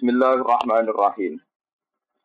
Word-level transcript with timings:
Bismillahirrahmanirrahim. 0.00 1.36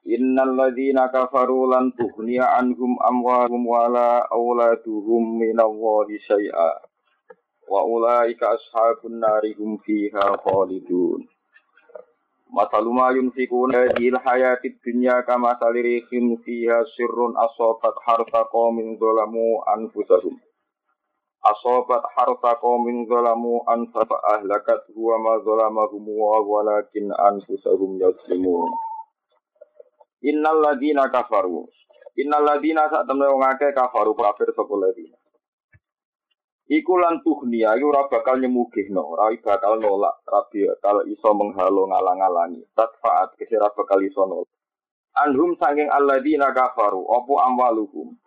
Innal 0.08 0.56
ladzina 0.56 1.12
kafaru 1.12 1.68
lan 1.68 1.92
tughniya 1.92 2.56
anhum 2.56 2.96
amwaluhum 3.04 3.68
wala 3.68 4.24
auladuhum 4.32 5.44
minallahi 5.44 6.16
syai'a. 6.24 6.72
Wa 7.68 7.84
ulaika 7.84 8.56
ashabun 8.56 9.20
nari 9.20 9.60
hum 9.60 9.76
fiha 9.84 10.40
khalidun. 10.40 11.28
Masalu 12.48 12.96
ma 12.96 13.12
yunfikuna 13.12 13.92
dil 14.00 14.24
hayatid 14.24 14.80
dunya 14.80 15.20
kama 15.28 15.60
salirihim 15.60 16.40
fiha 16.48 16.80
sirrun 16.96 17.36
asobat 17.36 18.00
harta 18.08 18.48
qaumin 18.56 18.96
zalamu 18.96 19.60
anfusahum. 19.68 20.40
Asobat 21.46 22.02
harta 22.18 22.58
qaumin 22.58 23.06
zalamu 23.06 23.62
anfa 23.70 24.02
ahlakat 24.34 24.90
huwa 24.98 25.22
ma 25.22 25.34
zalamahum 25.46 26.02
wa 26.10 26.42
walakin 26.42 27.14
anfusahum 27.14 28.02
yaslimun. 28.02 28.74
Innal 30.26 30.58
ladina 30.58 31.06
kafaru. 31.14 31.70
Innal 32.18 32.50
ladina 32.50 32.90
saat 32.90 33.06
temen 33.06 33.30
wong 33.30 33.46
akeh 33.46 33.78
kafaru 33.78 34.18
kafir 34.18 34.50
sapa 34.58 34.74
ladina. 34.74 35.14
Iku 36.66 36.98
lan 36.98 37.22
tuhnia 37.22 37.78
iku 37.78 37.94
ora 37.94 38.10
bakal 38.10 38.42
nyemugihno, 38.42 39.06
ora 39.06 39.30
bakal 39.38 39.78
nolak, 39.78 40.26
ora 40.26 40.50
bakal 40.50 41.06
iso 41.06 41.30
menghalo 41.38 41.86
ngalang-alangi. 41.94 42.66
Tatfaat 42.74 43.38
kese 43.38 43.62
ora 43.62 43.70
bakal 43.70 44.02
iso 44.02 44.26
nolak. 44.26 44.50
Anhum 45.14 45.54
saking 45.62 45.94
alladzina 45.94 46.50
kafaru, 46.58 47.06
apa 47.06 47.34
amwaluhum. 47.54 48.18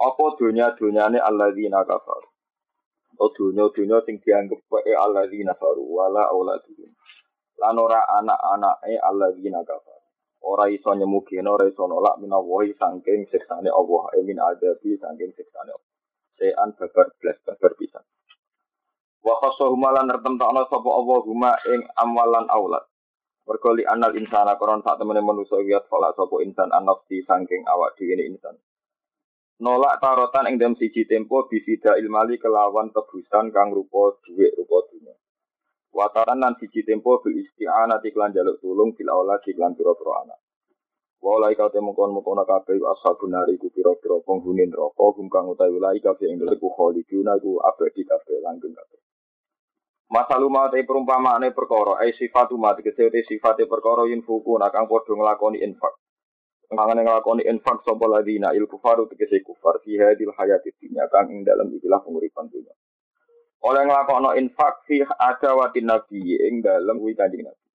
Apa 0.00 0.24
dunya-dunyane 0.40 1.20
alladzina 1.20 1.84
kafaru. 1.84 2.28
O 3.20 3.28
dunya-dunya 3.28 4.00
sing 4.08 4.16
dianggep 4.24 4.64
wae 4.72 4.92
alladzina 4.96 5.52
kafaru 5.52 5.84
wala 5.84 6.24
auladuhum. 6.32 6.88
Lan 7.60 7.76
ora 7.76 8.00
anak-anake 8.16 8.96
alladzina 8.96 9.60
kafaru. 9.60 10.08
Ora 10.40 10.72
iso 10.72 10.96
nyemugihno, 10.96 11.52
ora 11.52 11.68
iso 11.68 11.84
nolak 11.84 12.16
minawahi 12.16 12.72
saking 12.80 13.28
siksane 13.28 13.68
Allah, 13.68 14.02
emin 14.16 14.40
adabi 14.40 14.96
saking 14.96 15.36
siksane 15.36 15.68
Allah. 15.68 15.90
sean 16.40 16.72
babar 16.72 17.12
belas 17.20 17.36
babar 17.44 17.72
pisan. 17.76 18.04
Wa 19.20 19.36
khasahuma 19.44 19.92
lan 19.92 20.08
nertemtokno 20.08 20.64
sapa 20.72 20.88
Allah 20.88 21.18
huma 21.28 21.52
ing 21.68 21.84
amwalan 22.00 22.48
aulad. 22.48 22.88
Mergo 23.44 23.76
li 23.76 23.84
anal 23.84 24.16
insana 24.16 24.56
koron 24.56 24.80
sak 24.80 24.96
temene 24.96 25.20
manusa 25.20 25.60
wiat 25.60 25.84
fala 25.92 26.16
sapa 26.16 26.40
insan 26.40 26.72
anafsi 26.72 27.20
saking 27.28 27.68
awak 27.68 27.92
dhewe 28.00 28.24
insan. 28.24 28.56
Nolak 29.60 30.00
tarotan 30.00 30.48
ing 30.48 30.56
dalam 30.56 30.72
siji 30.72 31.04
tempo 31.04 31.44
bisida 31.44 31.92
ilmali 32.00 32.40
kelawan 32.40 32.88
tebusan 32.96 33.52
kang 33.52 33.76
rupa 33.76 34.16
dhuwit 34.24 34.56
rupa 34.56 34.88
dunya. 34.88 35.12
Wataran 35.92 36.40
lan 36.40 36.56
siji 36.56 36.80
tempo 36.80 37.20
bil 37.20 37.36
isti'anati 37.36 38.08
klan 38.08 38.32
jaluk 38.32 38.56
tulung 38.64 38.96
bil 38.96 39.12
aulad 39.12 39.44
klan 39.44 39.76
pira-pira 39.76 40.24
anak. 40.24 40.40
Walai 41.20 41.52
kau 41.52 41.68
temu 41.68 41.92
kon 41.92 42.16
mukona 42.16 42.48
kabeh 42.48 42.80
ashabun 42.80 43.36
nari 43.36 43.60
ku 43.60 43.68
pira-pira 43.68 44.24
penghuni 44.24 44.64
neraka 44.64 45.04
hum 45.12 45.28
kang 45.28 45.52
utawi 45.52 45.76
walai 45.76 46.00
kabeh 46.00 46.32
ing 46.32 46.40
dalem 46.40 46.56
khaliduna 46.56 47.36
ku 47.36 47.60
abadi 47.60 48.08
kabeh 48.08 48.40
langgeng 48.40 48.72
kabeh. 48.72 49.00
Masalu 50.08 50.48
ma 50.48 50.72
te 50.72 50.80
perumpamaane 50.88 51.52
perkara 51.52 52.00
ai 52.00 52.16
sifatu 52.16 52.56
ma 52.56 52.72
tegese 52.72 53.12
te 53.12 53.20
sifate 53.28 53.68
perkara 53.68 54.08
yin 54.08 54.24
fuku 54.24 54.56
nakang 54.56 54.88
padha 54.88 55.12
nglakoni 55.12 55.60
infak. 55.60 55.99
Mangane 56.70 57.02
nglakoni 57.02 57.42
infak 57.50 57.82
sapa 57.82 58.06
ladina 58.06 58.54
il 58.54 58.70
kufaru 58.70 59.10
tegese 59.10 59.42
kufar 59.42 59.82
fi 59.82 59.98
hadil 59.98 60.30
hayati 60.30 60.70
dunya 60.78 61.02
kang 61.10 61.26
ing 61.26 61.42
dalem 61.42 61.66
ikilah 61.74 61.98
penguripan 61.98 62.46
dunya. 62.46 62.70
Oleh 63.66 63.82
nglakoni 63.90 64.38
infak 64.38 64.86
fi 64.86 65.02
adawatin 65.02 65.90
nabi 65.90 66.38
ing 66.38 66.62
dalem 66.62 67.02
kuwi 67.02 67.18
kanjeng 67.18 67.42
nabi. 67.42 67.66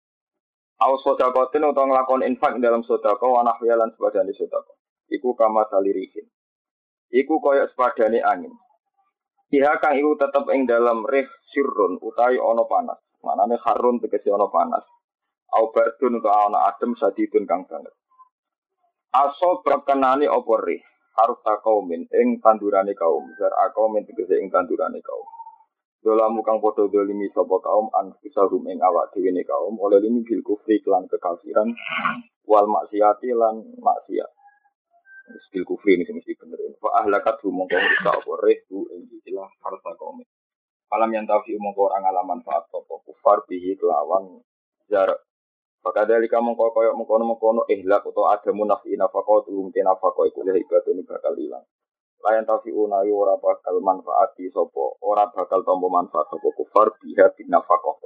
Aus 0.80 1.04
sodakotin 1.04 1.68
atau 1.68 1.88
ngelakon 1.88 2.24
infak 2.24 2.56
dalam 2.64 2.88
sodako 2.88 3.36
wanah 3.36 3.60
lan 3.60 3.92
sepadani 3.96 4.32
sodako. 4.32 4.80
Iku 5.12 5.36
kama 5.36 5.68
salirihin. 5.68 6.28
Iku 7.12 7.44
koyok 7.44 7.76
sepadani 7.76 8.24
angin. 8.24 8.52
Iha 9.52 9.76
kang 9.84 10.00
iku 10.00 10.16
tetep 10.16 10.48
ing 10.56 10.68
dalam 10.68 11.04
rih 11.04 11.28
sirrun 11.52 12.00
utai 12.00 12.40
ono 12.40 12.64
panas. 12.68 13.00
Manane 13.24 13.60
harun 13.60 14.00
tegesi 14.00 14.32
ono 14.32 14.48
panas. 14.48 14.88
Au 15.56 15.72
bardun 15.72 16.20
ke 16.24 16.32
ono 16.32 16.64
adem 16.64 16.96
sadidun 16.96 17.44
kang 17.44 17.68
banget. 17.68 17.92
Aso 19.16 19.64
berkenani 19.64 20.28
opo 20.28 20.60
rih. 20.60 20.84
Harus 21.16 21.40
takaumin 21.48 22.04
ing 22.12 22.44
tandurane 22.44 22.92
kaum. 22.92 23.24
Zer 23.40 23.54
akaumin 23.56 24.04
tegesi 24.04 24.36
ing 24.44 24.52
tandurane 24.52 25.00
kaum. 25.00 25.28
Dolamu 26.04 26.44
kang 26.44 26.60
podo 26.62 26.86
dolimi 26.92 27.32
sapa 27.32 27.58
kaum 27.64 27.88
an 27.96 28.14
fisahum 28.20 28.62
ing 28.68 28.78
awak 28.84 29.10
dhewe 29.16 29.42
kaum 29.48 29.74
oleh 29.80 29.98
limi 30.04 30.22
bil 30.22 30.44
kufri 30.46 30.78
kelan 30.84 31.10
kekafiran 31.10 31.72
wal 32.46 32.68
maksiati 32.70 33.34
lan 33.34 33.64
maksiat. 33.80 34.30
Bil 35.50 35.66
kufri 35.66 35.98
ini 35.98 36.06
mesti 36.06 36.38
bener. 36.38 36.62
Fa 36.78 37.02
ahlakat 37.02 37.42
hu 37.42 37.50
mongko 37.50 37.74
rusak 37.74 38.22
apa 38.22 38.34
rehu 38.38 38.86
ing 38.94 39.10
istilah 39.18 39.50
harta 39.64 39.92
kaum. 39.98 40.22
Alam 40.94 41.10
yang 41.10 41.26
tahu 41.26 41.58
mongko 41.58 41.90
orang 41.90 42.06
alaman 42.06 42.40
faat 42.46 42.70
sapa 42.70 42.96
kufar 43.02 43.42
bihi 43.50 43.74
kelawan 43.80 44.46
jarak. 44.86 45.25
Maka 45.86 46.02
dari 46.10 46.26
kamu 46.26 46.58
kau 46.58 46.74
koyok 46.74 46.98
mengkono 46.98 47.30
mengkono 47.30 47.62
ihlak 47.70 48.10
atau 48.10 48.26
ada 48.26 48.50
munafi 48.50 48.98
nafako 48.98 49.46
turun 49.46 49.70
tinafako 49.70 50.26
iku 50.26 50.42
ibadah 50.42 50.90
ini 50.90 51.06
bakal 51.06 51.38
hilang. 51.38 51.62
Layan 52.26 52.42
tafi 52.42 52.74
unawi 52.74 53.14
ora 53.14 53.38
bakal 53.38 53.78
manfaati 53.86 54.50
sopo 54.50 54.98
ora 55.06 55.30
bakal 55.30 55.62
tombo 55.62 55.86
manfaat 55.94 56.26
sopo 56.34 56.50
kufar 56.58 56.90
biha 56.98 57.30
bin 57.38 57.54
nafakoh 57.54 58.02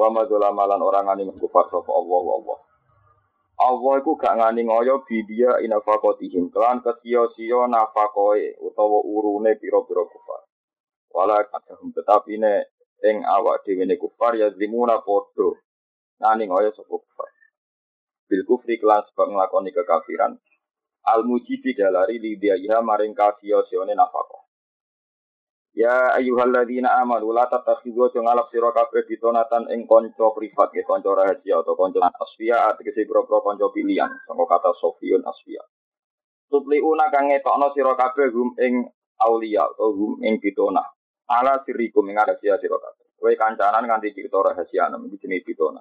wa 0.00 0.08
madzola 0.10 0.50
malan 0.50 0.82
orang 0.82 1.06
ngani 1.06 1.30
kufar 1.38 1.70
sopo 1.70 1.94
Allah 1.94 2.24
Allah. 2.42 2.58
Allah 3.60 3.92
iku 4.00 4.16
gak 4.16 4.34
ngani 4.40 4.64
ngoyo 4.66 5.04
bidia 5.06 5.60
inafakotihim. 5.60 6.48
Kelan 6.48 6.80
kesio-sio 6.80 7.68
nafakoe 7.68 8.56
utawa 8.58 8.98
urune 9.04 9.54
piro-piro 9.60 10.08
kufar. 10.08 10.42
Wala 11.14 11.44
kadahum 11.46 11.92
tetapi 11.92 12.42
ne 12.42 12.64
ing 13.04 13.20
awak 13.22 13.62
dhewe 13.62 13.84
ne 13.86 14.00
kufar 14.00 14.34
ya 14.34 14.50
zimuna 14.56 14.98
podo 15.04 15.60
ngani 16.20 16.44
ngoyo 16.46 16.70
sopo 16.76 17.00
kufar 17.00 17.32
bil 18.30 18.46
kufri 18.46 18.78
kelas 18.78 19.10
sebab 19.10 19.32
nglakoni 19.34 19.74
kekafiran 19.74 20.38
al 21.10 21.26
mujibi 21.26 21.74
dalari 21.74 22.22
lidiayha 22.22 22.78
maring 22.84 23.16
kafio 23.16 23.66
sione 23.66 23.96
nafako. 23.98 24.46
Ya 25.74 26.14
ayyuhalladzina 26.14 26.98
amanu 27.02 27.34
la 27.34 27.46
tattakhidhu 27.50 28.10
ngalap 28.14 28.50
sira 28.52 28.70
kabeh 28.70 29.06
ditonatan 29.06 29.70
ing 29.74 29.86
kanca 29.86 30.30
privat 30.34 30.70
ya 30.74 30.82
kanca 30.82 31.10
rahasia 31.14 31.62
atau 31.62 31.78
kanca 31.78 32.10
asfiya 32.10 32.74
tegese 32.74 33.06
pira-pira 33.06 33.38
kanca 33.40 33.70
pilihan 33.70 34.10
sangka 34.26 34.44
kata 34.50 34.70
sofiyun 34.78 35.22
asfiya. 35.26 35.62
Tutliuna 36.50 37.08
kang 37.14 37.30
ngetokno 37.30 37.70
sira 37.74 37.94
kabeh 37.94 38.34
hum 38.34 38.58
ing 38.58 38.82
aulia 39.22 39.62
atau 39.62 39.94
hum 39.94 40.12
ing 40.26 40.42
pitona. 40.42 40.82
Ala 41.30 41.62
sirikum 41.62 42.10
ing 42.10 42.18
rahasia 42.18 42.58
sira 42.58 42.76
kabeh. 42.76 43.06
Kowe 43.14 43.32
kancanan 43.38 43.86
nganti 43.86 44.10
cerita 44.10 44.42
rahasia 44.42 44.90
nem 44.90 45.06
iki 45.06 45.22
jenenge 45.22 45.46
pitona 45.46 45.80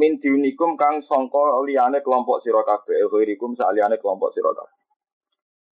min 0.00 0.16
diunikum 0.22 0.80
kang 0.80 1.04
songko 1.04 1.60
liane 1.68 2.00
kelompok 2.00 2.40
sira 2.40 2.64
kabeh 2.64 3.04
ghairikum 3.12 3.52
saliyane 3.60 4.00
kelompok 4.00 4.32
sira 4.32 4.52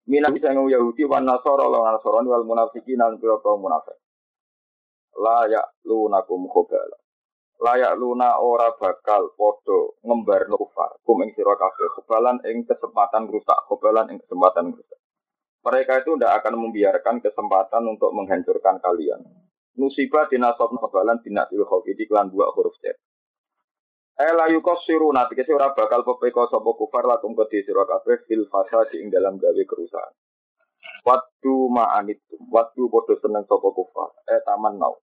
minah 0.08 0.32
sing 0.32 0.56
Yahudi 0.56 1.04
wan 1.04 1.24
Nasara 1.28 1.64
lan 1.68 1.96
Nasrani 1.96 2.28
wal 2.32 2.44
munafiqin 2.48 2.96
lan 2.96 3.20
pira 3.20 3.36
munafik. 3.44 3.96
La 5.20 5.44
ya 5.52 5.60
lunakum 5.84 6.48
khobala 6.48 6.96
layak 7.58 7.98
luna 7.98 8.38
ora 8.38 8.70
bakal 8.78 9.34
podo 9.34 9.98
ngembar 10.06 10.46
kufar. 10.46 10.94
Kum 11.02 11.26
ing 11.26 11.34
sira 11.34 11.58
kabeh 11.58 11.88
kebalan 11.98 12.38
ing 12.46 12.64
kesempatan 12.64 13.26
rusak 13.26 13.58
kebalan 13.66 14.14
ing 14.14 14.18
kesempatan 14.22 14.70
rusak 14.72 14.98
mereka 15.58 16.00
itu 16.00 16.14
tidak 16.16 16.32
akan 16.40 16.54
membiarkan 16.64 17.16
kesempatan 17.20 17.82
untuk 17.84 18.14
menghancurkan 18.14 18.78
kalian. 18.80 19.20
Musibah 19.76 20.30
dinasob 20.30 20.72
kebalan 20.74 21.18
dinasil 21.20 21.62
khofi 21.66 21.92
di 21.98 22.06
klan 22.06 22.30
dua 22.30 22.48
huruf 22.54 22.78
C 24.18 24.26
Ela 24.26 24.50
yukos 24.50 24.82
siru 24.82 25.14
nanti 25.14 25.38
kesi 25.38 25.54
ora 25.54 25.70
bakal 25.78 26.02
pepeko 26.02 26.50
sopo 26.50 26.74
kufar 26.74 27.06
lakum 27.06 27.38
ke 27.38 27.62
sira 27.62 27.86
kabeh 27.86 28.26
fil 28.26 28.50
fasadi 28.50 28.98
ing 28.98 29.14
dalam 29.14 29.38
gawe 29.38 29.62
kerusakan. 29.62 30.10
Waktu 31.06 31.54
ma'anitum, 31.70 32.50
waktu 32.50 32.82
podo 32.90 33.14
seneng 33.22 33.46
sopo 33.46 33.70
kufar, 33.70 34.10
eh 34.26 34.42
taman 34.42 34.74
nau. 34.74 34.98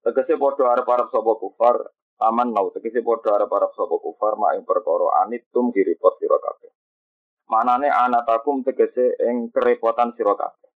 Tegese 0.00 0.40
podo 0.40 0.64
arep-arep 0.64 1.12
sopo 1.12 1.36
kufar, 1.36 1.76
taman 2.16 2.56
nau. 2.56 2.72
Tegese 2.72 3.04
podo 3.04 3.36
arep-arep 3.36 3.76
sopo 3.76 4.00
kufar, 4.00 4.40
ma 4.40 4.56
ing 4.56 4.64
perkara 4.64 5.28
anitum 5.28 5.68
diripot 5.68 6.16
sira 6.16 6.40
kabeh. 6.40 6.72
Manane 7.52 7.92
anatakum 7.92 8.64
tegese 8.64 9.12
ing 9.28 9.52
kerepotan 9.52 10.16
sira 10.16 10.32
kabeh. 10.40 10.72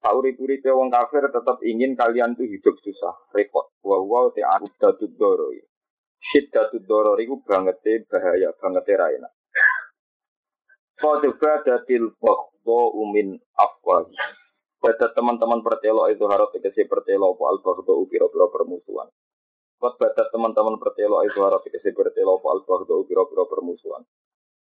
Sauri-uripe 0.00 0.72
wong 0.72 0.88
kafir 0.88 1.28
tetap 1.28 1.60
ingin 1.60 1.92
kalian 1.92 2.32
tuh 2.40 2.48
hidup 2.48 2.80
susah, 2.80 3.12
repot. 3.36 3.68
Wa 3.84 4.00
wa 4.00 4.32
ta'addud 4.32 5.12
doroi 5.20 5.60
syiddatud 6.20 6.84
doror 6.84 7.18
itu 7.22 7.38
banget 7.46 7.78
bahaya 8.10 8.50
banget 8.58 8.84
ra 8.98 9.06
enak. 9.14 9.32
Fadba 10.98 11.52
datil 11.62 12.10
bagdo 12.18 12.80
umin 12.98 13.38
afwahi. 13.54 14.14
Pada 14.78 15.10
teman-teman 15.14 15.62
pertelo 15.62 16.06
itu 16.10 16.22
harus 16.30 16.54
dikasih 16.54 16.86
pertelo 16.86 17.34
apa 17.34 17.44
al 17.50 17.58
bagdo 17.62 17.98
upiro-piro 18.02 18.46
permusuhan. 18.50 19.10
Badat 19.78 20.34
teman-teman 20.34 20.74
pertelo 20.82 21.22
itu 21.22 21.38
harap 21.38 21.62
dikasih 21.62 21.94
pertelo 21.94 22.42
apa 22.42 22.46
al 22.50 22.60
tuh 22.66 23.06
piro-piro 23.06 23.46
permusuhan. 23.46 24.02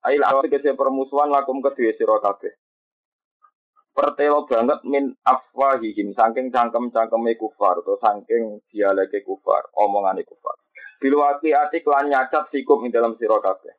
Ail 0.08 0.24
awal 0.24 0.48
dikasih 0.48 0.80
permusuhan 0.80 1.28
lakum 1.28 1.60
kedua 1.60 1.92
siro 2.00 2.24
kabeh. 2.24 2.56
Pertelo 3.92 4.48
banget 4.48 4.80
min 4.88 5.12
afwahihim 5.28 6.16
saking 6.16 6.56
cangkem-cangkeme 6.56 7.36
kufar 7.36 7.84
atau 7.84 8.00
saking 8.00 8.64
dialeke 8.72 9.28
kufar, 9.28 9.68
omongan 9.76 10.24
kufar. 10.24 10.56
Bilwati 11.04 11.52
ati 11.52 11.84
lan 11.84 12.08
nyacat 12.08 12.48
sikum 12.48 12.88
ing 12.88 12.96
dalam 12.96 13.20
siro 13.20 13.44
kabeh. 13.44 13.76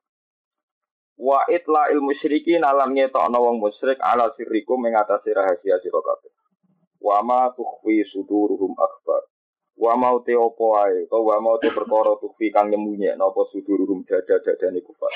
Wa 1.17 1.49
itla 1.49 1.88
il 1.88 2.05
musyrikin 2.05 2.61
alam 2.61 2.93
ngetokno 2.93 3.41
wong 3.41 3.65
musyrik 3.65 3.97
ala 4.05 4.29
sirrikum 4.37 4.85
mengatasi 4.85 5.32
rahasia 5.32 5.81
sira 5.81 6.05
kabeh. 6.05 6.32
Wa 7.00 7.25
ma 7.25 7.49
tukhfi 7.56 8.05
suduruhum 8.12 8.76
akbar 8.76 9.25
Wa 9.75 9.97
mau 9.99 10.23
te 10.23 10.38
opo 10.38 10.79
ae, 10.79 11.03
kau 11.11 11.26
wa 11.26 11.43
mau 11.43 11.59
te 11.59 11.67
perkara 11.75 12.15
tukfi 12.23 12.55
kang 12.55 12.71
nyemunye 12.71 13.19
napa 13.19 13.43
suduruhum 13.50 14.06
dada-dadane 14.06 14.79
kufar. 14.87 15.11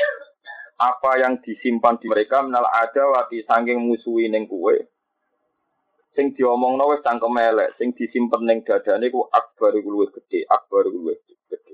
Apa 0.79 1.23
yang 1.23 1.39
disimpan 1.43 1.99
di 2.03 2.11
mereka 2.11 2.43
menal 2.43 2.67
ada 2.67 3.07
wati 3.07 3.47
saking 3.47 3.79
musuhi 3.79 4.27
ning 4.27 4.51
kuwe. 4.51 4.75
Sing 6.19 6.35
diomongno 6.35 6.91
wis 6.91 7.03
cangkem 7.07 7.39
elek, 7.39 7.79
sing 7.79 7.95
disimpen 7.95 8.43
ning 8.51 8.67
dadane 8.67 9.07
ku 9.15 9.23
akbar 9.31 9.71
iku 9.79 9.89
luwih 9.95 10.11
gedhe, 10.11 10.43
akbar 10.51 10.91
iku 10.91 10.99
luwih 11.07 11.19
gedhe. 11.23 11.68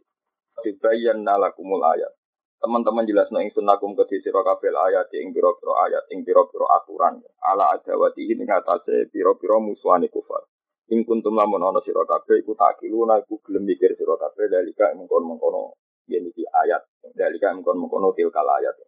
Dibayan 0.64 1.20
nalakumul 1.20 1.84
ayat. 1.84 2.08
Teman-teman 2.56 3.04
jelas 3.04 3.28
no 3.28 3.44
ingsun 3.44 3.68
lakum 3.68 3.92
ke 3.92 4.08
sira 4.08 4.40
kabeh 4.40 4.72
ayat 4.72 5.12
ing 5.12 5.36
pira-pira 5.36 5.72
ayat 5.84 6.08
ing 6.08 6.24
pira-pira 6.24 6.64
aturan 6.80 7.20
ala 7.44 7.76
adawati 7.76 8.24
ing 8.24 8.48
atase 8.48 9.12
pira-pira 9.12 9.60
musuhane 9.60 10.08
kufar. 10.08 10.48
Ing 10.88 11.04
kuntum 11.04 11.36
lamun 11.36 11.60
ana 11.60 11.84
sira 11.84 12.08
kabeh 12.08 12.40
iku 12.40 12.56
takiluna 12.56 13.20
iku 13.20 13.36
gelem 13.44 13.68
mikir 13.68 13.92
sira 13.92 14.16
kabeh 14.16 14.48
dalika 14.48 14.96
mengkon-mengkono 14.96 15.76
yen 16.08 16.24
iki 16.32 16.48
ayat 16.48 16.88
dalika 17.12 17.52
mengkon-mengkono 17.52 18.16
tilkal 18.16 18.48
ayat. 18.48 18.80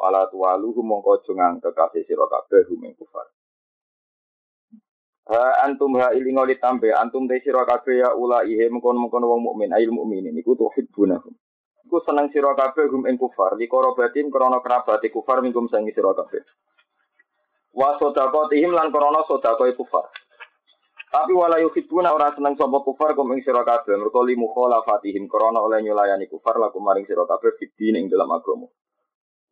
Wala 0.00 0.24
tuwaluhu 0.32 0.80
mongko 0.80 1.20
aja 1.20 1.32
ngangkekake 1.36 2.08
sira 2.08 2.24
kabeh 2.24 2.64
kufar. 2.96 3.28
Ha 5.30 5.62
antum 5.62 5.94
ha 5.94 6.10
ilingo 6.10 6.42
ditambe 6.42 6.90
antum 6.90 7.30
te 7.30 7.38
sira 7.38 7.62
kabeh 7.62 8.02
ya 8.02 8.10
ula 8.18 8.42
ihe 8.42 8.66
mengkon-mengkono 8.66 9.30
wong 9.30 9.42
mukmin 9.46 9.70
ail 9.70 9.94
mukminin 9.94 10.34
iku 10.34 10.58
tuhibbunahum. 10.58 11.30
Iku 11.86 12.02
seneng 12.02 12.34
sira 12.34 12.50
kabeh 12.58 12.90
hum 12.90 13.06
ing 13.06 13.14
kufar 13.14 13.54
li 13.54 13.70
korobatim 13.70 14.26
krana 14.26 14.58
kerabate 14.58 15.06
kufar 15.06 15.38
mingkum 15.38 15.70
sangi 15.70 15.94
sira 15.94 16.10
kabeh. 16.18 16.42
Wa 17.70 17.94
sedaqatihim 18.02 18.74
lan 18.74 18.90
krana 18.90 19.22
sedaqah 19.22 19.70
kufar. 19.78 20.10
Tapi 21.10 21.30
wala 21.34 21.62
yuhibuna 21.62 22.10
ora 22.10 22.34
seneng 22.34 22.58
sapa 22.58 22.82
kufar 22.82 23.14
kum 23.14 23.30
ing 23.30 23.46
sira 23.46 23.62
kabeh 23.62 23.94
mergo 23.98 24.26
li 24.26 24.34
mukhalafatihim 24.34 25.30
krana 25.30 25.62
oleh 25.62 25.78
nyulayani 25.78 26.26
kufar 26.26 26.58
laku 26.58 26.82
maring 26.82 27.06
sira 27.06 27.22
kabeh 27.22 27.54
fidin 27.54 28.02
ing 28.02 28.10
dalam 28.10 28.34
agama. 28.34 28.66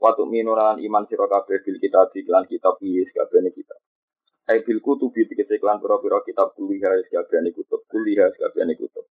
Watu 0.02 0.26
minuran 0.26 0.82
iman 0.82 1.06
sira 1.06 1.30
kabeh 1.30 1.62
bil 1.62 1.78
kitab 1.78 2.10
iklan 2.18 2.50
kitab 2.50 2.82
iki 2.82 3.14
kabehane 3.14 3.54
kita. 3.54 3.78
Ai 4.48 4.64
bil 4.64 4.80
kutubi 4.80 5.28
dikete 5.28 5.60
iklan 5.60 5.76
pira-pira 5.76 6.24
kitab 6.24 6.56
kuliah 6.56 6.96
kabehane 7.12 7.52
kutub 7.52 7.84
kuliah 7.84 8.32
kabehane 8.32 8.80
kutub. 8.80 9.04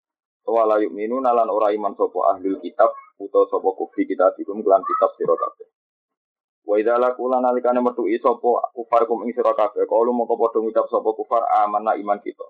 Wala 0.48 0.80
yu'minuna 0.80 1.36
lan 1.36 1.52
ora 1.52 1.76
iman 1.76 1.92
sapa 1.98 2.32
ahli 2.32 2.56
kitab 2.64 2.96
utawa 3.20 3.50
sapa 3.52 3.70
kufri 3.76 4.08
kitab 4.08 4.32
ikum 4.40 4.64
kelan 4.64 4.80
kitab 4.86 5.12
sira 5.20 5.36
kabeh. 5.36 5.68
Wa 6.64 6.80
idza 6.80 6.96
laqula 6.96 7.44
nalikane 7.44 7.84
metu 7.84 8.08
sapa 8.22 8.72
kufar 8.72 9.04
kum 9.12 9.28
ing 9.28 9.36
sira 9.36 9.52
kabeh 9.52 9.84
kalu 9.84 10.16
moko 10.16 10.40
padha 10.40 10.64
ngucap 10.64 10.88
sapa 10.88 11.10
kufar 11.18 11.44
amanah 11.66 12.00
iman 12.00 12.22
kita. 12.24 12.48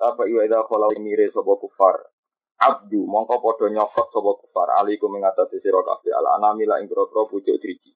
Apa 0.00 0.24
iya 0.30 0.48
idza 0.48 0.64
khala 0.64 0.94
mire 0.96 1.28
sapa 1.28 1.60
kufar 1.60 2.08
abdu 2.56 3.04
mongko 3.04 3.36
padha 3.42 3.68
nyokot 3.68 4.08
sapa 4.14 4.30
kufar 4.38 4.80
alaikum 4.80 5.12
ing 5.18 5.28
atase 5.28 5.60
sira 5.60 5.84
kabeh 5.84 6.14
ala 6.14 6.40
anamila 6.40 6.80
ing 6.80 6.88
pira-pira 6.88 7.28
pucuk 7.28 7.58
driji. 7.60 7.92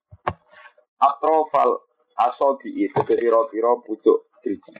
Atrofal 1.00 1.78
asobi 2.16 2.70
itu 2.84 3.00
pira-pira 3.06 3.72
pucuk 3.84 4.28
driji. 4.42 4.72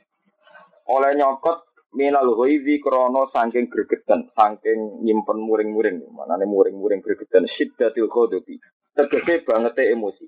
Oleh 0.91 1.15
nyokot 1.15 1.73
minal 1.95 2.29
ghaizi 2.35 2.81
krana 2.81 3.29
saking 3.33 3.69
gregeten, 3.69 4.29
saking 4.35 5.05
nyimpen 5.05 5.39
muring-muring, 5.39 6.03
manane 6.13 6.45
muring-muring 6.49 7.01
gregeten 7.05 7.47
syiddatil 7.47 8.09
ghadabi. 8.09 8.59
Tegese 8.93 9.45
banget 9.47 9.79
emosi. 9.93 10.27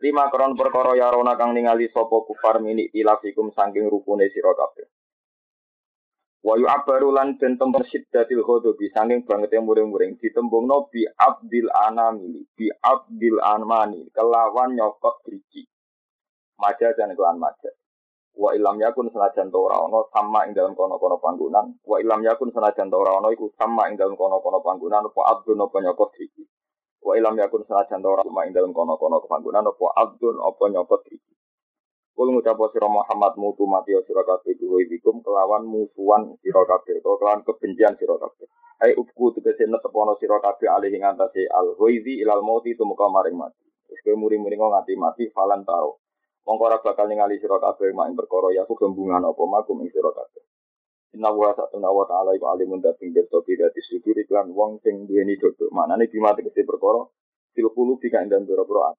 Lima 0.00 0.32
kron 0.32 0.56
perkara 0.56 0.96
yarona 0.96 1.36
kang 1.36 1.52
ningali 1.52 1.88
sapa 1.92 2.24
kufar 2.24 2.60
mini 2.60 2.88
ilafikum 2.92 3.52
saking 3.52 3.86
rukune 3.88 4.28
sira 4.32 4.52
kabeh. 4.56 4.88
Wa 6.40 6.56
yu'abbaru 6.56 7.12
lan 7.12 7.36
den 7.36 7.60
temper 7.60 7.84
syiddatil 7.84 8.42
ghadabi 8.42 8.88
saking 8.90 9.28
banget 9.28 9.54
muring-muring 9.60 10.16
ditembungno 10.18 10.88
bi 10.88 11.04
abdil 11.14 11.68
anamili 11.86 12.48
bi 12.56 12.66
abdil 12.80 13.38
anmani 13.44 14.08
kelawan 14.16 14.74
nyokot 14.74 15.20
driji. 15.22 15.69
Maja 16.60 16.92
dan 16.92 17.16
kelan 17.16 17.40
maja. 17.40 17.72
Wa 18.36 18.52
ilam 18.52 18.76
yakun 18.78 19.08
senajan 19.08 19.48
ora 19.50 19.80
ana 19.80 20.04
sama 20.12 20.44
ing 20.46 20.52
dalam 20.52 20.76
kono-kono 20.76 21.16
panggonan. 21.18 21.80
Wa 21.82 21.96
ilam 21.98 22.20
yakun 22.20 22.52
senajan 22.52 22.92
ora 22.92 23.16
ana 23.16 23.32
iku 23.32 23.48
sama 23.56 23.88
ing 23.88 23.96
dalam 23.96 24.14
kono-kono 24.14 24.60
panggonan 24.60 25.08
apa 25.08 25.20
abdun 25.32 25.64
apa 25.64 25.76
nyokot 25.80 26.12
driji. 26.12 26.44
Wa 27.00 27.16
ilam 27.16 27.32
yakun 27.40 27.64
senajan 27.64 28.04
ora 28.04 28.20
cuma 28.20 28.44
ing 28.44 28.52
dalem 28.52 28.76
kono-kono 28.76 29.24
kepanggonan 29.24 29.64
apa 29.64 29.86
abdun 29.96 30.36
apa 30.36 30.64
nyopot 30.68 31.00
iki. 31.08 31.32
Kul 32.12 32.36
ngucap 32.36 32.60
sira 32.76 32.84
Muhammad 32.84 33.40
mutu 33.40 33.64
mati 33.64 33.96
sira 34.04 34.20
kabeh 34.20 34.52
dikum 34.60 35.24
kelawan 35.24 35.64
musuhan 35.64 36.36
sira 36.44 36.60
kabeh 36.68 37.00
utawa 37.00 37.16
kelawan 37.16 37.40
kebencian 37.48 37.96
sira 37.96 38.20
kabeh. 38.20 38.44
Ai 38.84 38.92
upku 38.92 39.32
tegese 39.32 39.64
netepono 39.64 40.20
sira 40.20 40.36
kabeh 40.44 40.68
alih 40.68 40.92
ing 40.92 41.00
antase 41.00 41.48
al 41.48 41.72
huizi 41.80 42.20
ilal 42.20 42.44
mauti 42.44 42.76
tumuka 42.76 43.08
maring 43.08 43.40
mati. 43.40 43.64
Wis 43.88 44.04
kowe 44.04 44.12
muri-muri 44.20 44.60
mati 45.00 45.32
falan 45.32 45.64
tau. 45.64 45.99
Mongko 46.46 46.62
ora 46.66 46.78
bakal 46.80 47.06
ningali 47.06 47.36
sira 47.36 47.60
kabeh 47.60 47.92
mak 47.92 48.16
perkara 48.16 48.48
ya 48.56 48.64
gembungan 48.64 49.22
apa 49.22 49.42
makum 49.44 49.80
ing 49.84 49.92
sira 49.92 50.10
kabeh. 50.10 50.42
Inna 51.10 51.34
wa 51.34 51.50
satuna 51.52 51.90
wa 51.90 52.06
ta'ala 52.06 52.38
iku 52.38 52.46
alimun 52.54 52.78
dating 52.78 53.10
berto 53.10 53.42
bidati 53.42 53.82
sudur 53.82 54.14
iklan 54.14 54.54
wong 54.54 54.78
sing 54.80 55.10
duweni 55.10 55.34
dodo. 55.36 55.66
Maknane 55.74 56.06
bima 56.06 56.32
tegese 56.38 56.62
perkara 56.62 57.02
fil 57.50 57.68
qulub 57.74 57.98
bika 57.98 58.22
ing 58.22 58.30
dalem 58.30 58.46
pira-pira 58.46 58.94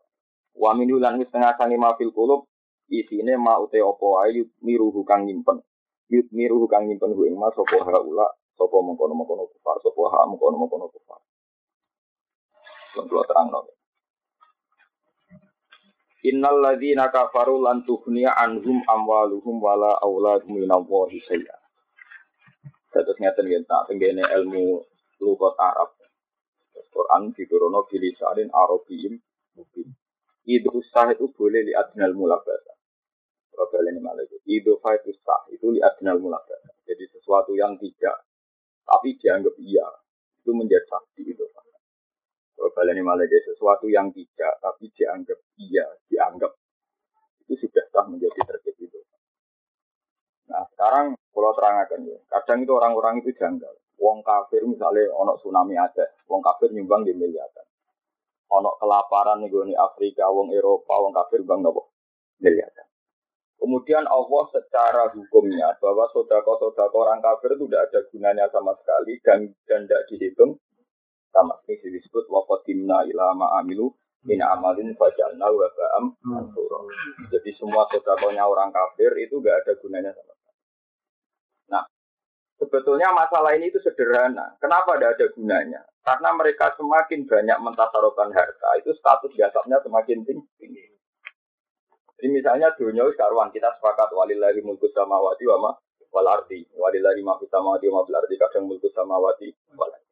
Wa 0.60 0.76
min 0.76 0.92
lan 1.00 1.16
wis 1.24 1.32
tengah 1.32 1.56
sange 1.56 1.80
ma 1.80 1.96
fil 1.96 2.12
qulub 2.12 2.44
isine 2.92 3.40
ma 3.40 3.56
ute 3.64 3.80
apa 3.80 4.08
ae 4.28 4.44
miruhu 4.60 5.08
kang 5.08 5.24
nyimpen. 5.24 5.64
Yut 6.12 6.28
miruhu 6.36 6.68
kang 6.68 6.92
nyimpen 6.92 7.16
hu 7.16 7.24
ing 7.24 7.40
ma 7.40 7.48
sapa 7.56 7.80
haula 7.80 8.28
sapa 8.60 8.78
mengkono-mengkono 8.84 9.48
kufar 9.48 9.80
sapa 9.80 10.02
ha 10.12 10.28
mengkono-mengkono 10.28 10.92
kufar. 10.92 11.20
Kalau 12.92 13.24
terang 13.24 13.48
no. 13.50 13.64
Innal 16.22 16.62
ladzina 16.62 17.10
kafaru 17.10 17.66
lan 17.66 17.82
tughniya 17.82 18.38
anhum 18.38 18.86
amwaluhum 18.86 19.58
wala 19.58 19.98
auladuhum 20.06 20.62
minallahi 20.62 21.18
syai'a. 21.26 21.58
Terus 22.92 23.18
ngeten 23.18 23.46
nggih 23.48 23.64
tak 23.66 23.90
tenggene 23.90 24.22
ilmu 24.28 24.84
lugat 25.24 25.56
Arab. 25.58 25.98
Quran 26.92 27.32
diturunno 27.32 27.88
bilisanin 27.88 28.52
Arabiyyin. 28.52 29.16
Itu 30.46 30.84
sah 30.92 31.10
itu 31.10 31.32
boleh 31.32 31.64
li 31.66 31.74
adnal 31.74 32.14
mulabasa. 32.14 32.74
Kalau 33.52 33.88
ini 33.88 34.02
malah 34.04 34.22
itu. 34.28 34.38
Itu 34.44 34.78
itu 34.78 35.12
sah 35.24 35.42
itu 35.50 35.72
li 35.72 35.80
adnal 35.80 36.20
mulabasa. 36.20 36.76
Jadi 36.84 37.08
sesuatu 37.16 37.56
yang 37.56 37.80
tidak 37.80 38.28
tapi 38.92 39.16
dianggap 39.16 39.56
iya 39.64 39.88
itu 40.44 40.52
menjadi 40.52 40.84
sakti 40.92 41.32
itu. 41.32 41.48
Kalau 41.48 41.71
ini 42.70 43.02
malah 43.02 43.26
sesuatu 43.26 43.90
yang 43.90 44.14
tidak 44.14 44.54
tapi 44.62 44.92
dianggap 44.94 45.40
iya 45.58 45.86
dianggap 46.12 46.52
itu 47.52 47.68
sudah 47.68 47.86
sah 47.92 48.06
menjadi 48.08 48.40
tertib 48.48 48.76
itu. 48.80 49.00
Nah 50.48 50.64
sekarang 50.72 51.20
kalau 51.32 51.52
terangkan 51.52 52.00
ya, 52.08 52.18
kadang 52.32 52.64
itu 52.64 52.72
orang-orang 52.72 53.20
itu 53.20 53.32
janggal. 53.36 53.76
Wong 54.00 54.24
kafir 54.24 54.64
misalnya 54.66 55.12
ono 55.14 55.36
tsunami 55.38 55.76
ada, 55.78 56.08
wong 56.32 56.42
kafir 56.42 56.72
nyumbang 56.72 57.04
di 57.04 57.14
miliaran. 57.14 57.68
Ono 58.52 58.76
kelaparan 58.80 59.44
nih 59.44 59.48
gue 59.48 59.76
Afrika, 59.76 60.28
wong 60.28 60.52
Eropa, 60.52 60.96
wong 61.00 61.14
kafir 61.16 61.44
bang 61.44 61.60
nopo 61.60 61.92
miliaran. 62.40 62.88
Kemudian 63.62 64.10
Allah 64.10 64.44
secara 64.50 65.14
hukumnya 65.14 65.78
bahwa 65.78 66.10
sodako-sodako 66.10 66.98
orang 67.06 67.22
kafir 67.22 67.54
itu 67.54 67.70
tidak 67.70 67.94
ada 67.94 68.00
gunanya 68.10 68.46
sama 68.50 68.74
sekali 68.82 69.22
dan 69.22 69.40
dan 69.70 69.86
tidak 69.86 70.02
dihitung 70.10 70.58
sama 71.32 71.56
sekali 71.64 71.98
disebut 71.98 72.28
wafatimna 72.28 73.08
ilama 73.08 73.60
amilu 73.60 73.92
min 74.28 74.40
amalin 74.44 74.94
fajalna 75.00 75.48
wa 75.50 75.68
ba'am 75.72 76.06
Jadi 77.32 77.50
semua 77.58 77.88
sodakonya 77.90 78.46
orang 78.46 78.70
kafir 78.70 79.16
itu 79.18 79.40
gak 79.42 79.66
ada 79.66 79.74
gunanya 79.82 80.12
sama 80.14 80.36
Sebetulnya 82.62 83.10
masalah 83.10 83.58
ini 83.58 83.74
itu 83.74 83.82
sederhana. 83.82 84.54
Kenapa 84.62 84.94
tidak 84.94 85.18
ada 85.18 85.26
gunanya? 85.34 85.82
Karena 86.06 86.30
mereka 86.38 86.70
semakin 86.78 87.26
banyak 87.26 87.58
mentasarokan 87.58 88.30
harta, 88.30 88.70
itu 88.78 88.94
status 88.94 89.34
jasabnya 89.34 89.82
semakin 89.82 90.22
tinggi. 90.22 90.86
Jadi 92.22 92.28
misalnya 92.30 92.70
dunia 92.78 93.02
sekarang 93.18 93.50
kita 93.50 93.66
sepakat 93.82 94.14
walillahi 94.14 94.62
mulku 94.62 94.86
samawati 94.94 95.42
wa 95.50 95.74
wal 96.14 96.28
ardi 96.30 96.62
walillahi 96.78 97.26
ma 97.26 97.34
fis 97.42 97.50
samawati 97.50 97.90
wa 97.90 98.06
kadang 98.06 98.70
mulku 98.70 98.94
samawati 98.94 99.50
wal 99.74 99.90
ardi 99.90 100.11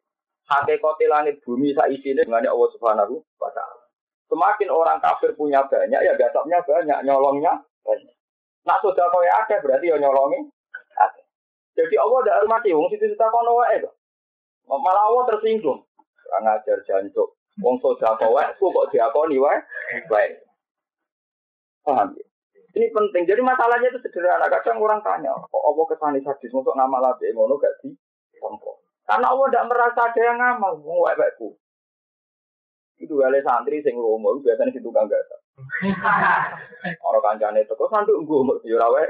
hakikate 0.49 1.05
langit 1.05 1.37
bumi 1.45 1.71
sak 1.77 1.93
isine 1.93 2.25
dengan 2.25 2.41
Allah 2.49 2.69
Subhanahu 2.73 3.21
wa 3.37 3.49
taala. 3.53 3.85
Semakin 4.29 4.69
orang 4.73 4.97
kafir 5.01 5.33
punya 5.37 5.61
banyak 5.69 6.01
ya 6.01 6.13
gasapnya 6.17 6.61
banyak 6.65 6.99
nyolongnya 7.05 7.53
banyak. 7.85 8.15
Nak 8.65 8.81
sudah 8.81 9.05
kau 9.13 9.21
ada 9.21 9.55
berarti 9.61 9.93
ya 9.93 9.97
nyolongi 10.01 10.49
ada 10.97 11.21
jadi 11.77 11.95
Allah 12.01 12.19
tidak 12.25 12.37
hormati 12.43 12.75
wong 12.75 12.89
situ 12.91 13.05
kita 13.13 13.29
kono 13.29 13.55
wae 13.61 13.77
malah 14.69 15.03
Allah 15.09 15.23
tersinggung. 15.33 15.81
Ngajar 16.29 16.77
jancuk. 16.85 17.37
Wong 17.61 17.77
sudah 17.81 18.17
kau 18.17 18.33
wae 18.37 18.49
kok 18.53 18.89
diakoni 18.93 19.37
wae? 19.37 19.57
Wae. 20.09 20.29
Paham 21.85 22.13
ya? 22.17 22.25
Ini 22.69 22.85
penting. 22.93 23.25
Jadi 23.25 23.41
masalahnya 23.41 23.89
itu 23.89 23.97
sederhana. 24.05 24.45
Kadang 24.45 24.77
orang 24.77 25.01
tanya, 25.01 25.33
kok 25.33 25.63
Allah 25.65 25.85
kesani 25.89 26.21
sadis? 26.21 26.53
Untuk 26.53 26.77
ngamal 26.77 27.01
api 27.01 27.33
ngono 27.33 27.57
gak 27.57 27.81
di 27.81 27.97
Karena 29.09 29.25
Allah 29.33 29.45
tidak 29.49 29.67
merasa 29.73 29.99
ada 30.05 30.21
yang 30.21 30.37
ngamal. 30.37 30.73
Mau 30.85 31.09
baikku. 31.09 31.57
Itu 33.01 33.17
kali 33.17 33.41
santri 33.41 33.81
sing 33.81 33.97
lomo 33.97 34.37
biasanya 34.43 34.75
situ 34.75 34.91
kan 34.91 35.07
gak 35.07 35.23
Orang 37.07 37.23
kancane 37.23 37.63
itu 37.63 37.73
kok 37.73 37.89
sanduk 37.89 38.21
mau 38.27 38.59
yo 38.61 38.77
rawe. 38.77 39.01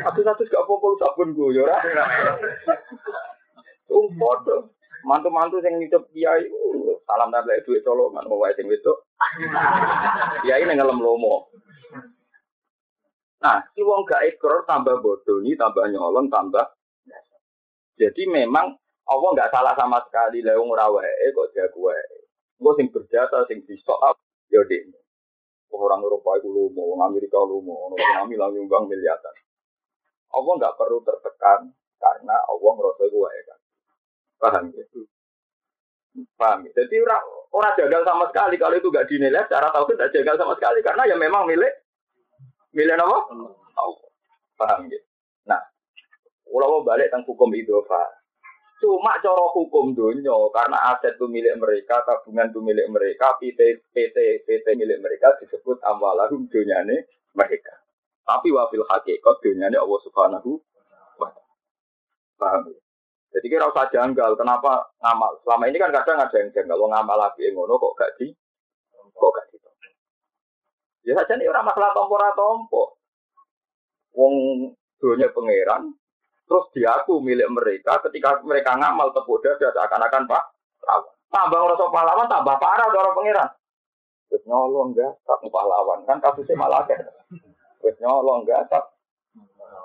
Satu-satu 0.00 0.48
gak 0.48 0.64
apa-apa 0.64 0.88
sabun 1.02 1.34
gue 1.34 1.54
yo 1.60 1.68
ora. 1.68 1.78
Sumpah 3.90 4.64
Mantu-mantu 5.04 5.60
sing 5.60 5.76
ngidup 5.76 6.08
kiai 6.16 6.48
salam 7.04 7.28
tablet 7.28 7.60
duit 7.68 7.84
colongan 7.84 8.24
wae 8.24 8.56
sing 8.56 8.64
wedok. 8.64 9.04
Kiai 10.40 10.64
ning 10.64 10.80
ngelem 10.80 11.04
lomo. 11.04 11.52
Nah, 13.44 13.60
si 13.76 13.84
wong 13.84 14.08
gak 14.08 14.24
ekor 14.24 14.64
tambah 14.64 15.04
bodoh 15.04 15.44
ini, 15.44 15.52
tambah 15.52 15.84
nyolong, 15.92 16.32
tambah. 16.32 16.64
Jadi 18.00 18.24
memang 18.24 18.72
Allah 19.04 19.28
nggak 19.36 19.52
salah 19.52 19.74
sama 19.76 20.00
sekali. 20.08 20.40
Lewung 20.40 20.72
rawe, 20.72 21.04
kok 21.04 21.48
dia 21.52 21.68
gue. 21.68 21.96
Gue 22.56 22.72
sing 22.78 22.88
berjasa, 22.88 23.44
sing 23.50 23.60
di 23.68 23.76
up, 23.88 24.16
ya 24.48 24.60
deh. 24.64 24.82
Orang 25.74 26.06
Eropa 26.06 26.38
itu 26.38 26.46
lumo, 26.46 26.94
orang 26.94 27.10
Amerika 27.10 27.34
lumo, 27.42 27.90
orang 27.90 27.98
kami 27.98 28.38
lagi 28.38 28.62
nyumbang 28.62 28.86
miliaran. 28.86 29.36
Allah 30.30 30.52
nggak 30.54 30.76
perlu 30.78 31.02
tertekan 31.02 31.74
karena 31.98 32.36
Allah 32.46 32.72
merasa 32.78 33.04
gue 33.10 33.30
kan. 33.42 33.58
Paham 34.38 34.64
ya? 34.70 34.84
Paham 36.38 36.58
ya? 36.62 36.70
Jadi 36.78 36.94
orang, 37.02 37.22
orang 37.50 37.74
jagal 37.74 38.02
sama 38.06 38.24
sekali 38.30 38.54
kalau 38.54 38.78
itu 38.78 38.86
nggak 38.86 39.08
dinilai 39.10 39.42
secara 39.50 39.66
tahu 39.74 39.90
tidak 39.90 40.14
jagal 40.14 40.36
sama 40.38 40.54
sekali 40.54 40.78
karena 40.78 41.02
ya 41.10 41.16
memang 41.18 41.42
milik 41.50 41.74
Milih 42.74 42.98
apa? 42.98 43.18
Allah. 43.78 44.10
Paham 44.58 44.90
ya? 44.90 44.98
Nah, 45.46 45.62
kalau 46.42 46.82
balik 46.82 47.06
tentang 47.06 47.22
hukum 47.22 47.54
idofa, 47.54 48.02
cuma 48.82 49.16
cara 49.22 49.44
hukum 49.54 49.94
dunia 49.94 50.34
karena 50.50 50.78
aset 50.94 51.14
itu 51.14 51.26
milik 51.30 51.54
mereka, 51.58 52.02
tabungan 52.02 52.50
itu 52.50 52.60
milik 52.60 52.86
mereka, 52.90 53.34
PT 53.38 53.86
PT 53.94 54.46
PT 54.46 54.66
milik 54.74 54.98
mereka 55.00 55.34
disebut 55.38 55.78
amwalahum 55.86 56.46
ini 56.50 57.02
mereka. 57.34 57.74
Tapi 58.24 58.48
wafil 58.50 58.86
hakikat 58.88 59.36
ini 59.44 59.76
Allah 59.76 60.00
Subhanahu 60.00 60.56
wa 61.20 61.28
Paham 62.40 62.72
ya? 62.72 62.80
Jadi 63.34 63.46
kira 63.50 63.66
usah 63.66 63.90
janggal, 63.90 64.38
kenapa 64.38 64.94
ngamal? 65.02 65.42
Selama 65.42 65.66
ini 65.66 65.76
kan 65.82 65.90
kadang 65.90 66.22
ada 66.22 66.36
yang 66.38 66.54
janggal, 66.54 66.78
lo 66.78 66.86
ngamal 66.86 67.18
lagi 67.18 67.50
ngono 67.50 67.74
kok 67.82 67.98
gak 67.98 68.14
di, 68.22 68.30
kok 68.94 69.30
gak 69.34 69.46
di 69.50 69.56
Ya 71.04 71.12
saja 71.20 71.36
nih 71.36 71.50
orang 71.52 71.68
masalah 71.68 71.92
tompo 71.92 72.16
tompo. 72.16 72.82
Wong 74.16 74.34
dunia 75.02 75.28
pangeran, 75.34 75.92
terus 76.44 76.66
diaku 76.76 77.20
milik 77.24 77.48
mereka 77.48 78.00
ketika 78.08 78.40
mereka 78.44 78.76
ngamal 78.76 79.10
tepuk 79.16 79.40
dada 79.40 79.72
seakan-akan 79.72 80.28
pak 80.28 80.44
tambah 81.34 81.60
rasa 81.66 81.84
pahlawan 81.90 82.30
tambah 82.30 82.56
parah 82.62 82.86
orang 82.86 83.16
pangeran. 83.16 83.48
Wis 84.30 84.42
nyolong 84.46 84.94
enggak 84.94 85.18
tak 85.26 85.42
pahlawan 85.50 86.06
kan 86.06 86.22
kasusnya 86.22 86.54
malah 86.54 86.86
kan. 86.86 87.02
Wis 87.82 87.96
nyolong 87.98 88.46
enggak 88.46 88.70
tak 88.70 88.94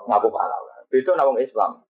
ngaku 0.06 0.28
pahlawan. 0.30 0.86
Itu 0.94 1.10
nawang 1.18 1.42
Islam 1.42 1.82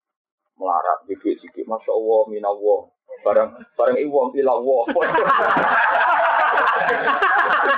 melarat 0.60 1.04
bibit 1.08 1.40
sikit 1.40 1.64
masya 1.68 1.92
Allah 1.96 2.22
minallah 2.28 2.92
barang 3.24 3.50
barang 3.80 3.98
iwang 4.00 4.36
ilallah 4.36 4.84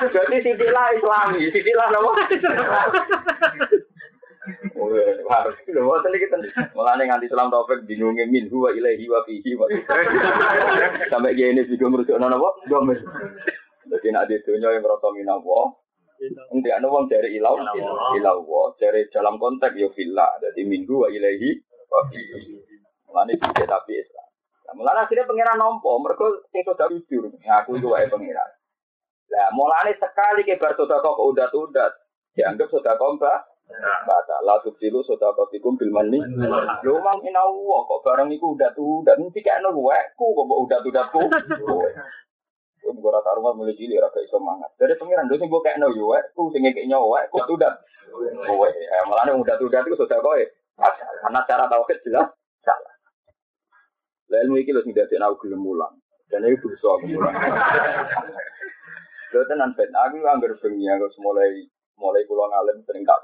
Jadi 0.01 0.37
sitilah 0.41 0.97
Islami, 0.97 1.45
sitilah 1.53 1.87
nama. 1.93 2.11
Oh, 4.73 4.89
harus 5.29 5.53
lho 5.69 5.85
boten 5.85 6.17
iki 6.17 6.25
ten. 6.25 6.41
Mulane 6.73 7.05
nganti 7.05 7.29
Islam 7.29 7.53
taufik 7.53 7.85
bingungnya 7.85 8.25
min 8.25 8.49
huwa 8.49 8.73
ilaihi 8.73 9.05
wa 9.05 9.21
fihi 9.21 9.53
wa. 9.53 9.69
Sampai 11.13 11.37
gini 11.37 11.61
sih 11.69 11.77
ngurusno 11.77 12.25
napa? 12.25 12.49
Domir. 12.65 12.97
Jadi 13.85 14.07
nak 14.09 14.25
di 14.25 14.41
dunia 14.41 14.73
yang 14.73 14.81
merasa 14.81 15.13
minawa, 15.13 15.77
Nanti 16.21 16.69
ada 16.69 16.85
uang 16.85 17.09
dari 17.09 17.33
ilau, 17.33 17.57
ilau, 18.13 18.69
dari 18.77 19.09
dalam 19.09 19.41
konteks 19.41 19.73
yo 19.73 19.89
villa, 19.97 20.29
jadi 20.37 20.61
minggu 20.69 20.93
wa 20.93 21.09
ilahi 21.09 21.49
wa 21.89 22.05
fihi. 22.13 22.61
Mulane 23.09 23.33
tidak 23.41 23.65
tapi 23.65 23.97
Islam. 23.97 24.29
Nah, 24.71 25.03
akhirnya 25.03 25.27
pengiran 25.27 25.57
nompo, 25.59 25.97
mereka 25.99 26.29
yang 26.55 26.63
sudah 26.63 26.87
jujur, 26.93 27.27
ngaku 27.27 27.75
itu 27.75 27.91
wae 27.91 28.07
pengiran. 28.07 28.49
Nah, 29.33 29.49
mulane 29.51 29.97
sekali 29.97 30.45
ke 30.47 30.61
bar 30.61 30.77
sedekah 30.77 31.11
kok 31.11 31.27
udat-udat, 31.35 31.91
dianggap 32.37 32.69
sedekah 32.71 33.09
mbak. 33.17 33.50
Baca 33.79 34.35
la 34.43 34.55
subsilu 34.61 35.01
sedekah 35.01 35.47
tikum 35.49 35.79
bil 35.79 35.89
mani. 35.89 36.19
Lu 36.83 36.99
mang 36.99 37.23
inawa 37.23 37.77
kok 37.87 38.01
barang 38.03 38.29
iku 38.35 38.53
udat-udat, 38.53 39.15
mesti 39.17 39.39
kayak 39.39 39.63
wekku 39.71 40.25
kok 40.35 40.45
mbok 40.45 40.61
udat-udatku. 40.67 41.21
Gue 42.81 42.97
gue 42.97 43.11
rata 43.13 43.37
rumah 43.37 43.53
mulai 43.53 43.77
cilik 43.77 44.01
rasa 44.01 44.19
iso 44.25 44.41
mangat. 44.41 44.73
Dari 44.75 44.97
pengiran 44.97 45.29
dulu 45.29 45.45
gue 45.45 45.61
kayak 45.65 45.77
no 45.77 45.93
yo 45.93 46.09
wekku 46.09 46.49
sing 46.49 46.65
kayak 46.65 46.89
nyawa 46.89 47.29
wekku 47.29 47.53
udat. 47.53 47.77
Kowe, 48.11 48.67
eh 48.67 49.03
malah 49.07 49.29
udat-udat 49.31 49.85
itu 49.85 49.95
sudah 49.95 50.19
kowe. 50.19 50.41
Karena 51.21 51.39
cara 51.45 51.69
tauhid 51.69 52.01
jelas 52.01 52.27
salah. 52.65 52.95
Lah 54.33 54.39
ilmu 54.43 54.59
iki 54.59 54.73
lho 54.73 54.81
sing 54.81 54.97
dadi 54.97 55.15
aku 55.21 55.45
gelem 55.47 55.61
mulang. 55.61 55.93
Dan 56.27 56.47
itu 56.49 56.65
dosa 56.65 56.97
aku 56.97 57.05
mulang. 57.05 57.35
Lho 59.31 59.41
tenan 59.45 59.77
ben 59.77 59.91
aku 59.93 60.17
anggar 60.25 60.51
bengi 60.57 60.89
aku 60.89 61.07
mulai 61.21 61.69
mulai 62.01 62.25
kula 62.25 62.49
ngalim 62.49 62.81
sering 62.83 63.05
tak. 63.05 63.21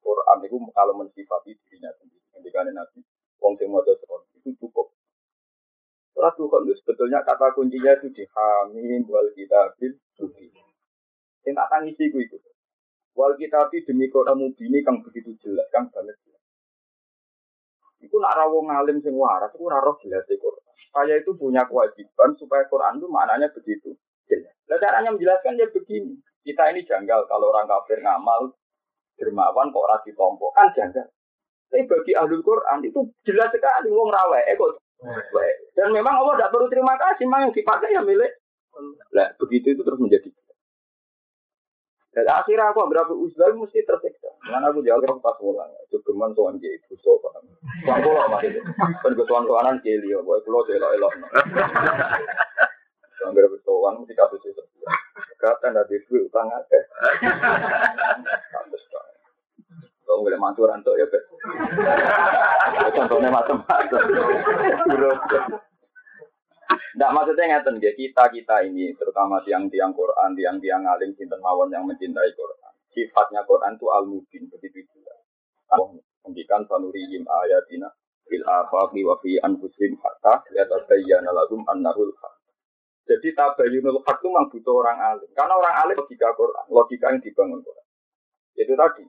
Quran 0.00 0.38
itu 0.44 0.56
kalau 0.72 0.92
mensifati 0.96 1.54
dirinya 1.54 1.90
sendiri. 2.00 2.24
Ketika 2.34 2.66
Nabi 2.66 2.98
wong 3.40 3.54
sing 3.56 3.68
maca 3.68 3.92
Quran 3.94 4.26
itu 4.40 4.50
cukup. 4.60 4.92
Surat 6.16 6.34
Tuhan 6.36 6.60
itu 6.68 6.74
sebetulnya 6.82 7.24
kata 7.24 7.56
kuncinya 7.56 7.96
itu 7.96 8.12
di 8.12 8.24
hamim 8.28 9.06
wal 9.08 9.30
kitabil 9.32 9.96
suci. 10.18 10.52
Yang 11.46 11.54
tak 11.56 11.68
tangisi 11.72 12.02
itu 12.12 12.18
itu. 12.20 12.36
Wal 13.16 13.36
kitabi 13.40 13.84
demi 13.84 14.12
Quran 14.12 14.36
mubini 14.36 14.84
kang 14.84 15.00
begitu 15.00 15.32
jelas, 15.40 15.68
kang 15.72 15.88
banget 15.88 16.16
jelas. 16.26 16.42
Itu 18.00 18.16
nak 18.20 18.36
rawong 18.36 18.68
ngalim 18.68 19.00
sing 19.00 19.16
waras, 19.16 19.52
itu 19.52 19.64
raro 19.64 19.96
jelas 20.04 20.24
Quran. 20.28 20.64
Saya 20.90 21.22
itu 21.22 21.32
punya 21.38 21.64
kewajiban 21.70 22.34
supaya 22.36 22.66
Quran 22.66 22.98
itu 22.98 23.06
maknanya 23.06 23.48
begitu. 23.54 23.94
Nah, 24.70 24.78
caranya 24.78 25.10
menjelaskan 25.10 25.58
ya 25.58 25.66
begini. 25.66 26.14
Kita 26.46 26.70
ini 26.70 26.86
janggal 26.86 27.26
kalau 27.26 27.50
orang 27.50 27.66
kafir 27.66 27.98
ngamal 27.98 28.54
dermawan 29.20 29.68
kok 29.68 29.88
rasi 29.92 30.16
tompo 30.16 30.48
kan 30.56 30.72
janggal. 30.72 31.04
Tapi 31.70 31.86
bagi 31.86 32.12
ahli 32.16 32.40
Quran 32.40 32.78
itu 32.82 32.98
jelas 33.22 33.52
sekali 33.52 33.92
wong 33.92 34.08
rawe 34.10 34.40
eh 34.48 34.56
kok 34.56 34.80
dan 35.72 35.88
memang 35.96 36.12
Allah 36.12 36.36
tidak 36.36 36.52
perlu 36.52 36.68
terima 36.68 36.92
kasih, 37.00 37.24
memang 37.24 37.48
yang 37.48 37.54
dipakai 37.56 37.96
ya 37.96 38.04
milik. 38.04 38.36
Nah, 39.16 39.32
begitu 39.40 39.72
itu 39.72 39.80
terus 39.80 39.96
menjadi. 39.96 40.28
Dan 42.10 42.26
akhirnya 42.26 42.74
aku 42.74 42.84
berapa 42.90 43.12
usaha 43.14 43.54
mesti 43.54 43.86
tersiksa. 43.86 44.34
Karena 44.42 44.68
aku 44.68 44.82
jauh 44.82 45.00
pas 45.22 45.38
pulang. 45.38 45.70
Itu 45.88 46.02
geman 46.02 46.34
tuan 46.34 46.58
dia 46.58 46.74
ibu 46.74 46.98
so 47.00 47.16
paham. 47.22 47.46
Tuan 47.86 48.02
pulau 48.02 48.26
masih. 48.28 48.60
Kan 48.76 49.14
tuan 49.14 49.46
tuanan 49.46 49.78
kiri, 49.80 50.10
boy 50.20 50.42
pulau 50.42 50.66
elok 50.66 50.90
elok. 50.98 51.12
Anggar 53.20 53.46
bertuan 53.46 54.02
mesti 54.02 54.16
kasus 54.16 54.42
itu. 54.42 54.62
Kata 55.38 55.70
ada 55.72 55.86
duit 55.86 56.02
utang 56.10 56.50
aja. 56.50 56.78
Kalau 60.10 60.26
nggak 60.26 60.42
mantu 60.42 60.66
rantok 60.66 60.98
ya 60.98 61.06
bet. 61.06 61.22
Contohnya 62.98 63.30
macam-macam. 63.30 64.02
Tidak 66.90 67.10
maksudnya 67.14 67.44
ngeten 67.46 67.78
ya 67.78 67.94
kita 67.94 68.26
kita 68.34 68.66
ini 68.66 68.90
terutama 68.98 69.38
tiang-tiang 69.46 69.94
Quran, 69.94 70.34
tiang-tiang 70.34 70.82
alim 70.82 71.14
sinten 71.14 71.38
mawon 71.38 71.70
yang 71.70 71.86
mencintai 71.86 72.34
Quran. 72.34 72.74
Sifatnya 72.90 73.46
Quran 73.46 73.78
itu 73.78 73.86
al 73.94 74.10
mubin 74.10 74.50
begitu 74.50 74.82
juga. 74.90 75.14
Mendikan 76.26 76.66
sanurihim 76.66 77.22
ayatina 77.30 77.94
fil 78.26 78.42
afaqi 78.42 79.06
wa 79.06 79.14
fi 79.22 79.38
anfusihim 79.46 79.94
hatta 80.02 80.42
yatabayyana 80.50 81.30
lahum 81.30 81.62
annahul 81.70 82.10
haq. 82.18 82.34
Jadi 83.06 83.30
tabayunul 83.38 84.02
hak 84.02 84.18
itu 84.18 84.26
memang 84.26 84.50
butuh 84.50 84.74
orang 84.74 84.98
alim. 85.14 85.30
Karena 85.38 85.54
orang 85.54 85.74
alim 85.86 86.02
logika 86.02 86.34
Quran, 86.34 86.66
logika 86.66 87.14
yang 87.14 87.22
dibangun 87.22 87.62
Quran. 87.62 87.86
Itu 88.58 88.74
tadi. 88.74 89.06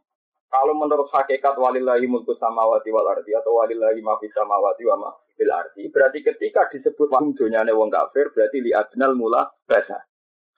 Kalau 0.51 0.75
menurut 0.75 1.07
hakikat 1.07 1.55
walillahi 1.55 2.11
mulku 2.11 2.35
samawati 2.35 2.91
wal 2.91 3.07
ardi 3.07 3.31
atau 3.31 3.63
walillahi 3.63 4.03
ma 4.03 4.19
fis 4.19 4.35
samawati 4.35 4.83
wa 4.83 4.95
ma 4.99 5.09
fil 5.39 5.47
ardi, 5.47 5.87
berarti 5.87 6.19
ketika 6.19 6.67
disebut 6.67 7.07
wong 7.07 7.31
dunyane 7.39 7.71
wong 7.71 7.87
kafir 7.87 8.27
berarti 8.35 8.59
li 8.59 8.75
adnal 8.75 9.15
mula 9.15 9.47
basa. 9.63 10.03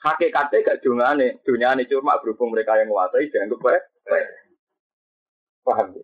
Hakikatnya 0.02 0.66
gak 0.66 0.82
dungane, 0.82 1.40
dunyane 1.46 1.86
cuma 1.86 2.18
berhubung 2.20 2.52
mereka 2.52 2.76
yang 2.76 2.90
menguasai 2.90 3.30
dianggap 3.30 3.60
baik. 3.62 3.84
Paham 5.64 5.96
ya? 5.96 6.04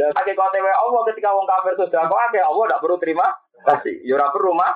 Lah 0.00 0.10
hakikatnya 0.16 0.64
wae 0.64 0.74
Allah 0.74 1.00
ketika 1.12 1.28
wong 1.36 1.46
kafir 1.46 1.72
sudah 1.76 2.02
kok 2.08 2.22
akeh 2.32 2.42
Allah 2.42 2.64
tidak 2.64 2.80
perlu 2.80 2.96
terima 2.96 3.26
kasih. 3.68 3.96
Ya 4.08 4.16
ora 4.16 4.32
perlu 4.32 4.56
mah. 4.56 4.72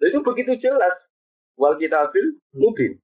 Itu 0.00 0.24
begitu 0.24 0.56
jelas. 0.56 0.96
Wal 1.60 1.76
kitabil 1.76 2.40
mubin. 2.56 2.96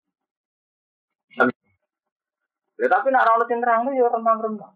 Ya 2.82 2.90
tapi 2.90 3.14
nak 3.14 3.30
ora 3.30 3.46
sing 3.46 3.62
terang 3.62 3.86
ya 3.94 4.10
remang-remang. 4.10 4.74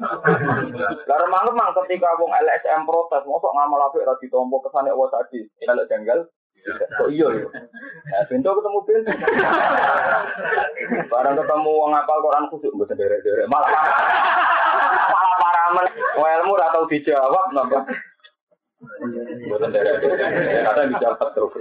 Lah 0.00 1.18
remang-remang 1.20 1.76
ketika 1.84 2.16
wong 2.16 2.32
LSM 2.32 2.88
protes, 2.88 3.20
mosok 3.28 3.52
ngamal 3.52 3.84
apik 3.84 4.00
ora 4.00 4.16
ditompo 4.16 4.64
kesane 4.64 4.88
wa 4.96 5.04
tadi. 5.12 5.44
Ini 5.60 5.84
janggal. 5.84 6.24
Kok 6.96 7.08
iya 7.12 7.28
ya? 7.36 7.48
Pintu 8.32 8.48
ketemu 8.48 8.80
pintu. 8.88 9.12
Barang 11.12 11.36
ketemu 11.36 11.68
wong 11.68 11.92
apal 11.92 12.18
Quran 12.24 12.48
khusyuk 12.48 12.72
mboten 12.72 12.96
derek-derek. 12.96 13.44
Malah 13.48 13.68
malah 15.12 15.34
paramen. 15.36 15.84
Ilmu 16.16 16.56
ora 16.56 16.72
tau 16.72 16.88
dijawab 16.88 17.52
napa. 17.52 17.84
Mboten 19.44 19.68
derek-derek. 19.68 20.64
Kadang 20.64 20.96
dijawab 20.96 21.28
terus 21.36 21.52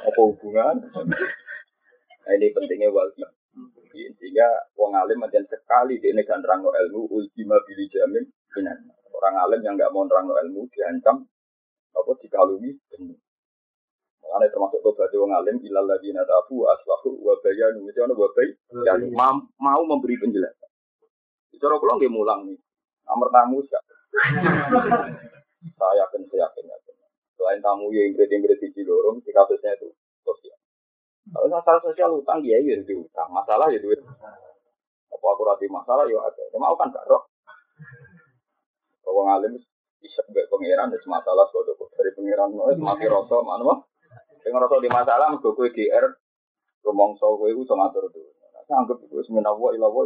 Apa 0.00 0.20
hubungan? 0.20 0.76
Nah, 2.22 2.32
ini 2.38 2.54
pentingnya 2.56 2.88
wal 2.88 3.12
sehingga 3.92 4.48
wong 4.72 4.96
alim 4.96 5.20
macam 5.20 5.44
sekali 5.44 6.00
di 6.00 6.08
ini 6.08 6.24
kan 6.24 6.40
rangno 6.40 6.72
ilmu 6.72 7.12
ultima 7.12 7.60
bili 7.68 7.84
jamin 7.92 8.24
binan. 8.52 8.78
Orang 9.12 9.36
alim 9.36 9.60
yang 9.60 9.76
nggak 9.76 9.92
mau 9.92 10.08
rangno 10.08 10.34
ilmu 10.40 10.64
diancam 10.72 11.28
apa 11.92 12.10
dikalungi 12.24 12.72
benih. 12.88 13.18
Makanya 14.24 14.48
termasuk 14.48 14.80
tobat 14.80 15.12
wong 15.12 15.32
alim 15.36 15.60
ilal 15.60 15.84
lagi 15.84 16.08
natafu 16.14 16.64
aslahu 16.64 17.20
wa 17.20 17.36
bayanu 17.44 17.84
itu 17.84 18.00
ana 18.00 18.16
wa 18.16 19.28
mau 19.60 19.82
memberi 19.84 20.16
penjelasan. 20.16 20.70
Cara 21.60 21.78
kula 21.78 22.00
nggih 22.00 22.10
mulang 22.10 22.48
nih. 22.48 22.58
Nomor 23.06 23.28
tamu 23.28 23.60
sih. 23.62 23.76
Saya 25.78 25.94
yakin 26.02 26.26
saya 26.26 26.48
yakin 26.48 26.64
Selain 27.38 27.58
tamu 27.58 27.90
yang 27.90 28.14
ingrid-ingrid 28.14 28.58
di 28.62 28.70
Cilorong, 28.70 29.18
di 29.22 29.34
kasusnya 29.34 29.74
itu 29.74 29.90
sosial. 30.22 30.58
Kalau 31.30 31.46
masalah 31.46 31.78
sosial 31.78 32.18
utang 32.18 32.42
dia 32.42 32.58
ya 32.58 32.74
itu 32.74 32.98
utang, 32.98 33.30
masalah 33.30 33.70
ya 33.70 33.78
duit. 33.78 34.02
Apa 35.12 35.26
aku 35.30 35.42
rati 35.46 35.70
masalah 35.70 36.02
ya 36.10 36.18
ada. 36.18 36.42
Ya 36.50 36.58
mau 36.58 36.74
kan 36.74 36.90
gak 36.90 37.06
roh. 37.06 37.22
Kalau 39.06 39.22
ngalim 39.30 39.54
bisa 40.02 40.20
gak 40.34 40.50
pangeran 40.50 40.90
itu 40.90 41.06
masalah 41.06 41.46
suatu 41.54 41.78
dari 41.94 42.10
pangeran 42.18 42.50
no 42.58 42.66
itu 42.74 42.82
mati 42.82 43.06
rasa 43.06 43.38
mana 43.38 43.62
mah. 43.62 43.78
Dengan 44.42 44.66
rasa 44.66 44.82
di 44.82 44.90
masalah 44.90 45.30
mergo 45.30 45.54
kowe 45.54 45.70
GR 45.70 46.04
rumongso 46.82 47.38
iku 47.38 47.62
iso 47.62 47.74
ngatur 47.78 48.10
tuh. 48.10 48.26
Saya 48.66 48.82
anggap 48.82 48.98
itu 49.06 49.22
semenawa 49.22 49.54
wa 49.54 49.70
ila 49.70 49.86
wa. 49.86 50.02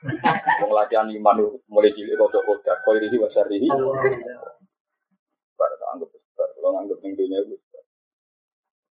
Wong 0.64 0.72
latihan 0.72 1.06
iman 1.06 1.36
mulai 1.68 1.92
cilik 1.92 2.16
kok 2.16 2.32
kok 2.32 2.64
kok 2.66 2.92
ini 2.96 3.22
wasar 3.22 3.46
ini. 3.52 3.68
Bar 5.54 5.72
anggap 5.94 6.08
besar, 6.10 6.48
kalau 6.56 6.74
anggap 6.74 6.98
ning 7.04 7.14
dunia 7.14 7.38
itu 7.44 7.54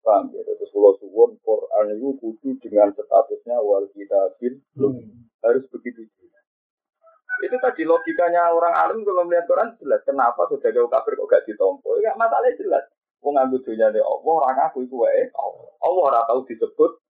Paham 0.06 0.30
ya? 0.30 0.46
Terus 0.46 0.70
kalau 0.70 0.94
suwon 1.02 1.34
Quran 1.42 1.98
itu 1.98 2.14
kudu 2.22 2.50
dengan 2.62 2.94
statusnya 2.94 3.58
wal 3.58 3.90
kitabin 3.90 4.62
hmm. 4.78 5.34
harus 5.42 5.66
begitu 5.74 6.06
juga. 6.06 6.40
Itu 7.42 7.58
tadi 7.58 7.84
logikanya 7.90 8.54
orang 8.54 8.78
alim 8.78 9.02
kalau 9.02 9.26
melihat 9.26 9.50
Quran 9.50 9.74
jelas. 9.82 10.06
Kenapa 10.06 10.46
sudah 10.46 10.70
jauh 10.70 10.86
kafir 10.86 11.18
kok 11.18 11.26
gak 11.26 11.44
ditompo? 11.50 11.98
Ya 12.06 12.14
masalahnya 12.14 12.54
jelas. 12.62 12.86
Wong 13.26 13.34
ngambil 13.34 13.66
dunia 13.66 13.90
Allah, 13.90 14.34
orang 14.38 14.60
aku 14.70 14.86
itu 14.86 15.02
wae. 15.02 15.34
Allah 15.82 16.02
ora 16.06 16.22
tahu 16.30 16.46
disebut 16.46 17.02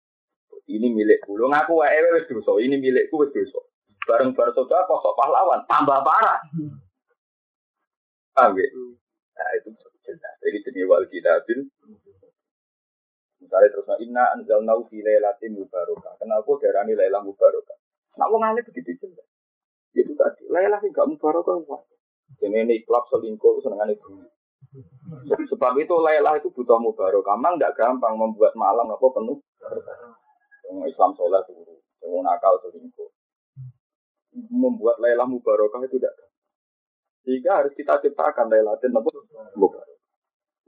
ini 0.72 0.88
milik 0.88 1.28
lu. 1.28 1.52
Ngaku 1.52 1.84
wae 1.84 2.00
wis 2.16 2.32
dosa, 2.32 2.55
ini 2.64 2.79
milikku 2.79 3.20
wis 3.20 3.36
dosa. 3.36 3.60
Bareng 4.08 4.31
bareng 4.31 4.55
saudara 4.55 4.88
kok 4.88 5.18
pahlawan, 5.20 5.68
tambah 5.68 6.00
parah. 6.08 6.40
Paham 8.31 8.55
ya? 8.55 8.68
Nah 9.36 9.50
itu 9.60 9.70
jelas. 10.08 10.36
Jadi 10.40 10.58
jenis 10.64 10.88
wal 10.88 11.03
kitabin 11.12 11.68
Misalnya 13.44 13.68
terus 13.72 13.88
inna 14.00 14.32
anzalna 14.32 14.74
fi 14.88 15.04
lailatin 15.04 15.60
mubarakah. 15.60 16.16
Kenapa 16.20 16.52
darani 16.64 16.94
lailah 16.96 17.20
mubarakah? 17.20 17.78
Nak 18.16 18.28
wong 18.32 18.42
ngene 18.42 18.62
begitu 18.64 18.96
jelas. 19.04 19.28
Itu 19.92 20.16
tadi, 20.16 20.48
lailah 20.48 20.80
sing 20.80 20.96
gak 20.96 21.08
mubarakah 21.08 21.56
kok. 21.68 21.82
Ini 22.40 22.68
ini 22.68 22.84
klub 22.88 23.08
selingkuh 23.12 23.60
senengane 23.64 23.96
bumi. 24.00 24.28
Sebab 25.52 25.74
itu 25.80 25.96
lailah 26.00 26.40
itu 26.40 26.52
butuh 26.52 26.80
mubarakah. 26.80 27.36
Memang 27.36 27.60
tidak 27.60 27.76
gampang 27.76 28.16
membuat 28.16 28.56
malam 28.56 28.88
apa 28.92 29.08
penuh. 29.12 29.40
Yang 30.66 30.96
Islam 30.96 31.12
sholat 31.14 31.46
turu, 31.46 31.78
yang 32.04 32.24
nakal 32.24 32.56
selingkuh. 32.64 33.12
Membuat 34.52 35.00
lailah 35.00 35.28
mubarakah 35.28 35.80
itu 35.84 35.96
tidak 36.00 36.16
Sehingga 37.24 37.64
harus 37.64 37.74
kita 37.76 38.00
ciptakan 38.00 38.48
lailatin 38.48 38.96
apa 38.96 39.10
mubarakah. 39.60 39.96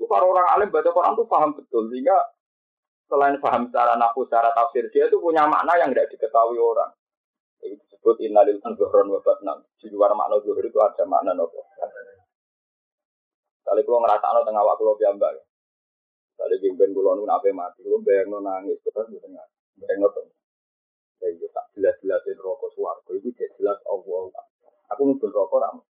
Para 0.07 0.23
orang 0.23 0.47
alim 0.55 0.71
baca 0.71 0.87
Quran 0.87 1.19
itu 1.19 1.25
paham 1.27 1.51
betul 1.51 1.83
sehingga 1.91 2.15
selain 3.07 3.39
paham 3.39 3.71
secara 3.71 3.95
nafsu, 3.95 4.27
secara 4.27 4.51
tafsir, 4.51 4.87
dia 4.91 5.07
itu 5.07 5.17
punya 5.17 5.47
makna 5.47 5.79
yang 5.79 5.89
tidak 5.95 6.11
diketahui 6.11 6.59
orang. 6.59 6.91
Itu 7.63 7.79
disebut 7.79 8.15
innalil 8.21 8.59
zuhron 8.61 9.07
wa 9.09 9.19
batnan. 9.23 9.63
Di 9.79 9.87
luar 9.89 10.13
makna 10.13 10.37
zuhur 10.43 10.61
itu 10.61 10.77
ada 10.83 11.03
makna 11.07 11.33
nopo. 11.33 11.63
Kali 13.67 13.83
kalau 13.83 13.99
ngerasa 13.99 14.31
no 14.31 14.47
tengah 14.47 14.63
waktu 14.63 14.83
lo 14.87 14.95
piambak. 14.95 15.43
Kali 16.39 16.55
pimpin 16.63 16.95
kulo 16.95 17.19
nun 17.19 17.27
apa 17.27 17.51
mati, 17.51 17.83
kulo 17.83 17.99
bayang 17.99 18.31
no 18.31 18.39
nangis, 18.39 18.79
terus 18.79 19.11
di 19.11 19.19
tengah, 19.19 19.43
bayang 19.75 20.07
no 20.07 20.09
tengah. 20.15 20.35
Ya 21.17 21.27
iya 21.33 21.47
tak 21.49 21.65
jelas-jelasin 21.73 22.37
rokok 22.37 22.71
suwargo 22.77 23.11
itu 23.17 23.33
jelas 23.33 23.81
Allah. 23.89 24.29
Aku 24.93 25.01
nubul 25.03 25.33
rokok 25.33 25.59
ramus. 25.59 25.87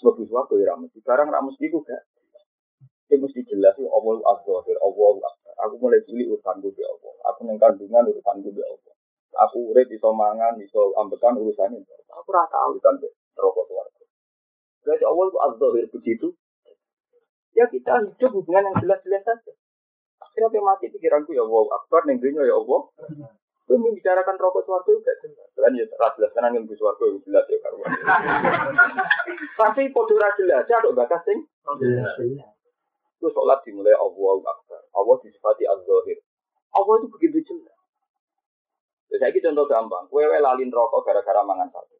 Sebab 0.00 0.16
suwargo 0.24 0.54
ya 0.56 0.72
ramus. 0.72 0.94
Sekarang 0.94 1.28
ramus 1.28 1.58
itu 1.58 1.82
gak. 1.82 2.06
Itu 3.04 3.20
mesti 3.20 3.40
jelas 3.44 3.76
ya 3.76 3.88
Allah 3.92 4.16
azhar, 4.32 4.64
Allah 4.64 5.12
akbar. 5.20 5.54
Aku 5.68 5.74
mulai 5.76 6.00
cilik 6.08 6.32
urusan 6.32 6.64
gue 6.64 6.72
ya 6.72 6.88
Allah. 6.88 7.14
Aku 7.32 7.44
neng 7.44 7.60
kandungan 7.60 8.08
urusan 8.08 8.36
gue 8.40 8.56
ya 8.56 8.64
Allah. 8.64 8.94
Aku 9.44 9.74
urip 9.74 9.92
iso 9.92 10.08
mangan, 10.16 10.56
iso 10.62 10.96
ambekan 10.96 11.36
urusannya. 11.36 11.84
Aku 12.16 12.28
rasa 12.32 12.64
urusan 12.72 12.96
be 13.04 13.12
rokok 13.36 13.68
suarga. 13.68 14.02
Berarti 14.88 15.04
Allah 15.04 15.24
itu 15.28 15.38
azhar 15.44 15.72
begitu. 16.00 16.28
Ya 17.54 17.68
kita 17.68 17.92
hidup 18.08 18.30
hubungan 18.40 18.72
yang 18.72 18.76
jelas-jelas 18.80 19.22
saja. 19.22 19.52
Akhirnya 20.24 20.48
dia 20.50 20.62
mati 20.64 20.88
pikiranku 20.88 21.36
ya 21.36 21.44
Allah 21.44 21.76
akbar, 21.76 22.08
neng 22.08 22.18
ya 22.24 22.56
Allah. 22.56 22.80
Gue 23.68 23.76
membicarakan 23.80 24.40
rokok 24.40 24.64
suarga 24.64 24.90
juga 24.96 25.12
jelas. 25.20 25.48
Kan 25.52 25.76
ya 25.76 25.84
jelas 25.84 26.30
kan 26.32 26.48
angin 26.48 26.64
suarga 26.72 27.04
itu 27.04 27.20
jelas 27.28 27.44
ya 27.52 27.58
karuan. 27.60 27.92
Tapi 29.60 29.92
podo 29.92 30.16
jelas 30.16 30.64
ya 30.64 30.76
ada 30.80 30.88
bakas 30.96 31.20
sing. 31.28 31.44
Jelas 31.84 32.53
itu 33.18 33.26
sholat 33.30 33.62
dimulai 33.64 33.94
Allah 33.94 34.36
Akbar. 34.44 34.82
Allah 34.92 35.16
disifati 35.22 35.64
Az-Zahir. 35.64 36.18
Allah 36.74 36.94
itu 37.00 37.08
begitu 37.08 37.38
jelas. 37.46 37.78
Jadi 39.14 39.38
ini 39.38 39.46
contoh 39.46 39.66
gampang. 39.70 40.10
Kue 40.10 40.26
lalin 40.26 40.74
rokok 40.74 41.06
gara-gara 41.06 41.40
mangan 41.46 41.70
satu. 41.70 41.94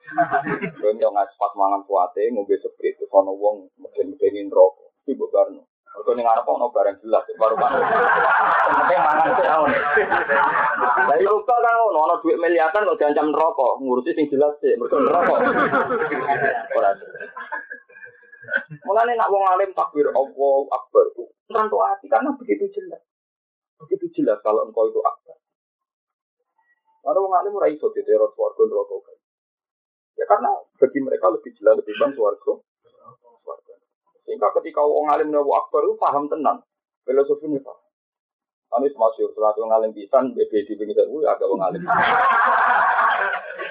Kue 0.78 0.94
yang 0.94 1.10
ngasih 1.10 1.34
pas 1.34 1.52
mangan 1.58 1.82
suate, 1.82 2.30
ngombe 2.30 2.54
seprit, 2.62 2.94
itu 2.94 3.10
kono 3.10 3.34
wong 3.34 3.66
mungkin-mungkinin 3.82 4.46
rokok. 4.48 4.94
Itu 5.02 5.18
bukan. 5.18 5.66
Kalau 5.90 6.14
ini 6.14 6.22
ngarep 6.22 6.46
ono 6.46 6.70
barang 6.70 7.02
jelas, 7.02 7.26
baru 7.34 7.58
baru. 7.58 7.82
Penting 7.82 9.00
mangan 9.02 9.34
sih 9.34 9.48
awon. 9.50 9.74
Dari 11.10 11.26
lupa 11.26 11.54
kan 11.58 11.74
ono 11.90 11.98
ono 12.06 12.14
duit 12.22 12.38
miliaran 12.38 12.86
kok 12.86 12.98
diancam 13.02 13.34
rokok, 13.34 13.82
ngurusi 13.82 14.14
sing 14.14 14.30
jelas 14.30 14.54
sih, 14.62 14.78
mereka 14.78 15.02
rokok. 15.02 15.38
Mulane 18.86 19.12
nak 19.16 19.30
wong 19.30 19.44
alim 19.46 19.70
takbir 19.74 20.06
Allah 20.10 20.58
Akbar 20.70 21.04
itu 21.14 21.24
ngantuk 21.50 21.82
hati 21.82 22.06
karena 22.06 22.30
begitu 22.38 22.70
jelas. 22.70 23.02
Begitu 23.82 24.22
jelas 24.22 24.38
kalau 24.44 24.68
engkau 24.68 24.86
itu 24.86 25.00
akbar. 25.02 25.36
Karena 27.02 27.18
wong 27.18 27.34
alim 27.34 27.56
ora 27.58 27.66
iso 27.72 27.90
diteror 27.90 28.30
swarga 28.36 28.62
neraka 28.68 28.96
Ya 30.20 30.24
karena 30.28 30.52
bagi 30.76 31.00
mereka 31.00 31.32
lebih 31.32 31.50
jelas 31.58 31.80
lebih 31.80 31.94
bang 31.96 32.12
swarga. 32.14 32.52
Sehingga 34.28 34.54
ketika 34.60 34.84
wong 34.84 35.10
alim 35.10 35.34
nyawa 35.34 35.66
akbar 35.66 35.82
itu 35.88 35.98
paham 35.98 36.30
tenang. 36.30 36.62
Filosofi 37.02 37.50
ini 37.50 37.58
paham. 37.58 37.82
Anu 38.70 38.86
masyur, 38.86 39.34
surat 39.34 39.58
wong 39.58 39.74
alim 39.74 39.90
pisan, 39.90 40.30
BB 40.30 40.62
di 40.62 40.78
pinggir 40.78 41.02
itu 41.02 41.26
agak 41.26 41.50
wong 41.50 41.58
alim. 41.58 41.82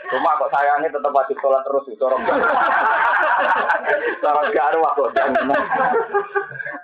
Cuma 0.07 0.39
kok 0.39 0.51
sayangnya 0.55 0.95
tetap 0.95 1.11
wajib 1.11 1.37
sholat 1.43 1.61
terus 1.67 1.83
di 1.85 1.95
sorong. 1.99 2.23
Sorong 4.23 4.47
garu 4.55 4.81
aku. 4.87 5.03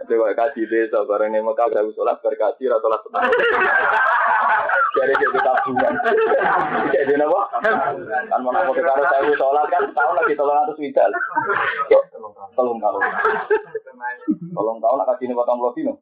Kok 0.05 0.31
kasih 0.35 0.65
desa 0.67 0.99
bareng 1.07 1.31
nih 1.31 1.41
Mekah 1.41 1.71
gak 1.71 1.87
sholat 1.95 2.19
berkasih 2.19 2.67
atau 2.67 2.81
sholat 2.83 2.99
tenang. 3.07 3.23
Dari 4.95 5.13
dia 5.19 5.27
tabungan. 5.43 5.93
Jadi 6.91 7.13
apa? 7.19 7.41
Kan 8.31 8.39
mau 8.43 8.51
nak 8.55 8.71
karo 8.71 9.03
saya 9.11 9.33
sholat 9.35 9.65
kan 9.67 9.83
tahun 9.91 10.15
lagi 10.19 10.33
tolong 10.39 10.57
atus 10.63 10.79
widal. 10.79 11.11
Tolong 12.55 12.77
tahun. 12.79 13.01
Tolong 14.55 14.77
tahun 14.79 14.99
kasih 15.07 15.25
ini 15.27 15.35
potong 15.35 15.59
lo 15.63 15.71
dino. 15.75 15.93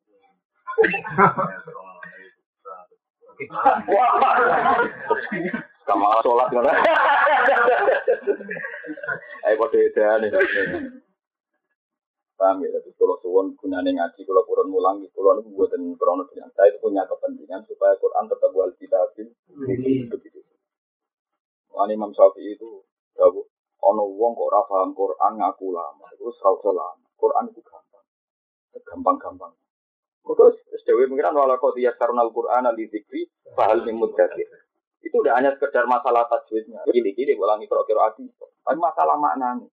Sama 5.84 6.24
sholat 6.24 6.48
kan. 6.52 6.64
Ayo 9.44 9.56
pada 9.60 9.78
edan 9.78 10.24
Paham 12.34 12.66
ya, 12.66 12.70
tapi 12.74 12.90
kalau 12.98 13.16
suwon 13.22 13.54
gunanya 13.62 13.94
ngaji, 13.94 14.26
kalau 14.26 14.42
kurang 14.50 14.74
mulang, 14.74 15.06
kalau 15.14 15.38
nu 15.38 15.54
buatan 15.54 15.94
krono 15.96 16.26
dengan 16.28 16.50
saya 16.58 16.74
itu 16.74 16.82
punya 16.82 17.06
kepentingan 17.06 17.62
supaya 17.70 17.94
Quran 18.02 18.26
tetap 18.26 18.52
wal 18.58 18.74
kitabin 18.74 19.30
begitu. 20.10 20.42
Wani 21.70 21.94
Imam 21.94 22.10
Syafi'i 22.10 22.58
itu 22.58 22.82
jauh 23.14 23.46
ono 23.86 24.04
wong 24.18 24.34
kok 24.34 24.50
ora 24.50 24.62
paham 24.66 24.98
Quran 24.98 25.34
ngaku 25.40 25.78
lama, 25.78 26.10
itu 26.18 26.26
serau 26.42 26.58
lama. 26.74 27.06
Quran 27.22 27.54
itu 27.54 27.62
gampang, 27.62 28.06
gampang-gampang. 28.82 29.54
Terus 30.26 30.58
Dewi 30.84 31.08
mengira 31.08 31.32
wala 31.32 31.62
kau 31.62 31.72
dia 31.76 31.96
karunal 31.96 32.34
Quran 32.34 32.66
ali 32.66 32.90
zikri 32.90 33.30
bahal 33.56 33.86
nimut 33.88 34.18
Itu 35.04 35.20
udah 35.20 35.36
hanya 35.36 35.52
sekedar 35.60 35.84
masalah 35.84 36.24
tajwidnya. 36.32 36.80
Gini-gini 36.88 37.36
ulangi 37.36 37.68
kira-kira 37.68 38.16
Tapi 38.64 38.78
masalah 38.80 39.20
maknanya. 39.20 39.68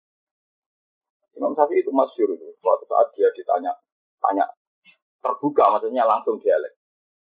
Imam 1.38 1.54
Syafi'i 1.54 1.86
itu 1.86 1.94
masyur 1.94 2.34
itu. 2.34 2.50
Suatu 2.58 2.88
saat 2.90 3.14
dia 3.14 3.30
ditanya, 3.30 3.70
tanya 4.18 4.50
terbuka, 5.22 5.70
maksudnya 5.70 6.08
langsung 6.08 6.42
dialek. 6.42 6.74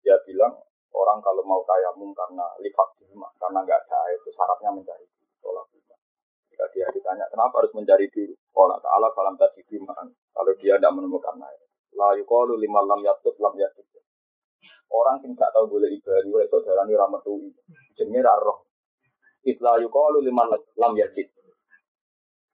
Dia 0.00 0.16
bilang 0.24 0.56
orang 0.96 1.20
kalau 1.20 1.44
mau 1.44 1.60
tayamum 1.68 2.16
karena 2.16 2.46
lifat 2.64 2.88
bima, 3.04 3.28
karena 3.36 3.60
nggak 3.60 3.78
ada 3.84 3.96
air 4.08 4.16
itu 4.16 4.30
syaratnya 4.32 4.70
mencari 4.72 5.04
dulu. 5.04 5.28
Sholat 5.44 5.66
bima. 5.68 5.96
Jika 6.48 6.64
dia 6.72 6.86
ditanya 6.88 7.28
kenapa 7.28 7.60
harus 7.60 7.72
mencari 7.76 8.08
dulu, 8.08 8.32
Allah 8.56 8.80
Taala 8.80 9.08
falam 9.12 9.36
tadi. 9.36 9.60
Kalau 9.68 10.52
dia 10.56 10.78
tidak 10.78 10.92
menemukan 10.94 11.36
air, 11.44 11.60
la 11.98 12.16
yukalu 12.16 12.56
lima 12.56 12.80
lam 12.86 13.04
yatut 13.04 13.36
lam 13.42 13.52
yatut. 13.60 13.84
Orang 14.88 15.20
yang 15.20 15.36
nggak 15.36 15.52
tahu 15.52 15.78
boleh 15.78 15.92
ibadah, 15.92 16.24
itu 16.24 16.56
darah 16.64 16.84
ini 16.88 16.96
rametui. 16.96 17.48
Jenenge 17.96 18.24
roh. 18.24 18.64
Itla 19.44 19.76
yukalu 19.80 20.24
lima 20.24 20.48
lam 20.48 20.92
yatut. 20.96 21.28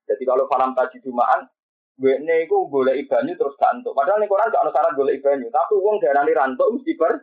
Jadi 0.04 0.22
kalau 0.28 0.44
falam 0.50 0.76
tadi 0.76 1.00
jumaan, 1.00 1.48
gue 1.96 2.18
itu 2.18 2.56
boleh 2.68 2.98
ibanyu 2.98 3.38
terus 3.38 3.56
gantuk. 3.56 3.94
Padahal 3.94 4.20
nih 4.20 4.28
Quran 4.28 4.50
gak 4.50 4.62
ada 4.66 4.70
syarat 4.74 4.92
boleh 4.98 5.14
ibanyu. 5.16 5.48
Tapi 5.48 5.72
uang 5.78 5.96
darah 6.02 6.22
ini 6.26 6.34
rantuk 6.34 6.68
mesti 6.74 6.92
ber. 6.98 7.22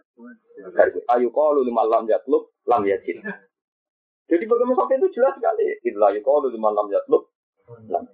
Ayu 1.13 1.29
lu 1.29 1.61
lima 1.67 1.83
lam 1.85 2.07
yatlub 2.07 2.55
lam 2.65 2.81
yajid. 2.87 3.19
Jadi 4.31 4.43
bagaimana 4.47 4.79
sampai 4.79 4.97
itu 4.97 5.07
jelas 5.11 5.35
sekali. 5.35 5.75
Itulah 5.83 6.15
ayu 6.15 6.23
lu 6.23 6.47
lima 6.55 6.69
lam 6.71 6.87
yatlub 6.89 7.27
lam 7.91 8.07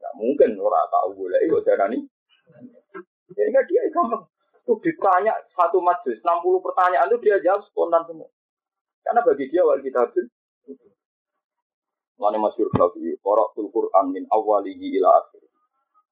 Gak 0.00 0.16
mungkin 0.16 0.56
orang 0.56 0.88
tahu 0.88 1.08
boleh 1.12 1.40
itu 1.44 1.60
darah 1.68 1.86
ini. 1.92 2.00
Jadi 3.36 3.48
nggak 3.52 3.66
dia 3.68 3.84
gampang. 3.92 4.24
Itu 4.70 4.78
ditanya 4.86 5.34
satu 5.50 5.82
majlis, 5.82 6.22
60 6.22 6.62
pertanyaan 6.62 7.10
itu 7.10 7.18
dia 7.26 7.42
jawab 7.42 7.66
spontan 7.66 8.06
semua. 8.06 8.30
Karena 9.02 9.26
bagi 9.26 9.50
dia 9.50 9.66
wal 9.66 9.82
kitab 9.82 10.14
Lani 12.22 12.38
masyur 12.38 12.70
Syafi'i, 12.70 13.18
Qara'tul 13.18 13.66
Qur'an 13.74 14.14
min 14.14 14.30
awalihi 14.30 14.94
ila 15.02 15.10
akhir. 15.10 15.42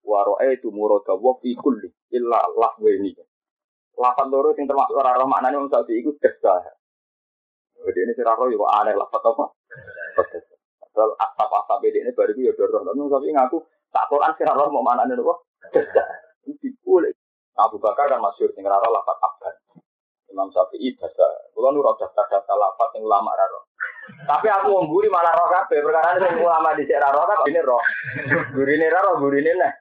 Wa 0.02 0.26
ra'aitu 0.26 0.74
murada 0.74 1.14
wa 1.14 1.38
fi 1.38 1.54
kulli 1.54 1.86
illa 2.10 2.42
lahweni. 2.58 3.14
Lafat 3.94 4.26
loro 4.26 4.50
sing 4.58 4.66
termasuk 4.66 4.98
ora 4.98 5.14
roh 5.14 5.30
maknane 5.30 5.54
wong 5.54 5.70
iku 5.70 6.10
desa. 6.18 6.58
Jadi 7.78 7.98
ini 8.10 8.12
sira 8.18 8.34
roh 8.34 8.50
yo 8.50 8.66
aneh 8.66 8.98
lafat 8.98 9.22
apa? 9.22 9.54
Padahal 10.82 11.14
asap-asap 11.14 11.94
ini 11.94 12.10
baru 12.10 12.34
itu 12.34 12.50
ya 12.50 12.52
dorong. 12.58 13.06
Tapi 13.06 13.30
ngaku 13.38 13.62
tak 13.94 14.10
Quran 14.10 14.34
sira 14.34 14.50
roh 14.58 14.66
mau 14.74 14.82
maknane 14.82 15.14
apa? 15.14 15.34
Desa. 15.70 16.02
Itu 16.42 16.74
boleh. 16.82 17.14
Abu 17.58 17.82
Bakar 17.82 18.06
kan 18.06 18.22
masyur 18.22 18.54
sing 18.54 18.62
ora 18.62 18.78
lafat 18.78 19.18
abad. 19.18 19.54
Imam 20.30 20.46
Syafi'i 20.54 20.94
dasa. 20.94 21.26
Kulo 21.50 21.74
nu 21.74 21.82
rada 21.82 22.06
data 22.14 22.54
lafat 22.54 22.94
sing 22.94 23.02
ulama 23.02 23.34
ra 23.34 23.46
roh. 23.50 23.66
Tapi 24.24 24.46
aku 24.46 24.78
wong 24.78 24.86
guri 24.86 25.10
malah 25.10 25.34
roh 25.34 25.48
kabeh 25.50 25.82
perkara 25.82 26.22
sing 26.22 26.38
ulama 26.38 26.78
di 26.78 26.86
roh 26.86 27.24
kabeh 27.26 27.50
ini 27.50 27.60
roh. 27.64 27.82
Gurine 28.54 28.86
ra 28.86 29.00
roh 29.02 29.14
gurine 29.18 29.52
neh. 29.58 29.72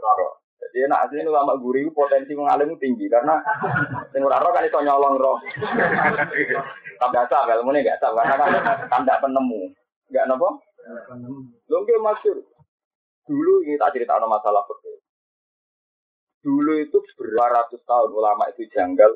Roh. 0.00 0.40
Jadi 0.62 0.88
enak 0.88 1.10
asli 1.10 1.26
ulama 1.26 1.58
guri 1.60 1.84
potensi 1.92 2.32
mengalim 2.32 2.78
tinggi 2.80 3.10
karena 3.12 3.42
sing 4.08 4.24
ora 4.24 4.40
roh 4.40 4.54
kan 4.56 4.64
iso 4.64 4.80
nyolong 4.80 5.20
roh. 5.20 5.36
Biasa 7.02 7.50
ilmu 7.58 7.74
ini 7.76 7.84
gak 7.84 8.00
tahu 8.00 8.16
karena 8.16 8.38
kan 8.62 8.88
tanda 8.88 9.20
penemu. 9.20 9.68
Enggak 10.08 10.24
napa? 10.32 10.48
Lho 11.68 11.76
nggih 11.82 11.98
masyhur. 12.00 12.38
Dulu 13.28 13.66
ini 13.68 13.76
tak 13.76 13.92
cerita 13.94 14.16
masalah. 14.22 14.64
Dulu 16.42 16.74
itu 16.82 16.98
beratus 17.14 17.82
tahun 17.86 18.10
ulama 18.10 18.50
itu 18.50 18.66
janggal 18.74 19.14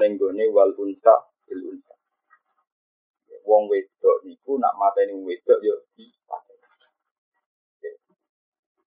nenggone 0.00 0.44
wal 0.48 0.72
unsa 0.80 1.14
bil 1.44 1.60
unsa 1.76 1.94
wong 3.44 3.68
wedok 3.68 4.24
niku 4.24 4.56
nak 4.56 4.72
mateni 4.80 5.14
wedok 5.20 5.60
yo 5.60 5.76
di 5.94 6.08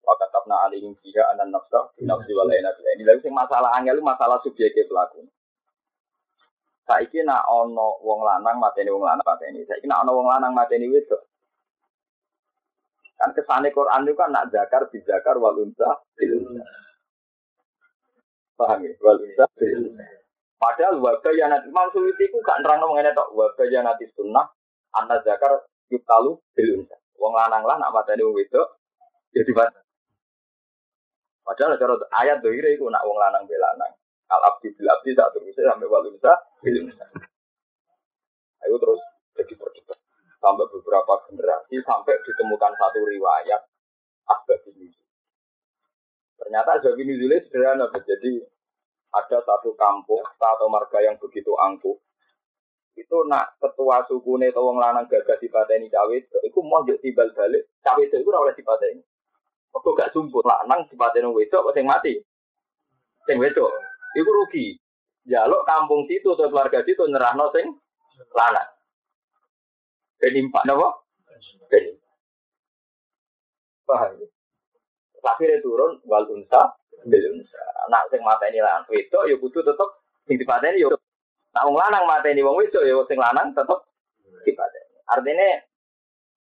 Wakat 0.07 0.31
tapna 0.31 0.63
alihim 0.65 0.95
fiha 1.03 1.35
anan 1.35 1.51
nafsa 1.51 1.91
nafsi 2.07 2.31
wal 2.31 2.47
ena 2.47 2.71
ini 2.95 3.03
lagi 3.03 3.27
masalah 3.27 3.75
angel 3.75 3.99
masalah 3.99 4.39
subjektif 4.39 4.87
pelaku. 4.87 5.27
Saiki 6.87 7.27
nak 7.27 7.43
ono 7.51 7.99
wong 7.99 8.23
lanang 8.23 8.55
mateni 8.55 8.87
wong 8.87 9.03
lanang 9.03 9.27
mateni. 9.27 9.67
Saiki 9.67 9.83
nak 9.83 10.07
ono 10.07 10.15
wong 10.15 10.27
lanang 10.31 10.55
mateni 10.55 10.87
wedok. 10.87 11.27
Kan 13.19 13.35
kesane 13.35 13.75
Quran 13.75 14.07
itu 14.07 14.15
kan 14.15 14.31
nak 14.31 14.47
zakar 14.47 14.87
bi 14.87 15.03
zakar 15.03 15.35
wal 15.43 15.59
unsa 15.59 15.91
Paham 18.57 18.81
ya? 18.81 18.91
Wal 19.05 19.21
unsa 19.21 19.45
Padahal 20.57 20.97
warga 20.97 21.29
yang 21.37 21.53
nanti 21.53 21.69
Imam 21.69 21.85
Suyuti 21.93 22.25
itu 22.25 22.41
gak 22.41 22.65
nerang 22.65 22.81
itu 22.81 23.25
warga 23.37 23.63
yang 23.69 23.85
nanti 23.85 24.09
sunnah 24.17 24.49
anak 24.97 25.21
zakar 25.21 25.53
yutalu 25.93 26.41
bil 26.57 26.81
Wong 27.17 27.33
lanang 27.33 27.65
lah 27.65 27.77
nak 27.81 27.93
mateni 27.93 28.21
wong 28.21 28.37
wedok 28.37 28.77
jadi 29.33 29.53
ya 29.53 29.57
mata. 29.57 29.81
Padahal 31.45 31.77
cara 31.77 31.93
ayat 32.25 32.37
dohire 32.41 32.73
itu 32.73 32.85
nak 32.89 33.05
wong 33.05 33.17
lanang 33.17 33.45
bil 33.45 33.57
lanang. 33.57 33.93
Al 34.29 34.41
abdi 34.49 34.73
bil 34.73 34.89
abdi 34.89 35.13
tak 35.13 35.33
terus 35.33 35.57
sampai 35.57 35.89
walu 35.89 36.13
bisa 36.13 36.33
bil 36.61 36.89
Ayo 38.65 38.75
terus 38.81 39.01
jadi 39.37 39.53
percepat 39.53 39.97
sampai 40.41 40.65
beberapa 40.73 41.13
generasi 41.29 41.75
sampai 41.85 42.17
ditemukan 42.25 42.73
satu 42.77 42.99
riwayat 43.05 43.61
asbab 44.25 44.61
ini. 44.73 44.96
Ternyata 46.37 46.77
asbab 46.77 47.01
ini 47.01 47.17
sederhana, 47.17 47.89
jadi 47.89 48.45
ada 49.13 49.37
satu 49.41 49.73
kampung 49.73 50.21
atau 50.37 50.67
marga 50.69 51.01
yang 51.01 51.17
begitu 51.17 51.49
angkuh. 51.57 51.97
Itu 52.97 53.25
nak 53.29 53.57
ketua 53.61 54.01
suku 54.09 54.41
wong 54.41 54.77
lanang 54.81 55.05
gagah 55.05 55.37
dipateni 55.37 55.85
cawe 55.85 56.17
itu 56.17 56.59
mau 56.65 56.81
jadi 56.81 56.97
tibal 56.97 57.29
balik. 57.37 57.69
Cawe 57.85 58.01
itu 58.01 58.17
itu 58.17 58.29
oleh 58.33 58.57
dipateni. 58.57 59.05
Waktu 59.69 59.89
gak 59.93 60.11
sumput 60.17 60.41
lanang 60.41 60.89
dipateni 60.89 61.29
wedok 61.29 61.69
apa 61.69 61.77
yang 61.77 61.93
mati? 61.93 62.13
Yang 63.29 63.37
wedok. 63.37 63.69
Itu 64.17 64.29
rugi. 64.33 64.67
Jaluk 65.29 65.61
kampung 65.69 66.09
situ 66.09 66.33
atau 66.33 66.49
keluarga 66.49 66.81
situ 66.81 67.05
nyerah 67.05 67.37
sing 67.53 67.69
lanang. 68.33 68.69
Penimpak 70.17 70.65
nopo 70.65 71.05
penimpak 71.69 72.01
paham 73.87 74.19
akhirnya 75.27 75.59
turun 75.59 75.99
wal 76.07 76.23
unsa 76.31 76.71
bil 77.03 77.25
unsa 77.35 77.63
nak 77.91 78.07
sing 78.11 78.23
mateni 78.23 78.63
lanang 78.63 78.87
wedok 78.87 79.27
ya 79.27 79.35
butuh 79.39 79.63
tetep 79.63 79.89
sing 80.27 80.35
dipateni 80.39 80.83
ya 80.83 80.91
Nah, 81.57 81.65
wong 81.65 81.73
lanang 81.73 82.05
mateni 82.05 82.45
wong 82.45 82.61
wedok 82.61 82.85
ya 82.85 82.93
sing 83.09 83.17
lanang 83.17 83.49
tetep 83.49 83.81
dipateni. 84.45 84.93
Artinya 85.09 85.49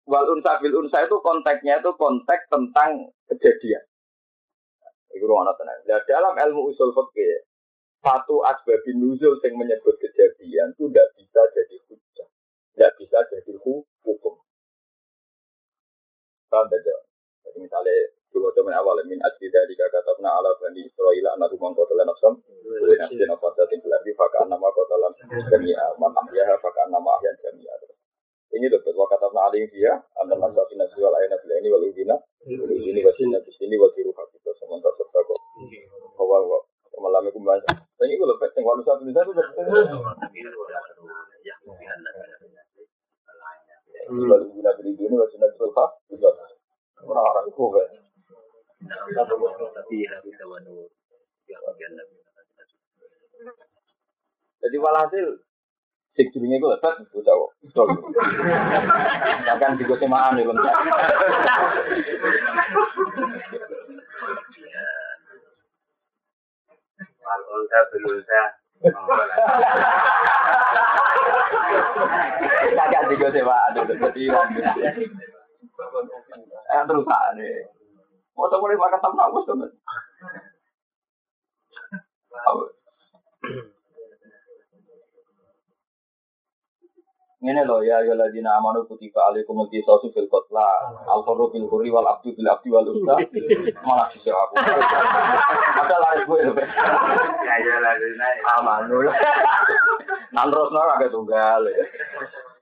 wal 0.04 0.28
unsa 0.36 0.60
bil 0.60 0.84
unsa 0.84 1.00
itu 1.00 1.16
konteksnya 1.24 1.80
itu 1.80 1.88
konteks 1.96 2.44
tentang 2.52 3.08
kejadian. 3.32 3.80
Iku 5.16 5.24
ana 5.32 5.56
tenan. 5.56 5.80
Nah, 5.88 6.04
dalam 6.04 6.36
ilmu 6.36 6.68
usul 6.68 6.92
fikih 6.92 7.48
satu 8.04 8.44
asbabin 8.44 9.00
nuzul 9.00 9.40
yang 9.40 9.56
menyebut 9.56 9.96
kejadian 9.96 10.76
itu 10.76 10.92
tidak 10.92 11.08
bisa 11.16 11.40
jadi 11.56 11.76
hujah, 11.88 12.28
tidak 12.76 12.92
bisa 13.00 13.18
jadi 13.32 13.52
hukum. 13.64 14.36
Paham 16.52 16.68
tidak? 16.68 17.00
Jadi 17.48 17.58
misalnya 17.64 17.96
Dulu 18.28 18.52
zaman 18.52 18.76
awal 18.76 19.00
min 19.08 19.16
asli 19.24 19.48
dari 19.48 19.72
katabna 19.72 20.28
ala 20.28 20.52
bani 20.60 20.84
Israel 20.84 21.26
anak 21.32 21.48
rumah 21.56 21.72
kota 21.72 21.96
nafsam. 22.04 22.36
Boleh 22.44 23.00
nafsi 23.00 23.24
nafas 23.24 23.56
datin 23.56 23.80
lagi 23.88 24.12
fakar 24.12 24.44
nama 24.44 24.68
kota 24.68 24.96
lam 25.00 25.12
jamia 25.48 25.96
man 25.96 26.12
ahyaha 26.12 26.60
fakar 26.60 26.92
nama 26.92 27.08
ahyan 27.16 27.34
jamia. 27.40 27.72
Ini 28.52 28.68
betul. 28.68 28.92
Wa 28.96 29.08
katabna 29.08 29.48
alim 29.48 29.64
dia 29.72 29.96
anda 30.20 30.36
nafsa 30.36 30.60
nafsi 30.76 31.00
wal 31.00 31.16
ayna 31.16 31.40
fil 31.40 31.56
ini 31.56 31.68
wal 31.72 31.84
udina. 31.88 32.16
Ini 32.44 33.00
wasin 33.00 33.32
di 33.32 33.52
sini 33.56 33.80
wa 33.80 33.88
tiru 33.96 34.12
kita 34.12 34.52
sementara 34.60 34.92
serta 34.92 35.20
kok. 35.24 35.40
Bahwa 36.20 36.36
wa 36.44 36.58
malam 36.98 37.30
itu 37.30 37.40
banyak. 37.40 37.74
Ini 37.98 38.14
gue 38.14 38.28
lepas 38.28 38.50
yang 38.54 38.66
walu 38.66 38.82
satu 38.82 39.02
bisa 39.06 39.22
itu 39.22 39.32
Wal 44.08 44.42
guna 44.48 44.70
beli 44.80 44.90
dunia 44.96 45.20
wa 45.20 45.28
sunnah 45.28 45.50
sulfa. 45.56 45.84
Orang-orang 47.04 47.46
kufur. 47.54 47.84
Jadi 54.58 54.76
walhasil 54.82 55.26
sing 56.18 56.26
jenenge 56.34 56.58
ku 56.58 56.66
lebat 56.66 56.98
bocah. 57.14 57.36
Betul. 57.62 57.88
Bahkan 59.46 59.78
juga 59.78 59.94
semaan 60.02 60.34
ya 60.34 60.50
lengkap. 60.50 60.76
Al 67.28 67.42
unsa 67.54 67.78
bil 67.94 68.18
jadi 73.98 74.24
Eh 76.68 76.82
terus. 76.84 77.06
Mau 78.38 78.46
tahu 78.46 78.62
mulai 78.62 78.78
makan 78.78 79.00
sama 79.02 79.26
aku 79.26 79.42
tuh. 79.42 79.66
Ini 87.38 87.62
loh 87.66 87.82
ya 87.82 88.02
ya 88.02 88.18
ladina 88.18 88.58
amanu 88.58 88.82
kutiba 88.86 89.30
alaikum 89.30 89.62
qisasu 89.70 90.10
fil 90.10 90.26
qatla 90.30 90.66
al 91.06 91.22
hurru 91.22 91.54
bil 91.54 91.70
hurri 91.70 91.86
wal 91.90 92.06
abdu 92.06 92.34
bil 92.34 92.50
abdi 92.50 92.66
wal 92.70 92.82
unsa 92.82 93.14
malah 93.82 94.10
sih 94.14 94.26
aku. 94.26 94.54
Ada 94.58 95.96
lari 96.02 96.22
gue. 96.26 96.38
Ya 97.42 97.54
ya 97.62 97.76
ladina. 97.78 98.26
Amanul. 98.58 99.06
Nan 100.34 100.46
terus 100.50 100.70
nora 100.74 100.98
agak 100.98 101.14
tunggal. 101.14 101.62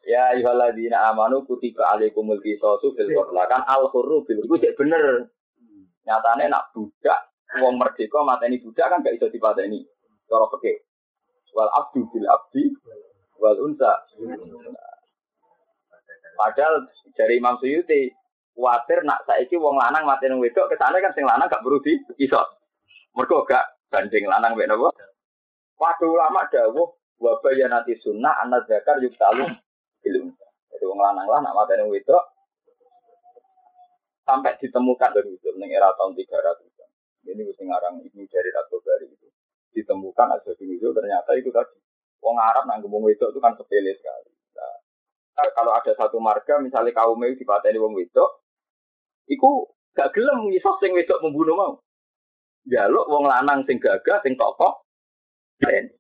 Ya 0.09 0.37
ayyuhalladzina 0.37 1.13
amanu 1.13 1.45
kutiba 1.49 1.85
alaikumul 1.97 2.41
qisasu 2.45 2.93
fil 2.97 3.13
qatla 3.13 3.49
kan 3.49 3.65
al 3.69 3.89
hurru 3.93 4.25
bil 4.29 4.45
hurri 4.45 4.61
cek 4.61 4.77
bener. 4.77 5.36
Nyatane 6.07 6.47
nak 6.47 6.71
budak 6.71 7.35
wong 7.59 7.75
merdeka 7.83 8.23
mateni 8.23 8.63
budak 8.63 8.87
kan 8.87 9.03
gak 9.03 9.19
iso 9.19 9.27
dipateni. 9.27 9.83
Cara 10.31 10.47
fikih. 10.55 10.79
Wal 11.51 11.71
abdu 11.75 12.07
bil 12.15 12.27
abdi 12.31 12.63
wal 13.43 13.59
unsa. 13.59 14.07
Padahal 16.37 16.87
dari 17.17 17.43
Imam 17.43 17.59
Suyuti 17.59 18.13
khawatir 18.55 19.03
nak 19.03 19.27
saiki 19.27 19.59
wong 19.59 19.77
lanang 19.77 20.07
mati 20.07 20.31
nang 20.31 20.39
wedok 20.39 20.71
kesane 20.71 21.03
kan 21.03 21.13
sing 21.13 21.27
lanang 21.27 21.51
gak 21.51 21.61
perlu 21.67 21.83
di 21.83 21.99
iso. 22.23 22.39
Mergo 23.19 23.43
gak 23.43 23.91
banding 23.91 24.31
lanang 24.31 24.55
mek 24.55 24.71
napa? 24.71 24.95
Waduh 25.77 26.09
ulama 26.09 26.47
dawuh 26.49 26.89
wa 27.19 27.33
bayanati 27.43 27.99
sunnah 27.99 28.37
anak 28.47 28.69
zakar 28.71 29.03
yuktalu 29.03 29.49
unsa. 30.07 30.47
Jadi 30.71 30.85
wong 30.87 31.01
lanang 31.03 31.27
lah 31.27 31.41
nak 31.43 31.57
mati 31.57 31.75
nang 31.75 31.91
wedok 31.91 32.36
sampai 34.27 34.59
ditemukan 34.59 35.11
dari 35.15 35.31
itu 35.31 35.49
ning 35.55 35.71
era 35.71 35.95
tahun 35.95 36.19
300 36.19 36.67
ini 37.27 37.43
wis 37.43 37.59
ngarang 37.59 38.03
ini 38.03 38.23
dari 38.27 38.51
Ratu 38.55 38.79
Bari 38.83 39.07
itu 39.11 39.29
ditemukan 39.75 40.27
ada 40.35 40.51
di 40.59 40.79
ternyata 40.79 41.31
itu 41.35 41.51
tadi 41.51 41.77
Wong 42.25 42.37
Arab 42.43 42.65
nang 42.67 42.83
wong 42.83 43.07
wedok 43.07 43.31
itu 43.31 43.39
kan 43.39 43.55
sepele 43.55 43.93
sekali. 43.95 44.35
Nah, 44.57 45.53
kalau 45.53 45.71
ada 45.77 45.93
satu 45.95 46.17
marga 46.17 46.59
misalnya 46.59 46.97
kaum 46.97 47.21
itu 47.23 47.45
dipateni 47.45 47.77
wong 47.77 47.93
wedok, 47.93 48.43
iku 49.29 49.69
gak 49.93 50.11
gelem 50.17 50.49
ngisos 50.49 50.81
sing 50.81 50.97
wedok 50.97 51.23
membunuh 51.23 51.55
mau. 51.55 51.73
Jaluk 52.67 53.07
wong 53.07 53.31
lanang 53.31 53.63
sing 53.69 53.79
gagah 53.79 54.19
sing 54.25 54.35
tokoh. 54.35 54.83
Ben. 55.61 55.93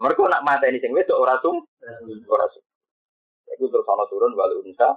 Mereka 0.00 0.24
nak 0.30 0.46
mateni 0.46 0.80
sing 0.80 0.94
wedok 0.94 1.20
ora 1.20 1.36
sum, 1.42 1.58
ora 2.30 2.46
sum. 2.48 2.64
Iku 3.52 3.68
terus 3.68 3.84
ana 3.84 4.08
turun 4.08 4.32
walu 4.32 4.64
unsa. 4.64 4.88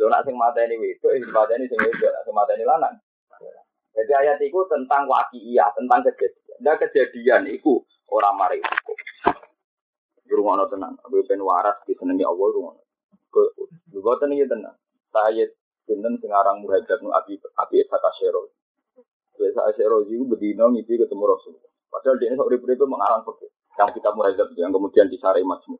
Lho 0.00 0.08
nak 0.08 0.24
sing 0.24 0.32
mateni 0.32 0.80
wedok, 0.80 1.12
sing 1.12 1.28
mateni 1.28 1.68
sing 1.68 1.76
wedok, 1.76 2.12
sing 2.24 2.32
mateni 2.32 2.64
lanang. 2.64 2.96
Jadi 3.92 4.12
ayat 4.16 4.40
itu 4.40 4.56
tentang 4.72 5.04
waki'iyah, 5.04 5.76
tentang 5.76 6.00
kejadian. 6.08 6.56
Nah 6.64 6.74
kejadian 6.80 7.44
itu 7.52 7.84
orang 8.08 8.32
mari. 8.40 8.58
Rumah 10.30 10.64
tenang, 10.72 10.96
aku 11.04 11.20
pengen 11.28 11.44
waras 11.44 11.76
di 11.84 11.92
senengi 12.00 12.24
Allah 12.24 12.48
rumah. 12.48 12.72
Lu 13.92 14.00
buat 14.00 14.24
ini 14.24 14.46
tenang. 14.48 14.72
Saya 15.12 15.44
sinten 15.84 16.16
sekarang 16.22 16.64
muhajir 16.64 16.96
nu 17.02 17.12
abi 17.12 17.36
abi 17.60 17.82
sakasero. 17.84 18.48
Biasa 19.36 19.74
asero 19.74 20.06
itu 20.06 20.24
bedino 20.24 20.70
ngipi 20.70 20.96
ketemu 20.96 21.24
Rasul. 21.28 21.58
Padahal 21.90 22.16
dia 22.22 22.32
sok 22.38 22.48
ribu 22.48 22.64
mengarang 22.86 23.26
pergi. 23.26 23.50
Yang 23.74 24.00
kita 24.00 24.14
muhajir 24.14 24.46
yang 24.54 24.70
kemudian 24.70 25.10
disari 25.10 25.42
majmu. 25.42 25.76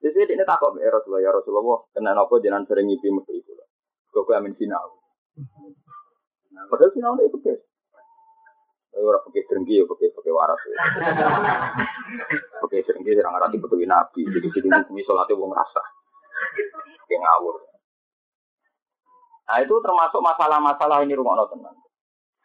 Jadi 0.00 0.32
ini 0.32 0.44
takut 0.48 0.80
ya 0.80 0.88
Rasulullah 0.88 1.20
ya 1.20 1.30
Rasulullah. 1.32 1.80
Kena 1.92 2.16
apa 2.16 2.34
jangan 2.40 2.64
sering 2.64 2.88
ngipi 2.88 3.08
mesti 3.12 3.32
itu. 3.36 3.52
Kau 4.10 4.24
amin 4.32 4.56
sinau. 4.56 4.96
Padahal 6.72 6.90
sinau 6.96 7.14
itu 7.20 7.38
guys. 7.44 7.60
Tapi 8.90 9.06
orang 9.06 9.22
pakai 9.22 9.42
serenggi 9.46 9.78
ya 9.78 9.84
pakai 9.86 10.08
pakai 10.10 10.32
waras 10.34 10.60
ya. 10.66 10.76
Pakai 12.64 12.82
serenggi 12.88 13.12
serang 13.12 13.36
arati 13.36 13.60
betul 13.60 13.84
nabi. 13.84 14.24
Jadi 14.24 14.48
jadi 14.50 14.68
bumi 14.88 15.04
sholatnya 15.04 15.36
wong 15.36 15.52
rasa. 15.52 15.82
Kayak 17.06 17.20
ngawur. 17.20 17.54
Nah 19.50 19.58
itu 19.62 19.74
termasuk 19.82 20.20
masalah-masalah 20.22 21.02
ini 21.04 21.14
rumah 21.14 21.38
tenang. 21.46 21.76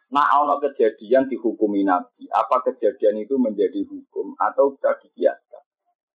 Nah, 0.06 0.38
ono 0.38 0.62
kejadian 0.62 1.26
dihukumi 1.26 1.82
Nabi, 1.82 2.30
apa 2.30 2.62
kejadian 2.62 3.26
itu 3.26 3.34
menjadi 3.42 3.82
hukum 3.82 4.38
atau 4.38 4.70
bisa 4.70 4.94
dikiaskan? 5.02 5.65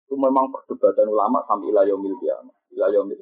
Itu 0.07 0.15
memang 0.15 0.55
perdebatan 0.55 1.11
ulama 1.11 1.43
sampai 1.51 1.75
ilayah 1.75 1.99
mil 1.99 2.15
kiamat. 2.23 2.55
Ilayah 2.71 3.03
mil. 3.03 3.19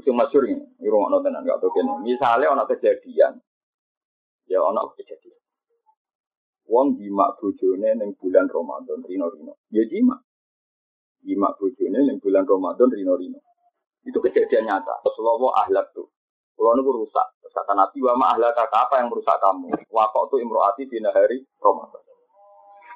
Itu 0.00 0.12
masyur 0.12 0.44
ini, 0.44 0.64
ini 0.80 0.88
rumah 0.88 1.20
tenang, 1.24 1.44
nggak 1.44 1.64
tahu 1.64 1.72
Misalnya 2.04 2.52
ono 2.52 2.68
kejadian, 2.68 3.40
ya 4.44 4.60
ono 4.60 4.92
kejadian. 4.96 5.40
Wong 6.68 7.00
jima 7.00 7.32
bojone 7.40 7.96
ning 7.96 8.12
bulan 8.20 8.44
Ramadan 8.44 9.00
rino-rino. 9.08 9.56
Ya 9.72 9.88
jima. 9.88 10.20
Jima 11.24 11.56
bojone 11.56 12.04
ning 12.04 12.20
bulan 12.20 12.44
Ramadan 12.44 12.92
rino-rino. 12.92 13.40
Itu 14.04 14.20
kejadian 14.20 14.68
nyata. 14.68 15.00
Rasulullah 15.00 15.64
ahlak 15.64 15.96
tuh. 15.96 16.12
Kalau 16.52 16.76
itu 16.76 16.92
rusak. 16.92 17.26
Terus 17.40 17.54
kata 17.56 17.72
Nabi, 17.72 18.04
wa 18.04 18.12
ahlak 18.20 18.52
kata 18.52 18.76
apa 18.84 19.00
yang 19.00 19.08
merusak 19.08 19.40
kamu? 19.40 19.72
Wakok 19.88 20.24
tuh 20.28 20.38
imroati 20.44 20.84
di 20.84 21.00
hari 21.00 21.40
Ramadan. 21.56 22.04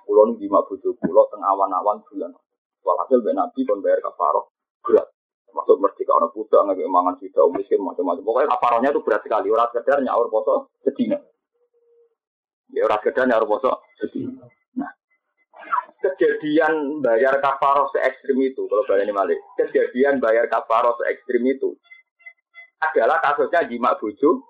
Kulo 0.05 0.21
nu 0.29 0.33
jima 0.37 0.61
bojo 0.69 0.93
kulo 0.99 1.23
teng 1.33 1.41
awan-awan 1.41 2.05
bulan. 2.05 2.29
Walhasil 2.83 3.23
ben 3.23 3.39
Nabi 3.39 3.63
kon 3.63 3.81
bayar 3.81 4.03
kafaroh 4.03 4.51
berat. 4.83 5.07
Masuk 5.53 5.79
merdeka 5.79 6.17
orang 6.17 6.33
budak 6.33 6.61
nggak 6.65 6.89
mangan 6.89 7.15
sudah 7.21 7.45
miskin 7.53 7.81
macam-macam. 7.85 8.25
Pokoknya 8.25 8.53
kafarohnya 8.57 8.89
itu 8.91 9.01
berat 9.05 9.23
sekali. 9.23 9.49
Orang 9.53 9.69
sekedar 9.71 9.99
nyaur 10.01 10.27
poso 10.33 10.73
sedina. 10.83 11.19
Ya 12.73 12.89
orang 12.89 13.01
sekedar 13.05 13.25
nyaur 13.29 13.45
poso 13.45 13.71
sedina. 14.01 14.49
Nah, 14.81 14.91
kejadian 16.01 17.05
bayar 17.05 17.39
kafaroh 17.39 17.93
se 17.93 18.01
ekstrim 18.01 18.41
itu, 18.43 18.65
kalau 18.67 18.83
bayar 18.89 19.05
ini 19.05 19.13
malik, 19.13 19.39
kejadian 19.61 20.19
bayar 20.19 20.49
kafaroh 20.49 20.97
se 20.99 21.05
ekstrim 21.13 21.45
itu 21.47 21.77
adalah 22.83 23.23
kasusnya 23.23 23.69
jima 23.71 23.95
bojo 23.95 24.43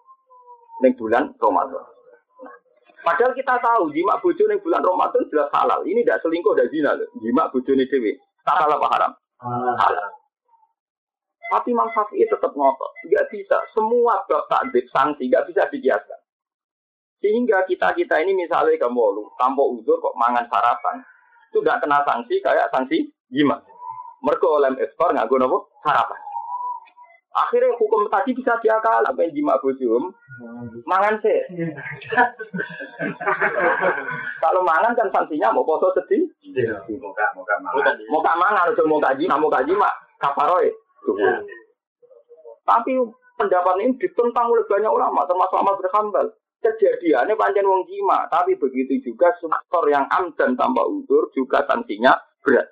neng 0.81 0.97
bulan 0.97 1.37
Ramadan. 1.37 1.92
Padahal 3.03 3.35
kita 3.35 3.59
tahu 3.59 3.91
jima 3.91 4.15
bojo 4.23 4.47
neng 4.47 4.63
bulan 4.63 4.79
Ramadan 4.79 5.27
jelas 5.27 5.51
halal. 5.51 5.83
Ini 5.83 6.07
tidak 6.07 6.23
selingkuh 6.23 6.55
dari 6.55 6.71
zina 6.71 6.95
loh. 6.95 7.11
Jima 7.19 7.51
bojo 7.51 7.75
ini 7.75 7.91
dewi. 7.91 8.15
Halal 8.47 8.79
apa 8.79 8.87
haram? 8.95 9.13
Halal. 9.79 10.09
Tapi 11.51 11.69
Imam 11.75 11.91
Syafi'i 11.91 12.25
tetap 12.31 12.55
ngotot. 12.55 12.91
Tidak 13.03 13.27
bisa. 13.29 13.59
Semua 13.75 14.23
bab 14.25 14.47
takdir 14.47 14.87
sanksi 14.89 15.27
tidak 15.27 15.51
bisa 15.51 15.63
dikiaskan. 15.69 16.21
Sehingga 17.23 17.67
kita-kita 17.67 18.19
ini 18.23 18.35
misalnya 18.35 18.75
kamu 18.83 18.99
lu, 19.15 19.31
tanpa 19.39 19.63
uzur 19.63 19.99
kok 19.99 20.17
mangan 20.19 20.47
sarapan. 20.49 21.03
Itu 21.53 21.61
tidak 21.61 21.85
kena 21.85 22.03
sanksi 22.07 22.41
kayak 22.41 22.71
sanksi 22.73 23.05
jima. 23.31 23.61
Mereka 24.23 24.47
oleh 24.47 24.75
ekspor 24.79 25.11
nggak 25.13 25.29
guna 25.29 25.47
sarapan. 25.83 26.19
Akhirnya 27.33 27.73
hukum 27.81 28.13
tadi 28.13 28.37
bisa 28.37 28.61
diakal 28.61 29.09
apa 29.09 29.17
yang 29.25 29.33
jima 29.33 29.57
bojum, 29.57 30.13
mangan 30.85 31.17
sih. 31.25 31.41
Kalau 34.37 34.61
mangan 34.61 34.93
kan 34.93 35.09
sanksinya 35.09 35.49
mau 35.49 35.65
poso 35.65 35.97
sedih. 35.97 36.29
Muka 37.01 37.27
muka 37.33 37.55
mangan. 37.65 37.97
Mau 38.13 38.21
kak 38.21 38.37
mangan 38.37 38.69
mau 38.85 39.01
kaji, 39.01 39.25
mau 39.33 39.49
kaji 39.49 39.73
mak 39.73 39.95
kafaroy. 40.21 40.69
Tapi 42.69 42.93
pendapat 43.41 43.75
ini 43.81 43.97
ditentang 43.97 44.53
oleh 44.53 44.69
banyak 44.69 44.93
ulama, 44.93 45.25
termasuk 45.25 45.57
Ahmad 45.57 45.81
bin 45.81 45.89
Hanbal. 45.89 46.27
Kejadiannya 46.63 47.35
panjang 47.35 47.67
wong 47.67 47.83
jima, 47.91 48.29
tapi 48.31 48.55
begitu 48.55 49.03
juga 49.03 49.35
sektor 49.41 49.83
yang 49.91 50.07
am 50.15 50.31
dan 50.39 50.55
tanpa 50.55 50.87
uzur 50.87 51.27
juga 51.35 51.67
sanksinya 51.67 52.15
berat. 52.45 52.71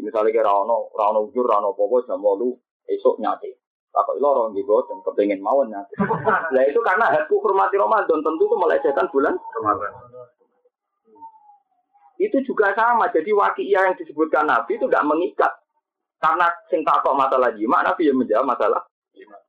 Misalnya 0.00 0.32
kira 0.32 0.48
ono, 0.48 0.88
rano 0.96 1.28
uzur, 1.28 1.44
rano 1.44 1.76
popo, 1.76 2.00
jam 2.08 2.24
lu 2.24 2.56
esok 2.90 3.22
nyate. 3.22 3.56
Takut 3.90 4.22
lorong 4.22 4.54
gitu 4.54 4.70
dan 4.86 4.98
kepengen 5.02 5.42
mawon 5.42 5.70
nyate. 5.70 5.94
Nah 6.54 6.62
itu 6.66 6.78
karena 6.82 7.10
hakku 7.10 7.42
hormati 7.42 7.74
Ramadan 7.78 8.22
tentu 8.22 8.42
itu 8.46 8.56
melecehkan 8.58 9.06
bulan. 9.10 9.34
Itu 12.20 12.38
juga 12.44 12.70
sama. 12.76 13.08
Jadi 13.10 13.30
wakiyah 13.32 13.90
yang 13.90 13.96
disebutkan 13.96 14.46
Nabi 14.46 14.76
itu 14.76 14.86
tidak 14.86 15.06
mengikat. 15.08 15.52
Karena 16.20 16.52
sing 16.68 16.84
takok 16.84 17.16
masalah 17.16 17.48
jima, 17.56 17.80
Nabi 17.80 18.12
yang 18.12 18.20
menjawab 18.20 18.44
masalah. 18.44 18.84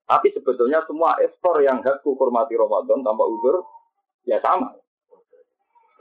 Tapi 0.07 0.27
sebetulnya 0.31 0.79
semua 0.87 1.19
ekspor 1.19 1.59
yang 1.63 1.83
hak 1.83 2.03
hormati 2.03 2.55
Ramadan 2.55 3.03
tanpa 3.03 3.23
udur 3.27 3.63
ya 4.23 4.39
sama. 4.39 4.71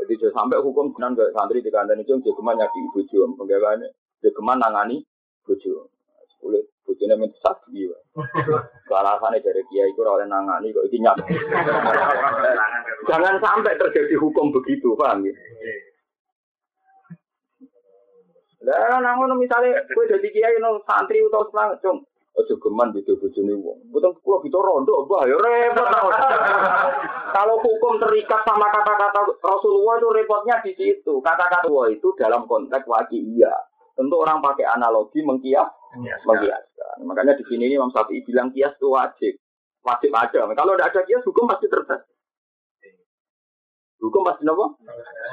Jadi 0.01 0.17
jangan 0.17 0.49
sampai 0.49 0.65
hukum 0.65 0.97
benar 0.97 1.13
gak 1.13 1.37
santri 1.37 1.61
di 1.61 1.69
kandang 1.69 2.01
itu 2.01 2.17
jogeman 2.25 2.57
nyaki 2.57 2.79
ibu 2.89 3.05
jual, 3.13 3.37
penggawaannya 3.37 3.93
jogeman 4.25 4.57
nangani 4.57 5.05
bojo. 5.45 5.93
Kulit 6.41 6.65
bojone 6.89 7.15
minta 7.21 7.39
saksi. 7.45 7.87
Alasannya 8.91 9.39
dari 9.47 9.63
kiai 9.71 9.93
itu 9.93 10.01
oleh 10.01 10.27
nangani 10.27 10.75
kok 10.75 10.89
ini 10.89 11.05
nyap. 11.05 11.17
Jangan 13.09 13.37
sampai 13.39 13.79
terjadi 13.79 14.17
hukum 14.19 14.51
begitu, 14.51 14.97
paham 14.99 15.29
ya? 15.29 15.35
Lah 18.61 19.01
nang 19.01 19.17
ngono 19.17 19.41
misale 19.41 19.73
kowe 19.97 20.05
dadi 20.05 20.29
kiai 20.29 20.61
no 20.61 20.85
santri 20.85 21.25
utawa 21.25 21.49
semangat, 21.49 21.81
Cung. 21.81 22.05
Aja 22.37 22.55
geman 22.61 22.95
gitu 22.95 23.19
bojone 23.19 23.55
wong. 23.59 23.79
Mboten 23.91 24.15
kula 24.23 24.39
gitu 24.47 24.59
rondo, 24.63 25.03
Mbah, 25.09 25.27
ya 25.27 25.37
repot. 25.37 25.89
Kalau 27.37 27.57
hukum 27.59 27.99
terikat 27.99 28.43
sama 28.47 28.71
kata-kata 28.71 29.39
Rasulullah 29.43 29.99
itu 29.99 30.09
repotnya 30.15 30.57
di 30.63 30.73
situ. 30.79 31.19
Kata-kata 31.25 31.67
itu 31.91 32.15
dalam 32.15 32.47
konteks 32.47 32.87
wajib 32.87 33.19
iya. 33.35 33.51
Tentu 33.99 34.17
orang 34.23 34.39
pakai 34.39 34.65
analogi 34.65 35.21
mengkias, 35.21 35.69
mengkiaskan. 35.97 36.97
Makanya 37.07 37.35
di 37.39 37.45
sini 37.49 37.73
Imam 37.73 37.91
Syafi'i 37.91 38.23
bilang 38.23 38.55
kias 38.55 38.77
itu 38.79 38.89
wajib. 38.91 39.35
Wajib 39.81 40.13
ada. 40.13 40.45
Kalau 40.53 40.77
tidak 40.77 40.89
ada 40.93 41.01
kias, 41.09 41.25
hukum 41.25 41.49
pasti 41.49 41.67
terbatas. 41.67 42.05
Hukum 44.01 44.25
pasti 44.25 44.49
nopo? 44.49 44.81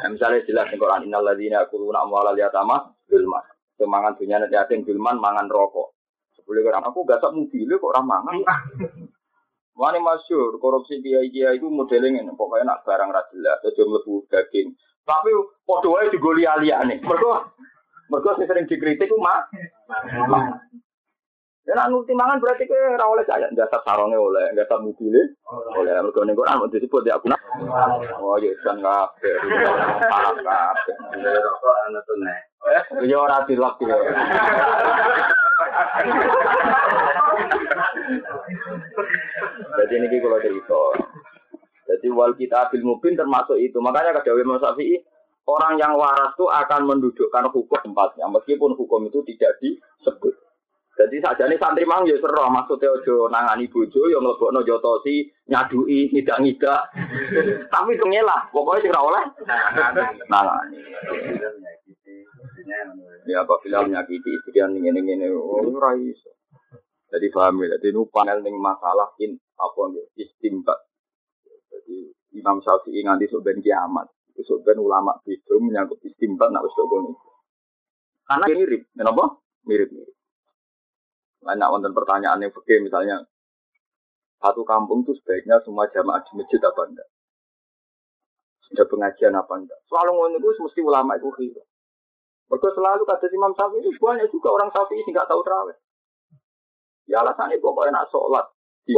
Nah, 0.03 0.09
misalnya 0.11 0.43
jelas 0.43 0.67
di 0.67 0.75
Quran 0.75 1.07
innal 1.07 1.23
ladzina 1.23 1.63
yaquluna 1.63 2.03
amwalal 2.03 2.35
yatama 2.35 2.91
bilman. 3.07 3.43
Semangan 3.79 4.19
dunia 4.19 4.43
nanti 4.43 4.59
asing 4.59 4.83
bilman 4.83 5.23
mangan 5.23 5.47
rokok. 5.47 5.95
Sebelum 6.35 6.67
orang 6.67 6.91
aku 6.91 7.07
gak 7.07 7.23
mobil 7.31 7.69
kok 7.79 7.91
orang 7.95 8.07
mangan. 8.07 8.35
Wani 9.77 10.01
masyur 10.01 10.57
korupsi 10.57 10.99
kiai 11.05 11.29
kiai 11.29 11.61
itu 11.61 11.69
modelnya 11.69 12.25
ini 12.25 12.33
pokoknya 12.33 12.65
nak 12.65 12.81
barang 12.81 13.13
rajelas, 13.13 13.61
aja 13.61 13.83
mlebu 13.85 14.25
daging. 14.25 14.73
Tapi 15.05 15.29
podo 15.61 15.93
wae 15.93 16.09
digoli 16.09 16.49
aliyane. 16.49 16.97
Mergo 17.05 17.53
mergo 18.07 18.29
sing 18.35 18.47
sering 18.47 18.65
dikritik 18.67 19.11
ku 19.11 19.17
mah. 19.19 19.47
Ya 21.67 21.75
nak 21.75 21.91
mangan 21.91 22.39
berarti 22.39 22.63
ke 22.63 22.95
ora 22.95 23.03
oleh 23.11 23.27
kaya 23.27 23.51
dasar 23.51 23.83
sarongnya 23.83 24.15
oleh, 24.15 24.55
dasar 24.55 24.79
mobilnya 24.79 25.19
oleh. 25.75 25.99
Mergo 25.99 26.23
ning 26.23 26.39
Quran 26.39 26.63
mau 26.63 26.71
disebut 26.71 27.03
ya 27.03 27.19
aku 27.19 27.27
Oh 28.23 28.39
ya 28.39 28.55
kan 28.63 28.79
kabeh. 28.79 29.35
Parah 30.07 30.31
kabeh. 30.31 30.95
Ya 33.03 33.17
ora 33.19 33.43
dilok 33.43 33.83
ya. 33.83 33.97
Jadi 39.77 39.93
ini 39.99 40.17
kalau 40.23 40.39
cerita. 40.39 40.81
Jadi 41.87 42.07
wal 42.11 42.31
kita 42.35 42.71
bil 42.71 42.83
mubin 42.83 43.19
termasuk 43.19 43.59
itu. 43.59 43.79
Makanya 43.79 44.15
kata 44.19 44.35
Imam 44.35 44.59
Syafi'i, 44.59 44.99
orang 45.47 45.79
yang 45.79 45.95
waras 45.95 46.35
itu 46.35 46.45
akan 46.51 46.81
mendudukkan 46.83 47.47
hukum 47.55 47.79
tempatnya, 47.79 48.27
meskipun 48.27 48.75
hukum 48.75 49.07
itu 49.07 49.23
tidak 49.23 49.55
disebut. 49.63 50.35
Jadi 50.97 51.21
saja 51.21 51.45
nih 51.45 51.61
santri 51.61 51.85
mang 51.85 52.09
ya 52.09 52.17
seru, 52.17 52.49
maksudnya 52.49 52.89
ojo 52.89 53.29
nangani 53.29 53.69
bojo, 53.69 54.09
yang 54.09 54.25
ngelebok 54.25 54.49
no 54.49 54.65
jotosi, 54.65 55.29
nyadui, 55.45 56.09
ngidak 56.09 56.41
ngidak. 56.41 56.89
Tapi 57.73 57.93
itu 57.93 58.05
ngelah, 58.09 58.49
pokoknya 58.49 58.81
sih 58.81 58.89
oleh 58.89 59.23
nangani. 60.25 60.77
Ya 63.29 63.45
apabila 63.45 63.85
menyakiti 63.85 64.25
istri 64.25 64.57
yang 64.57 64.73
ingin 64.73 64.97
ingin 64.97 65.29
oh 65.37 65.61
iso. 66.01 66.33
Jadi 67.13 67.29
paham 67.29 67.61
ya, 67.61 67.77
jadi 67.77 67.95
panel 68.09 68.41
ning 68.41 68.57
masalah 68.57 69.13
in 69.21 69.37
apa 69.53 69.81
nggih 69.93 70.07
istimbat. 70.17 70.81
Jadi 71.69 72.09
Imam 72.35 72.57
Syafi'i 72.59 73.05
nganti 73.05 73.29
ben 73.45 73.61
kiamat. 73.61 74.16
Itu 74.37 74.45
sok 74.45 74.69
ben 74.69 74.77
ulama 74.77 75.17
itu 75.25 75.57
menyangkut 75.57 75.97
istimbat 76.05 76.53
nak 76.53 76.61
wis 76.61 76.77
kok 76.77 76.85
Karena 78.29 78.45
mirip, 78.53 78.85
kenapa? 78.93 79.41
Mirip-mirip. 79.65 80.13
Banyak 81.41 81.67
wonten 81.73 81.97
pertanyaan 81.97 82.45
yang 82.45 82.53
fikih 82.53 82.85
misalnya 82.85 83.25
satu 84.37 84.61
kampung 84.61 85.01
itu 85.01 85.17
sebaiknya 85.17 85.57
semua 85.65 85.89
jamaah 85.89 86.21
di 86.21 86.37
masjid 86.37 86.61
apa 86.61 86.81
enggak? 86.85 87.09
Sudah 88.69 88.85
pengajian 88.85 89.33
apa 89.33 89.53
enggak? 89.57 89.79
Selalu 89.89 90.11
ngono 90.13 90.37
itu 90.37 90.61
mesti 90.61 90.81
ulama 90.85 91.17
itu 91.17 91.33
khilaf. 91.33 91.65
Mereka 92.47 92.67
selalu 92.77 93.03
kata 93.09 93.25
Imam 93.33 93.51
Syafi'i 93.57 93.81
itu 93.81 93.91
banyak 93.97 94.29
juga 94.29 94.53
orang 94.53 94.69
Syafi'i 94.69 95.01
ini 95.01 95.09
nggak 95.09 95.25
tahu 95.25 95.41
terawih. 95.41 95.77
Ya 97.09 97.23
alasannya 97.25 97.57
pokoknya 97.57 98.03
nak 98.03 98.11
sholat 98.13 98.45
di 98.83 98.93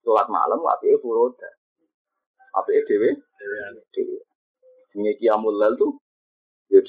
sholat 0.00 0.26
malam 0.32 0.64
api 0.64 0.88
e 0.88 0.96
furoda, 0.96 1.48
api 2.56 2.72
e 2.72 2.80
dewe, 2.88 3.08
dewe. 3.92 4.18
Ini 4.90 5.14
kiamul 5.22 5.54
lal 5.54 5.78
tuh, 5.78 5.94
ya. 6.70 6.82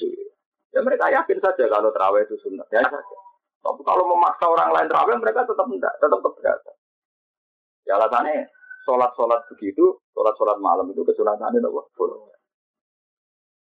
Ya 0.72 0.80
mereka 0.80 1.12
yakin 1.12 1.38
saja 1.38 1.68
kalau 1.68 1.92
terawih 1.92 2.24
itu 2.24 2.34
sunnah, 2.40 2.64
ya 2.72 2.80
saja. 2.82 3.16
Tapi 3.62 3.80
kalau 3.86 4.08
memaksa 4.10 4.48
orang 4.48 4.74
lain 4.74 4.88
terawih 4.90 5.20
mereka 5.20 5.46
tetap 5.46 5.68
tidak, 5.68 5.94
tetap 6.02 6.18
keberatan. 6.18 6.76
Ya 7.86 7.94
alasannya 8.00 8.50
sholat-sholat 8.88 9.46
begitu, 9.54 10.02
sholat-sholat 10.16 10.58
malam 10.58 10.90
itu 10.90 11.06
kesulatannya 11.06 11.62
nopo 11.62 11.86
furoda. 11.94 12.34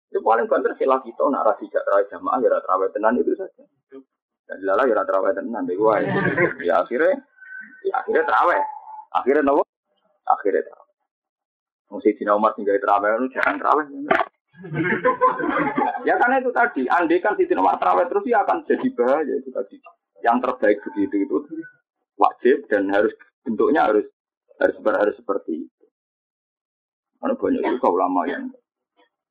Itu 0.09 0.21
paling 0.25 0.49
banter 0.49 0.73
sila 0.81 1.01
kita 1.05 1.25
nak 1.29 1.45
rasi 1.45 1.68
terawih 1.68 2.09
jamaah 2.09 2.38
ya 2.40 2.61
terawih 2.61 2.88
tenan 2.92 3.21
itu 3.21 3.37
saja. 3.37 3.64
Dan 4.49 4.59
lala 4.64 4.88
ya 4.88 5.05
terawih 5.05 5.33
tenan 5.37 5.68
deh. 5.68 5.77
Ya 6.64 6.81
akhirnya, 6.81 7.21
ya 7.85 7.95
akhirnya 8.01 8.25
terawih. 8.25 8.62
Akhirnya 9.12 9.42
nopo? 9.45 9.66
Akhirnya 10.25 10.64
terawih. 10.64 10.82
Mesti 11.92 12.16
di 12.16 12.24
nomor 12.24 12.57
tinggal 12.57 12.81
terawih 12.81 13.20
itu 13.20 13.37
jangan 13.37 13.61
terawih. 13.61 13.87
ya 16.09 16.14
karena 16.16 16.40
itu 16.40 16.50
tadi, 16.57 16.83
andai 16.88 17.20
kan 17.20 17.37
di 17.37 17.44
nomor 17.52 17.76
terawih 17.76 18.09
terus 18.09 18.24
ya 18.24 18.40
akan 18.40 18.64
jadi 18.64 18.88
bahaya 18.96 19.35
itu 19.37 19.50
tadi. 19.52 19.76
Yang 20.24 20.37
terbaik 20.48 20.78
begitu 20.88 21.16
itu 21.28 21.37
wajib 22.16 22.57
dan 22.72 22.88
harus 22.88 23.12
bentuknya 23.44 23.92
harus 23.92 24.07
harus 24.57 24.76
harus 24.81 25.14
seperti 25.20 25.68
itu. 25.68 25.85
Karena 27.20 27.37
banyak 27.37 27.62
juga 27.76 27.88
ulama 27.92 28.24
yang 28.24 28.48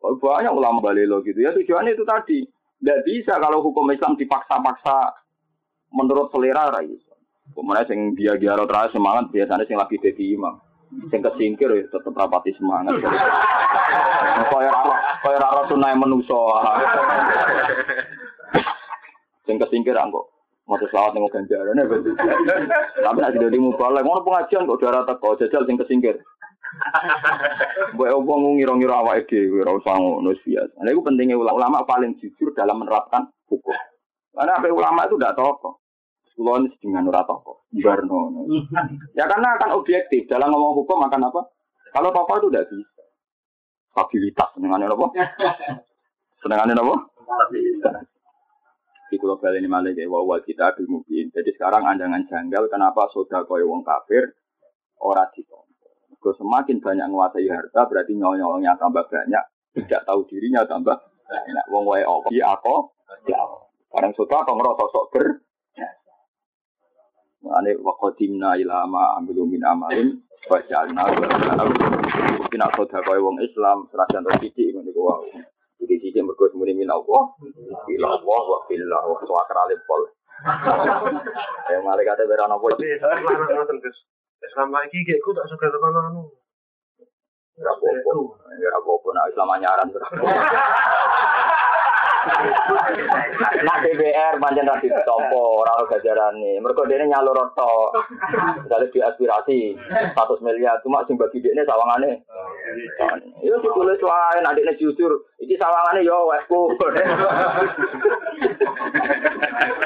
Oh, 0.01 0.17
banyak 0.17 0.49
ulama 0.49 0.81
balelo 0.81 1.21
gitu 1.21 1.37
ya 1.37 1.53
tujuannya 1.53 1.93
itu 1.93 2.01
tadi. 2.01 2.41
Tidak 2.81 2.99
bisa 3.05 3.37
kalau 3.37 3.61
hukum 3.61 3.85
Islam 3.93 4.17
dipaksa-paksa 4.17 5.13
menurut 5.93 6.33
selera 6.33 6.73
rai. 6.73 6.89
Kemudian 7.53 7.85
sing 7.85 7.99
dia 8.17 8.33
dia 8.33 8.57
terakhir 8.57 8.97
semangat 8.97 9.29
biasanya 9.29 9.65
sing 9.69 9.77
lagi 9.77 10.01
jadi 10.01 10.33
imam. 10.33 10.57
Sing 10.91 11.23
kesingkir 11.23 11.71
ya 11.71 11.87
tetap 11.87 12.11
rapati 12.11 12.51
semangat. 12.59 12.99
Kaya 14.51 14.71
apa? 14.71 14.93
Kaya 15.23 15.37
rara 15.39 15.63
sunai 15.71 15.95
menuso. 15.95 16.51
Sing 19.47 19.55
kesingkir 19.55 19.95
anggo. 19.95 20.27
Mau 20.67 20.77
selawat 20.77 21.15
nengok 21.15 21.31
ganjaran 21.35 21.79
ya. 21.79 21.85
Tapi 23.03 23.17
nanti 23.19 23.43
jadi 23.43 23.57
mubalek. 23.59 24.03
Mau 24.03 24.23
pengajian 24.23 24.67
kok 24.67 24.79
darah 24.83 25.07
teko 25.07 25.39
jajal 25.39 25.63
sing 25.63 25.79
kesingkir. 25.79 26.19
Mbok 27.95 28.11
opo 28.23 28.31
ngira-ngira 28.55 29.03
awake 29.03 29.27
dhewe 29.27 29.67
ora 29.67 29.75
usah 29.75 29.95
ngono 29.99 30.31
biasa. 30.31 30.79
Nah, 30.79 30.91
itu 30.91 31.03
pentingnya 31.03 31.35
ulama 31.35 31.83
paling 31.83 32.15
jujur 32.19 32.55
dalam 32.55 32.79
menerapkan 32.79 33.27
hukum. 33.51 33.75
Karena 34.31 34.55
apa 34.55 34.71
ulama 34.71 35.03
itu 35.03 35.19
tidak 35.19 35.35
toko. 35.35 35.80
Kulon 36.31 36.71
dengan 36.79 37.11
ora 37.11 37.27
toko. 37.27 37.67
Barno. 37.69 38.47
Ya 39.13 39.27
karena 39.27 39.59
akan 39.59 39.75
objektif 39.77 40.25
dalam 40.31 40.49
ngomong 40.49 40.79
hukum 40.83 41.03
akan 41.05 41.27
apa? 41.27 41.41
Kalau 41.91 42.09
toko 42.15 42.33
itu 42.39 42.47
tidak 42.49 42.67
bisa. 42.71 43.03
Stabilitas 43.91 44.49
senengannya 44.55 44.87
apa? 44.87 45.07
Senengannya 46.39 46.79
apa? 46.79 46.95
Stabilitas. 47.19 48.07
Di 49.11 49.19
kulo 49.19 49.35
bali 49.35 49.59
ini 49.59 49.67
malah 49.67 49.91
kayak 49.91 50.07
wawal 50.07 50.39
kita 50.39 50.71
mungkin. 50.87 51.27
Jadi 51.35 51.51
sekarang 51.59 51.83
andangan 51.83 52.23
janggal 52.31 52.71
kenapa 52.71 53.11
sudah 53.11 53.43
kaya 53.43 53.67
wong 53.67 53.83
kafir 53.83 54.23
ora 55.03 55.27
ditompo. 55.35 55.67
Kalau 56.15 56.37
semakin 56.39 56.79
banyak 56.79 57.11
menguasai 57.11 57.51
harta 57.51 57.91
berarti 57.91 58.15
nyolongnya 58.15 58.79
tambah 58.79 59.03
banyak, 59.11 59.43
tidak 59.83 60.07
tahu 60.07 60.23
dirinya 60.31 60.63
tambah 60.63 60.95
banyak. 61.27 61.65
Wong 61.67 61.83
wae 61.91 62.07
apa 62.07 62.31
di 62.31 62.39
aku 62.39 62.87
ya. 63.27 63.43
Barang 63.91 64.15
sudah 64.15 64.47
atau 64.47 64.55
ngerasa 64.55 64.83
sok 64.95 65.05
ber. 65.11 65.27
Ane 67.41 67.73
waqadimna 67.81 68.53
ila 68.61 68.85
ma 68.85 69.17
amilu 69.17 69.49
min 69.49 69.65
amalin 69.65 70.21
wa 70.45 70.61
ja'alna 70.61 71.09
Mungkin 72.37 72.61
aku 72.61 72.85
kaya 72.85 73.17
wong 73.17 73.41
Islam 73.41 73.89
serasa 73.89 74.21
untuk 74.21 74.37
titik 74.45 74.77
ngene 74.77 74.93
ku 74.93 75.01
wae. 75.09 75.41
Jadi 75.81 75.95
sisi 75.97 76.21
mergo 76.21 76.45
semuni 76.53 76.77
min 76.77 76.93
Allah, 76.93 77.33
ila 77.89 78.07
Allah 78.13 78.41
wa 78.45 78.59
billah 78.69 79.01
wa 79.09 79.17
suakra 79.25 79.65
pol. 79.89 80.01
Ya 81.73 81.81
malaikat 81.81 82.21
berana 82.29 82.61
apa? 82.61 82.67
Selama 84.41 84.81
ini 84.89 85.05
kayak 85.05 85.21
gue 85.21 85.33
tak 85.37 85.47
suka 85.49 85.69
tekan 85.69 85.97
anu. 85.97 86.29
Ya 87.57 87.69
apa-apa, 87.69 88.13
ya 88.57 88.69
apa-apa, 88.73 89.07
nah 89.13 89.25
Islam 89.29 89.53
anyaran. 89.53 89.87
Nak 93.61 93.77
DPR 93.81 94.37
pancen 94.37 94.69
ra 94.69 94.77
ditompo 94.77 95.61
ora 95.61 95.73
ono 95.77 95.89
gajarane. 95.89 96.61
Mergo 96.61 96.85
dene 96.85 97.09
nyalur 97.09 97.49
tok. 97.57 97.97
Misalnya 98.61 98.91
di 98.93 98.99
aspirasi 99.01 99.59
100 100.13 100.45
miliar 100.45 100.77
cuma 100.85 101.01
sing 101.05 101.17
bagi 101.17 101.41
dekne 101.41 101.65
sawangane. 101.65 102.21
Yo 103.41 103.57
ditulis 103.57 104.01
wae 104.05 104.37
nek 104.41 104.53
dekne 104.53 104.77
jujur, 104.77 105.11
iki 105.41 105.57
sawangane 105.57 106.05
yo 106.05 106.29
wesku. 106.29 106.77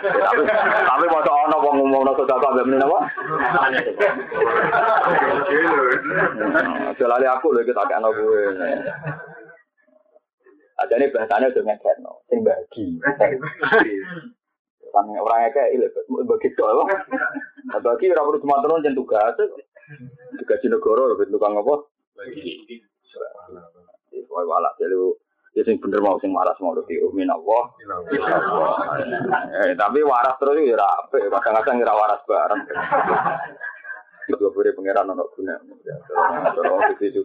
Tapi 0.06 0.42
tapi 0.86 1.06
mau 1.08 1.24
ono 1.24 1.58
wong 1.64 1.76
ngomongno 1.80 2.12
sedekah 2.20 2.52
mbek 2.52 2.68
meneh 2.68 2.84
apa? 2.84 3.00
Aja 7.16 7.32
aku 7.40 7.48
lho 7.56 7.64
kita 7.64 7.80
kakek 7.80 8.04
kowe. 8.04 8.44
Ada 10.76 10.94
ini 11.00 11.14
bahasanya 11.16 11.52
udah 11.56 11.64
ngekeno, 11.64 12.14
sing 12.28 12.40
bagi. 12.44 13.00
Kan 14.92 15.06
orang 15.12 15.52
kayak 15.56 15.72
ini 15.76 15.88
bagi 16.28 16.50
doa. 16.56 16.84
Bagi 17.80 18.12
orang 18.12 18.26
perlu 18.28 18.44
cuma 18.44 18.60
turun 18.60 18.84
jentuh 18.84 19.08
tugas. 19.08 19.40
Digaji 20.36 20.68
negara 20.68 21.16
lebih 21.16 21.32
tukang 21.32 21.56
apa? 21.56 21.76
Bagi. 22.20 22.84
Wah 24.28 24.44
walak 24.44 24.76
jadi 24.76 24.96
ya 25.56 25.64
sing 25.64 25.80
bener 25.80 26.04
mau 26.04 26.20
sing 26.20 26.36
waras 26.36 26.60
mau 26.60 26.76
di 26.76 27.00
umin 27.00 27.32
Allah. 27.32 27.64
Eh, 29.64 29.72
tapi 29.80 30.04
waras 30.04 30.36
terus 30.36 30.60
ya 30.60 30.76
rapi, 30.76 31.24
kadang-kadang 31.32 31.80
ngira 31.80 31.96
waras 31.96 32.20
bareng. 32.28 32.62
Itu 34.28 34.52
boleh 34.52 34.76
pangeran 34.76 35.16
anak 35.16 35.32
guna. 35.40 35.56
Terus 36.52 37.00
itu 37.00 37.24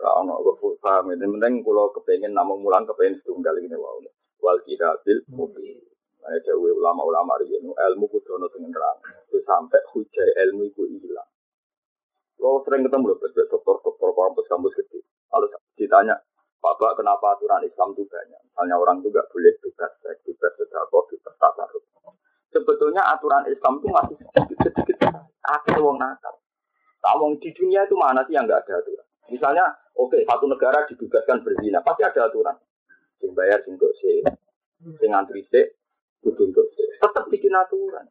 Lah 0.00 0.12
ono 0.24 0.40
kok 0.40 0.80
paham 0.80 1.12
itu 1.12 1.28
penting 1.28 1.60
kalau 1.60 1.92
kepengen 1.92 2.32
namun 2.32 2.64
mulang 2.64 2.88
kepengen 2.88 3.20
setunggal 3.20 3.54
ini 3.60 3.76
wow. 3.76 4.00
Wal 4.40 4.58
kidabil 4.64 5.20
mubin. 5.36 5.76
Nah, 6.20 6.36
jauh 6.44 6.68
ulama-ulama 6.68 7.40
ini 7.44 7.72
ilmu 7.72 8.04
kudu 8.08 8.36
ono 8.36 8.48
dengan 8.52 8.72
terang. 8.72 8.98
Itu 9.28 9.40
sampai 9.44 9.80
hujai 9.92 10.30
ilmu 10.48 10.68
itu 10.68 10.84
hilang. 11.00 11.28
Kalau 12.40 12.64
sering 12.64 12.88
ketemu 12.88 13.12
loh, 13.12 13.18
dokter-dokter 13.20 14.08
kampus-kampus 14.16 14.72
gede. 14.80 15.00
Kalau 15.28 15.48
ditanya, 15.76 16.16
Bapak 16.60 17.00
kenapa 17.00 17.36
aturan 17.36 17.64
Islam 17.64 17.96
itu 17.96 18.04
banyak? 18.04 18.40
Misalnya 18.52 18.76
orang 18.76 19.00
itu 19.00 19.08
nggak 19.08 19.28
boleh 19.32 19.52
bebas 19.64 19.92
seks, 20.04 20.20
bebas 20.28 20.52
sedekah, 20.60 20.84
bebas 20.92 21.34
tasarruf. 21.40 21.84
Sebetulnya 22.52 23.00
aturan 23.08 23.48
Islam 23.48 23.80
itu 23.80 23.88
masih 23.88 24.16
sedikit-sedikit. 24.20 25.08
Akhirnya 25.40 25.80
wong 25.80 25.96
nakal. 25.96 26.36
Nah, 27.00 27.16
di 27.40 27.50
dunia 27.56 27.88
itu 27.88 27.96
mana 27.96 28.20
sih 28.28 28.36
yang 28.36 28.44
nggak 28.44 28.60
ada 28.68 28.76
aturan? 28.76 29.06
Misalnya, 29.32 29.64
oke, 30.00 30.16
okay, 30.16 30.22
satu 30.24 30.48
negara 30.48 30.88
dibebaskan 30.88 31.44
berzina, 31.44 31.84
pasti 31.84 32.02
ada 32.08 32.32
aturan. 32.32 32.56
Sing 33.20 33.36
bayar, 33.36 33.60
sing 33.62 33.76
untuk 33.76 33.92
si, 34.00 34.24
sing 34.96 35.10
antri 35.12 35.44
si, 35.52 35.60
kudu 36.24 36.48
untuk. 36.48 36.64
Tetap 36.72 37.28
bikin 37.28 37.52
aturan. 37.52 38.08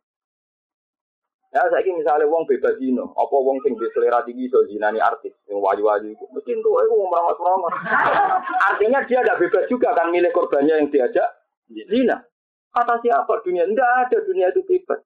Ya, 1.50 1.66
saya 1.66 1.82
ini 1.82 2.06
misalnya 2.06 2.30
uang 2.30 2.46
bebas 2.46 2.78
zino, 2.78 3.10
apa 3.18 3.34
uang 3.34 3.58
sing 3.66 3.74
selera 3.74 4.22
tinggi 4.22 4.46
so 4.54 4.62
zina 4.70 4.94
ini 4.94 5.02
artis, 5.02 5.34
yang 5.50 5.58
waju-waju 5.58 6.06
itu, 6.14 6.26
mesti 6.30 6.54
itu 6.54 6.70
aku 6.70 6.94
mau 6.94 7.10
merawat-merawat. 7.10 7.74
Artinya 8.70 9.02
dia 9.10 9.26
tidak 9.26 9.42
bebas 9.42 9.66
juga 9.66 9.98
kan 9.98 10.14
milih 10.14 10.30
korbannya 10.30 10.78
yang 10.78 10.94
diajak 10.94 11.26
zina. 11.74 12.22
Kata 12.70 13.02
siapa 13.02 13.34
dunia? 13.42 13.66
Tidak 13.66 13.90
ada 14.06 14.18
dunia 14.22 14.54
itu 14.54 14.62
bebas. 14.62 15.02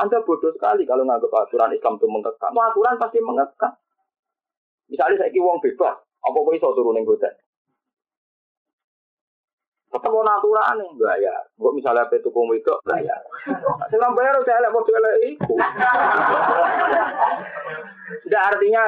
Anda 0.00 0.24
bodoh 0.24 0.56
sekali 0.56 0.88
kalau 0.88 1.04
nganggap 1.04 1.28
aturan 1.36 1.76
Islam 1.76 2.00
itu 2.00 2.06
mengekang. 2.08 2.52
aturan 2.56 2.96
pasti 2.96 3.18
mengekang. 3.20 3.74
Misalnya 4.88 5.20
saya 5.20 5.40
uang 5.40 5.60
bebas, 5.60 5.96
apa 6.00 6.36
kok 6.36 6.56
iso 6.56 6.72
turun 6.72 6.96
yang 6.96 7.04
hotel? 7.04 7.32
Tetap 9.88 10.12
mau 10.12 10.20
aturan 10.20 10.76
nih, 10.76 10.90
bayar. 11.00 11.48
Gue 11.56 11.72
misalnya 11.72 12.04
apa 12.04 12.20
itu 12.20 12.28
kamu 12.28 12.60
itu 12.60 12.72
bayar. 12.84 13.20
Sekarang 13.88 14.12
bayar 14.12 14.36
saya 14.44 14.60
lihat 14.60 14.76
waktu 14.76 14.92
itu. 15.32 15.54
Tidak 18.28 18.42
artinya 18.52 18.84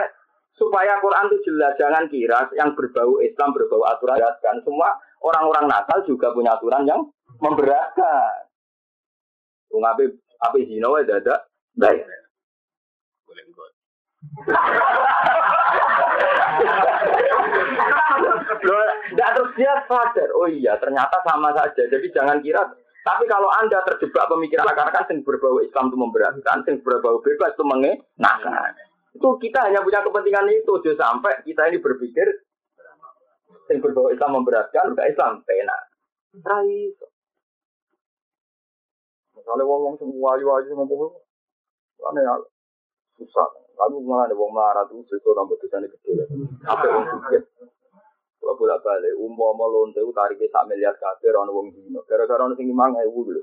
supaya 0.61 1.01
Quran 1.01 1.33
itu 1.33 1.39
jelas 1.49 1.73
jangan 1.81 2.05
kira 2.13 2.53
yang 2.53 2.77
berbau 2.77 3.17
Islam 3.25 3.57
berbau 3.57 3.81
aturan 3.89 4.21
kan 4.45 4.61
semua 4.61 4.93
orang-orang 5.25 5.73
nakal 5.73 6.05
juga 6.05 6.37
punya 6.37 6.53
aturan 6.53 6.85
yang 6.85 7.01
memberatkan. 7.41 8.45
Tung 9.73 9.81
apa 9.81 10.05
apa 10.45 10.57
zina 10.69 10.93
wae 10.93 11.09
dadak 11.09 11.49
bayar. 11.81 12.29
Boleh 13.25 13.45
tidak 19.11 19.31
terus 19.37 19.51
dia 19.57 19.75
sadar, 19.89 20.29
oh 20.37 20.49
iya 20.49 20.77
ternyata 20.79 21.17
sama 21.25 21.51
saja. 21.57 21.83
Jadi 21.89 22.07
jangan 22.15 22.39
kira. 22.45 22.63
Tapi 23.01 23.25
kalau 23.25 23.49
anda 23.57 23.81
terjebak 23.89 24.29
pemikiran 24.29 24.69
akar-akar 24.69 25.09
yang 25.09 25.25
berbau 25.25 25.65
Islam 25.65 25.89
itu 25.89 25.97
memberatkan, 25.97 26.61
yang 26.69 26.85
berbau 26.85 27.17
bebas 27.25 27.57
itu 27.57 27.65
mengenakan. 27.65 28.77
Itu 29.17 29.41
kita 29.41 29.65
hanya 29.65 29.81
punya 29.81 30.05
kepentingan 30.05 30.47
itu. 30.53 30.73
Jadi 30.85 31.01
sampai 31.01 31.41
kita 31.49 31.73
ini 31.73 31.81
berpikir 31.81 32.29
yang 33.73 33.81
berbau 33.81 34.13
Islam 34.13 34.45
memberatkan, 34.45 34.93
enggak 34.93 35.17
Islam 35.17 35.41
pena. 35.49 35.79
Rai. 36.45 36.93
Misalnya 39.33 39.65
wong-wong 39.65 39.97
semua 39.97 40.37
wayu-wayu 40.37 40.77
ngomong, 40.77 41.17
aneh 42.13 42.25
susah. 43.17 43.49
Lalu 43.81 43.97
malah 44.05 44.29
ada 44.29 44.37
wong 44.37 44.53
melarat 44.53 44.93
itu 44.93 45.17
itu 45.17 45.31
tambah 45.33 45.57
dosanya 45.57 45.89
gede. 45.89 46.29
Apa 46.69 46.85
yang 46.85 47.05
suka? 47.09 47.41
Kalau 48.41 48.57
bolak 48.57 48.81
balik, 48.81 49.13
umpo 49.21 49.53
mau 49.53 49.69
lonte 49.69 50.01
itu 50.01 50.13
tariknya 50.17 50.49
sak 50.49 50.65
miliar 50.65 50.97
kafir 50.97 51.37
orang 51.37 51.53
wong 51.53 51.69
dino. 51.77 52.01
Gara-gara 52.09 52.41
orang 52.41 52.57
sing 52.57 52.73
lima 52.73 52.89
ewu 53.05 53.29
dulu. 53.29 53.41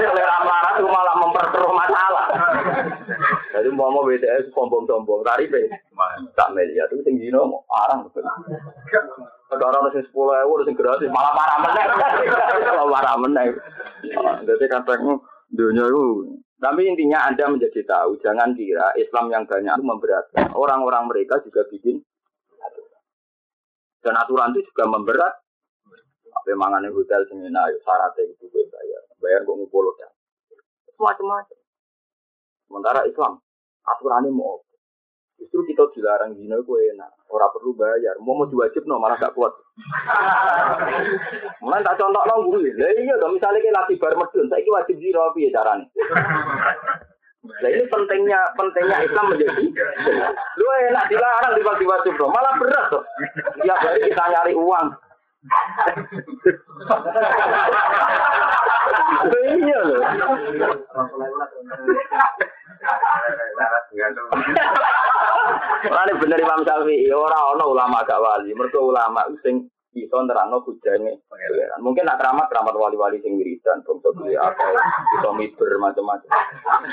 Selera 0.00 0.36
melarat 0.40 0.74
itu 0.80 0.88
malah 0.88 1.14
memperkeruh 1.20 1.72
masalah. 1.76 2.24
Jadi 3.52 3.68
mau 3.76 3.92
mau 3.92 4.08
BTS 4.08 4.48
sombong-sombong 4.56 5.20
tariknya 5.28 5.76
sak 6.32 6.56
miliar 6.56 6.88
itu 6.88 7.04
sing 7.04 7.20
dino 7.20 7.68
arang 7.68 8.08
betul. 8.08 8.24
Sekarang 9.52 9.92
sing 9.92 10.04
sepuluh 10.08 10.32
ewu, 10.48 10.64
sing 10.64 10.72
gratis 10.72 11.12
malah 11.12 11.36
marah 11.36 11.58
meneng. 11.60 11.88
Malah 12.72 12.88
marah 12.88 13.16
meneng. 13.20 13.48
Jadi 14.48 14.64
kadang 14.72 15.20
dunia 15.52 15.84
itu 15.84 16.32
tapi 16.62 16.86
intinya 16.86 17.26
Anda 17.26 17.50
menjadi 17.50 17.82
tahu, 17.82 18.22
jangan 18.22 18.54
kira 18.54 18.94
Islam 18.94 19.34
yang 19.34 19.42
banyak 19.50 19.74
itu 19.74 19.82
memberatkan. 19.82 20.54
Orang-orang 20.54 21.10
mereka 21.10 21.42
juga 21.42 21.66
bikin. 21.66 21.98
Dan 23.98 24.14
aturan 24.14 24.54
itu 24.54 24.70
juga 24.70 24.86
memberat. 24.86 25.34
Apa 26.32 26.54
mangan 26.54 26.86
hotel 26.94 27.26
semina, 27.26 27.66
ayo 27.66 27.82
syaratnya 27.82 28.30
itu 28.30 28.46
gue 28.46 28.64
bayar. 28.70 29.02
Bayar 29.18 29.42
kok 29.42 29.58
ngumpul 29.58 29.90
ya. 29.98 30.08
Macam-macam. 31.02 31.58
Sementara 32.70 33.00
Islam, 33.10 33.42
aturannya 33.82 34.30
mau 34.30 34.62
Justru 35.42 35.66
kita 35.66 35.90
dilarang 35.98 36.38
zina 36.38 36.54
itu 36.54 36.70
enak. 36.94 37.26
Orang 37.26 37.50
perlu 37.50 37.74
bayar. 37.74 38.14
Mau 38.22 38.38
mau 38.38 38.46
diwajib 38.46 38.86
no 38.86 39.02
malah 39.02 39.18
gak 39.18 39.34
kuat. 39.34 39.50
Mulai 41.64 41.80
tak 41.80 41.96
contoh 41.96 42.22
no 42.28 42.34
gue. 42.52 42.76
Lah 42.76 42.90
iya 42.92 43.14
dong 43.16 43.32
misalnya 43.40 43.64
kita 43.64 43.72
latih 43.72 43.96
bar 43.96 44.14
medun, 44.14 44.46
saya 44.52 44.68
wajib 44.68 44.96
zina 45.00 45.32
piye 45.32 45.48
caranya? 45.48 45.86
Nah 47.42 47.70
ini 47.72 47.84
pentingnya 47.90 48.38
pentingnya 48.54 49.02
Islam 49.02 49.34
menjadi 49.34 49.64
lu 50.60 50.66
enak 50.92 51.08
dilarang 51.10 51.58
tiba-tiba 51.58 51.96
no. 52.20 52.26
malah 52.30 52.54
berat 52.60 52.86
tuh. 52.92 53.02
Tiap 53.64 53.78
hari 53.80 54.00
kita 54.06 54.24
nyari 54.30 54.54
uang. 54.54 54.86
Iya 59.62 59.78
loh. 59.82 60.00
Mulane 65.82 66.12
bener 66.22 66.38
Imam 66.38 66.62
Syafi'i 66.62 67.10
ora 67.10 67.54
ana 67.54 67.64
ulama 67.66 68.06
gak 68.06 68.22
wali. 68.22 68.54
Mergo 68.54 68.94
ulama 68.94 69.26
sing 69.42 69.66
iso 69.92 70.16
nerangno 70.24 70.64
bujane 70.64 71.20
pangeran. 71.28 71.82
Mungkin 71.84 72.06
nak 72.08 72.16
keramat 72.22 72.48
keramat 72.48 72.74
wali-wali 72.78 73.20
sing 73.20 73.36
wiridan 73.36 73.84
bangsa 73.84 74.08
duwe 74.16 74.32
apa 74.38 74.64
iso 75.20 75.30
miber 75.36 75.70
macam-macam. 75.76 76.30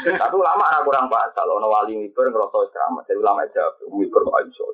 Tapi 0.04 0.36
ulama 0.36 0.64
ora 0.68 0.80
kurang 0.84 1.06
pak 1.08 1.32
kalau 1.38 1.62
ana 1.62 1.68
wali 1.70 1.96
miber 1.96 2.28
ngrasa 2.28 2.60
keramat. 2.74 3.04
Jadi 3.08 3.20
ulama 3.22 3.48
jawab 3.54 3.74
miber 3.94 4.22
kok 4.26 4.42
iso. 4.50 4.66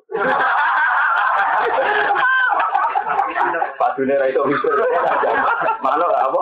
Pak 3.76 3.90
Dunia 3.94 4.26
itu 4.26 4.42
miber. 4.42 4.74
Mana 5.84 6.04
apa? 6.08 6.40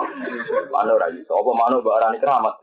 Mana 0.73 0.89
ora 0.95 1.07
iso. 1.13 1.31
Apa 1.37 1.51
mana 1.53 1.75
barani 1.83 2.17
keramat. 2.17 2.55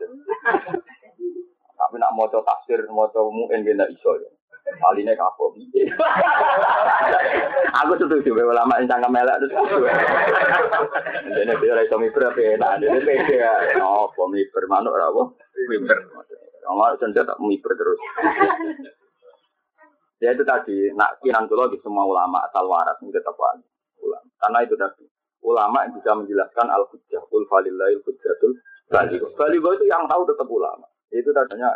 Tapi 1.73 1.95
nak 1.99 2.15
mau 2.15 2.31
tafsir, 2.31 2.79
mau 2.89 3.11
mungkin 3.11 3.67
gak 3.67 3.91
iso 3.91 4.15
ya. 4.15 4.31
Kali 4.63 5.03
ini 5.03 5.11
kapok. 5.11 5.59
Aku 7.83 7.93
setuju, 7.99 8.31
bahwa 8.31 8.63
lama 8.63 8.79
yang 8.79 8.87
cangkem 8.87 9.11
melek 9.11 9.35
itu 9.43 9.47
setuju. 9.51 9.75
Ini 11.35 11.53
biar 11.59 11.83
iso 11.83 11.99
miber 11.99 12.31
apa 12.31 12.39
enak. 12.39 12.71
Ini 12.79 12.99
pede 13.03 13.35
ya. 13.43 13.53
Oh, 13.83 14.07
miber 14.31 14.63
manuk 14.71 14.95
apa? 14.95 15.21
Miber. 15.67 15.99
Kalau 16.63 16.95
senja 16.95 17.27
tak 17.27 17.39
miber 17.43 17.75
terus. 17.75 17.99
Ya 20.23 20.31
itu 20.31 20.47
tadi, 20.47 20.95
nak 20.95 21.19
kinan 21.19 21.51
kulo 21.51 21.67
di 21.67 21.75
semua 21.83 22.07
ulama 22.07 22.47
asal 22.47 22.63
waras 22.63 22.95
ini 23.03 23.11
tetap 23.11 23.35
ulama. 23.35 24.31
Karena 24.39 24.59
itu 24.63 24.79
tadi 24.79 25.03
ulama 25.43 25.83
yang 25.83 25.91
bisa 25.99 26.15
menjelaskan 26.15 26.71
al 26.71 26.87
hujjah 26.87 27.19
ul 27.27 27.43
falillahil 27.51 27.99
hujjatul 28.07 28.55
baligo. 28.87 29.27
Baligo 29.35 29.75
itu 29.75 29.83
yang 29.91 30.07
tahu 30.07 30.23
tetap 30.23 30.47
ulama. 30.47 30.87
Itu 31.11 31.35
tadinya 31.35 31.75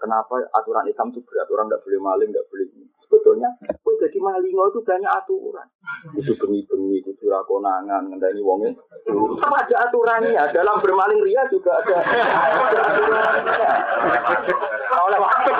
kenapa 0.00 0.40
aturan 0.56 0.88
Islam 0.88 1.12
itu 1.12 1.20
berat 1.28 1.46
orang 1.52 1.68
tidak 1.68 1.84
boleh 1.84 2.00
maling 2.00 2.30
tidak 2.32 2.48
boleh 2.48 2.66
ini. 2.72 2.84
Sebetulnya, 3.04 3.50
kue 3.82 3.94
jadi 3.98 4.18
malingo 4.22 4.70
itu 4.70 4.80
banyak 4.86 5.12
aturan. 5.12 5.66
Itu 6.14 6.32
bengi-bengi, 6.38 7.02
itu 7.02 7.26
konangan, 7.44 8.06
ngendani 8.06 8.38
wongnya. 8.40 8.70
Sama 9.10 9.56
ada 9.60 9.76
aturannya. 9.90 10.42
Dalam 10.54 10.78
bermaling 10.78 11.20
ria 11.26 11.42
juga 11.50 11.74
ada, 11.82 11.98
aturannya. 12.00 13.70
Oleh 14.94 15.18
waktu 15.18 15.50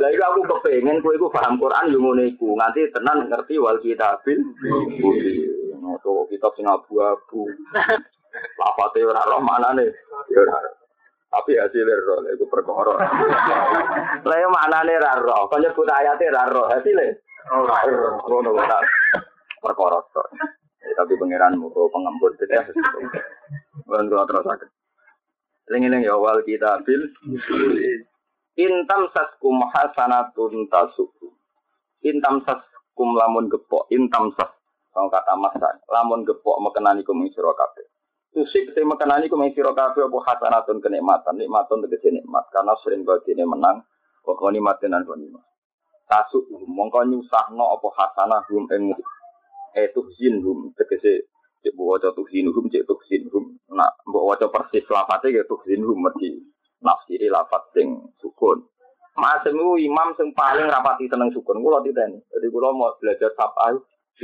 Lah 0.00 0.08
iku 0.08 0.22
aku 0.24 0.40
kepengen 0.48 1.04
kowe 1.04 1.12
iku 1.12 1.28
paham 1.28 1.60
Quran 1.60 1.92
ngono 1.92 2.24
iku. 2.24 2.56
Nganti 2.56 2.88
tenan 2.96 3.28
ngerti 3.28 3.60
wal 3.60 3.76
kitabil. 3.84 4.40
Noto 5.80 6.28
kitab 6.28 6.52
sing 6.54 6.68
abu-abu. 6.68 7.48
Lafate 8.60 9.00
ora 9.02 9.24
roh 9.24 9.40
manane. 9.40 9.88
Ya 10.28 10.44
ora. 10.44 10.60
Tapi 11.30 11.56
hasilnya 11.56 11.94
roh, 11.94 12.26
itu 12.26 12.44
perkara. 12.50 12.94
Lah 14.26 14.36
yo 14.36 14.48
manane 14.50 14.94
ra 14.98 15.14
roh, 15.18 15.46
kok 15.46 15.62
nyebut 15.62 15.86
ayate 15.88 16.26
ra 16.28 16.50
roh, 16.52 16.68
hasilnya. 16.68 17.16
Ngono 18.28 18.50
kok. 18.52 18.84
Perkara 19.62 19.98
tok. 20.12 20.28
Tapi 20.80 21.12
pangeranmu 21.16 21.72
kok 21.72 21.90
pengempur 21.94 22.34
ya. 22.44 22.60
Bukan 23.86 24.10
terus 24.10 24.44
sakit. 24.44 24.68
Lengi-lengi 25.70 26.10
ya 26.10 26.18
wal 26.18 26.42
kitabil. 26.42 27.08
Intam 28.58 29.08
saskum 29.14 29.64
hasanatun 29.70 30.66
tasuku. 30.66 31.30
Intam 32.04 32.42
saskum 32.42 33.14
lamun 33.14 33.46
gepok. 33.46 33.86
Intam 33.94 34.34
sas. 34.34 34.59
Kalau 34.90 35.08
kata 35.10 35.34
masa. 35.38 35.68
Lamun 35.86 36.26
gepok 36.26 36.58
mekenani 36.58 37.06
kum 37.06 37.22
sira 37.30 37.54
kabeh. 37.54 37.86
Tusik 38.30 38.74
te 38.74 38.82
mekenani 38.82 39.30
kum 39.30 39.42
sira 39.54 39.70
kabeh 39.70 40.06
apa 40.06 40.18
hasanatun 40.26 40.82
kenikmatan. 40.82 41.38
Nikmatun 41.38 41.86
tegese 41.86 42.10
nikmat. 42.10 42.50
Karena 42.50 42.74
sering 42.82 43.06
ini 43.06 43.44
menang. 43.46 43.86
Pokoknya 44.20 44.60
nikmatin 44.60 44.92
dan 44.92 45.02
konima. 45.06 45.40
Tasuk 46.10 46.50
mongko 46.66 47.06
nyusahno 47.06 47.78
apa 47.78 47.88
hasanah 47.94 48.42
hum 48.50 48.66
ing 48.74 48.90
eh 49.78 49.86
tuhzin 49.94 50.42
hum 50.42 50.74
tegese 50.74 51.30
cek 51.62 51.76
bawa 51.76 52.00
tuh 52.02 52.26
hum 52.26 52.66
cek 52.66 52.82
tuh 52.88 52.98
hum 53.30 53.44
nak 53.70 53.94
bawa 54.08 54.34
waca 54.34 54.50
persis 54.50 54.82
lafate 54.90 55.30
ya 55.30 55.46
tuh 55.46 55.60
hum 55.62 55.98
mesti 56.02 56.40
nafsiri 56.80 57.28
lafat 57.30 57.62
sing 57.76 58.10
sukun 58.18 58.64
Masem 59.20 59.58
imam 59.58 60.16
sing 60.16 60.32
paling 60.32 60.70
rapati 60.70 61.10
seneng 61.10 61.28
sukun 61.34 61.60
kula 61.60 61.84
titeni 61.84 62.22
jadi 62.32 62.46
kula 62.48 62.72
mau 62.72 62.94
belajar 62.96 63.28
sapa 63.36 63.76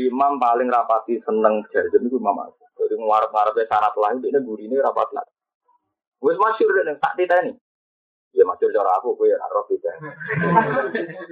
imam 0.04 0.36
paling 0.36 0.68
rapati 0.68 1.16
seneng 1.24 1.64
jajan 1.72 2.04
itu 2.04 2.16
imam 2.20 2.36
Masem 2.36 2.68
jadi 2.76 2.94
ngarep-ngarepe 3.00 3.62
syarat 3.64 3.94
lain 3.96 4.20
ini 4.20 4.38
gurine 4.44 4.76
rapat 4.84 5.08
lah 5.16 5.24
wis 6.20 6.36
masyhur 6.36 6.76
nek 6.84 7.00
tak 7.00 7.16
titeni 7.16 7.56
Ya 8.36 8.44
masyur 8.44 8.68
cara 8.68 8.92
aku, 9.00 9.16
gue 9.16 9.32
ya 9.32 9.40
roh 9.48 9.64
juga. 9.64 9.96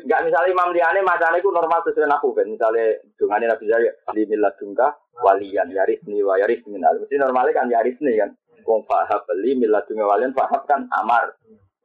Enggak 0.01 0.25
misalnya 0.25 0.57
Imam 0.57 0.73
Liane 0.73 1.05
macamnya 1.05 1.37
itu 1.37 1.53
normal 1.53 1.85
sesuai 1.85 2.09
aku 2.09 2.33
kan. 2.33 2.49
Misalnya 2.49 2.97
dungannya 3.21 3.53
Nabi 3.53 3.69
Zahir, 3.69 3.93
di 4.17 4.25
milat 4.25 4.57
dungka, 4.57 4.89
walian, 5.21 5.69
yaris 5.69 6.01
nih, 6.09 6.25
wa 6.25 6.41
yaris 6.41 6.65
minal. 6.65 6.97
Mesti 6.97 7.21
normalnya 7.21 7.53
kan 7.53 7.69
yaris 7.69 8.01
nih 8.01 8.25
kan. 8.25 8.33
Kong 8.65 8.89
fahab 8.89 9.21
beli 9.29 9.53
milat 9.53 9.85
dungka 9.85 10.17
walian, 10.17 10.33
fahab 10.33 10.65
kan 10.65 10.89
amar. 10.97 11.37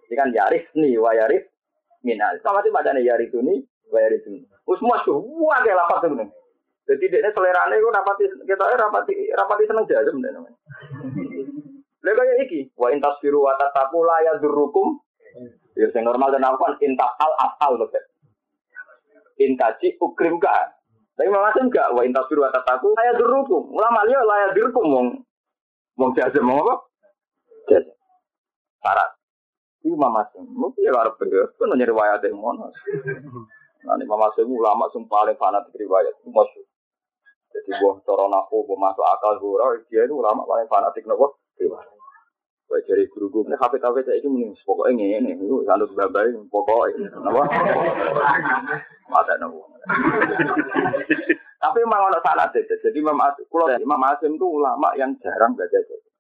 Ini 0.08 0.16
kan 0.16 0.32
yaris 0.32 0.64
nih, 0.72 0.96
wa 0.96 1.12
yaris 1.12 1.44
minal. 2.00 2.40
Sama 2.40 2.64
sih 2.64 2.72
macamnya 2.72 3.04
yaris 3.04 3.36
ini, 3.36 3.60
wa 3.92 4.00
yaris 4.00 4.24
ini. 4.24 4.48
Us 4.72 4.80
masyur, 4.80 5.20
wah 5.20 5.60
kayak 5.68 5.84
lapat 5.84 6.08
tuh 6.08 6.16
Jadi 6.90 7.06
dia 7.06 7.30
selerane 7.30 7.78
itu 7.78 7.86
rapati, 7.94 8.26
kita 8.50 8.66
rapati, 8.66 9.14
rapati 9.38 9.64
seneng 9.70 9.86
jajan 9.86 10.18
namanya. 10.18 10.58
Lha 12.02 12.12
kaya 12.18 12.34
iki, 12.42 12.74
wa 12.74 12.90
intasfiru 12.90 13.46
wa 13.46 13.54
tataku 13.54 14.02
la 14.02 14.18
yadurrukum 14.26 14.98
Ya 15.78 15.88
sing 15.96 16.04
normal 16.04 16.34
dan 16.34 16.44
apa 16.44 16.76
intak 16.84 17.12
al 17.22 17.34
afal 17.40 17.80
loh. 17.80 17.88
Intaji 19.40 19.96
ukrim 20.02 20.36
ka. 20.42 20.76
Tapi 21.16 21.28
macam 21.32 21.68
enggak 21.68 21.92
wa 21.92 22.02
intak 22.04 22.28
biru 22.32 22.48
atas 22.48 22.64
aku 22.64 22.96
saya 22.96 23.12
durukum. 23.20 23.76
Ulama 23.76 24.08
liya 24.08 24.24
layak 24.24 24.56
dirukum 24.56 24.86
wong 24.88 25.08
wong 26.00 26.10
jazam 26.16 26.48
mau 26.48 26.64
apa? 26.64 26.76
Jazam. 27.68 27.96
Syarat. 28.80 29.10
Ini 29.84 29.96
mama 29.96 30.24
sing 30.32 30.48
mesti 30.48 30.88
ya 30.88 30.96
arep 30.96 31.20
ya. 31.28 31.44
Kan 31.60 31.76
nyari 31.76 31.92
riwayat 31.92 32.24
yang 32.24 32.40
mana. 32.40 32.72
Nanti 33.84 34.04
mama 34.08 34.32
sing 34.36 34.48
ulama 34.48 34.88
sing 34.96 35.04
paling 35.12 35.36
fanatik 35.36 35.76
riwayat 35.76 36.16
masyhur. 36.24 36.68
Jadi 37.60 37.76
buah 37.84 38.00
corona 38.08 38.40
aku, 38.40 38.64
buah 38.64 38.80
masuk 38.80 39.04
akal 39.04 39.36
gura, 39.44 39.76
dia 39.92 40.08
itu 40.08 40.16
ulama 40.16 40.48
paling 40.48 40.72
fanatik 40.72 41.04
nopo 41.04 41.36
riwayat. 41.60 41.92
Kayak 42.70 42.86
dari 42.86 43.04
guru 43.12 43.28
guru, 43.34 43.50
nih 43.50 43.58
HP 43.58 43.82
HP 43.82 43.96
saya 44.06 44.18
itu 44.22 44.30
mending 44.30 44.54
pokoknya 44.62 45.20
ini, 45.20 45.34
ini 45.36 45.42
itu 45.42 45.66
sandut 45.66 45.90
babai, 45.98 46.32
pokoknya, 46.54 47.12
apa? 47.12 47.44
Mata 49.12 49.34
nopo. 49.42 49.68
Tapi 51.60 51.78
memang 51.84 52.08
ada 52.08 52.24
salah 52.24 52.48
sih. 52.56 52.64
Jadi 52.64 53.04
Imam 53.04 53.20
Asim, 53.20 53.44
kalau 53.52 53.68
Imam 53.76 54.00
Asim 54.08 54.40
itu 54.40 54.48
ulama 54.48 54.96
yang 54.96 55.12
jarang 55.20 55.58
baca 55.60 55.80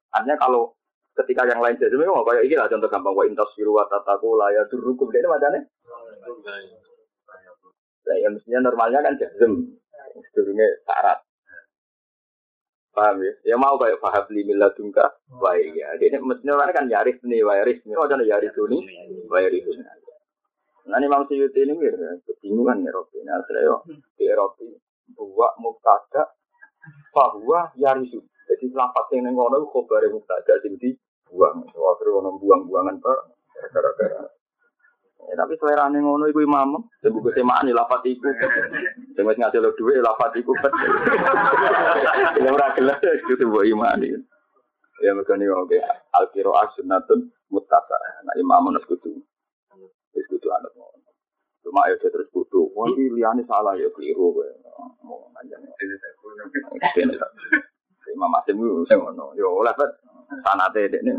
Artinya 0.09 0.35
kalau 0.35 0.73
ketika 1.21 1.45
yang 1.45 1.61
lain 1.61 1.77
jadi 1.77 1.93
memang 1.93 2.25
kayak 2.25 2.47
ini 2.47 2.55
lah 2.55 2.65
contoh 2.65 2.89
gampang 2.89 3.13
wa 3.13 3.23
intas 3.27 3.51
firu 3.53 3.75
wa 3.75 3.83
tataku 3.85 4.39
la 4.39 4.49
ya 4.55 4.63
durukum 4.71 5.11
ini 5.11 5.27
macamnya. 5.27 5.61
Nah, 8.09 8.17
yang 8.17 8.33
mestinya 8.33 8.65
normalnya 8.65 9.05
kan 9.05 9.13
jazm, 9.21 9.69
sedurunge 10.33 10.67
syarat. 10.81 11.21
Paham 12.89 13.21
ya? 13.21 13.33
Ya 13.53 13.55
mau 13.55 13.77
kayak 13.77 14.01
paham 14.01 14.25
limi 14.33 14.57
ladungka. 14.57 15.05
Baik 15.29 15.77
ya. 15.77 15.93
Jadi 16.01 16.17
mestinya 16.19 16.57
orang 16.57 16.73
kan 16.73 16.85
yaris 16.89 17.17
nih, 17.21 17.45
yaris 17.45 17.79
nih. 17.85 17.95
Oh, 17.95 18.09
jangan 18.09 18.25
yaris 18.25 18.53
ini, 18.53 18.77
yaris 19.29 19.65
ini. 19.65 19.83
Nah, 20.89 20.97
Imam 20.97 21.21
Suyuti 21.29 21.61
ini 21.61 21.77
ya, 21.85 21.93
kebingungan 22.25 22.81
ya 22.81 22.89
Robi. 22.89 23.21
Nah, 23.21 23.37
saya 23.45 23.77
di 24.17 24.25
Eropa 24.25 24.65
buat 25.13 25.53
muktada 25.61 26.33
bahwa 27.13 27.69
yarisu. 27.77 28.17
Jadi 28.49 28.73
lapat 28.73 29.05
yang 29.13 29.29
ngono 29.37 29.69
khobar 29.69 30.01
muktada 30.09 30.57
jadi 30.65 30.97
buang. 31.29 31.61
Waktu 31.69 32.09
ono 32.09 32.41
buang-buangan 32.41 32.97
pak. 32.97 33.19
Gara-gara 33.69 34.38
Ya, 35.28 35.36
tapi 35.36 35.59
selera 35.59 35.91
nih 35.91 35.99
ngono 35.99 36.32
iku 36.32 36.39
imam, 36.39 36.80
sing 37.03 37.11
buku 37.11 37.36
semaan 37.36 37.67
ya 37.67 37.76
lapat 37.76 38.07
iku. 38.07 38.32
Sing 39.13 39.24
wis 39.28 39.36
ngasil 39.36 39.67
dhuwit 39.76 39.99
ya 39.99 40.03
lapat 40.07 40.32
iku. 40.39 40.55
Ya 42.39 42.49
ora 42.49 42.72
gelas 42.74 43.03
itu 43.03 43.43
mbok 43.43 43.67
iman 43.67 43.99
iki. 43.99 44.15
Ya 45.03 45.11
mekane 45.11 45.45
oke 45.51 45.76
al 46.15 46.26
qiraah 46.32 46.72
sunnatun 46.74 47.30
muttaba. 47.51 47.99
Nah 48.24 48.34
imam 48.39 48.72
nus 48.72 48.88
kudu. 48.88 49.11
Wis 50.15 50.26
kudu 50.32 50.47
anut 50.55 50.72
ngono. 50.74 51.11
Cuma 51.67 51.91
ya 51.91 51.99
terus 51.99 52.32
kudu. 52.32 52.72
Wong 52.72 52.95
iki 52.95 53.11
liyane 53.20 53.43
salah 53.43 53.76
ya 53.76 53.91
keliru 53.91 54.34
kowe. 54.34 54.47
Mau 55.03 55.30
nganjane. 55.36 55.67
Imam 58.09 58.34
Asim 58.39 58.55
itu 58.55 58.88
sing 58.88 58.97
ngono. 59.03 59.36
Yo 59.36 59.51
oleh 59.51 59.76
bet 59.76 59.99
sanate 60.47 60.89
dekne. 60.89 61.11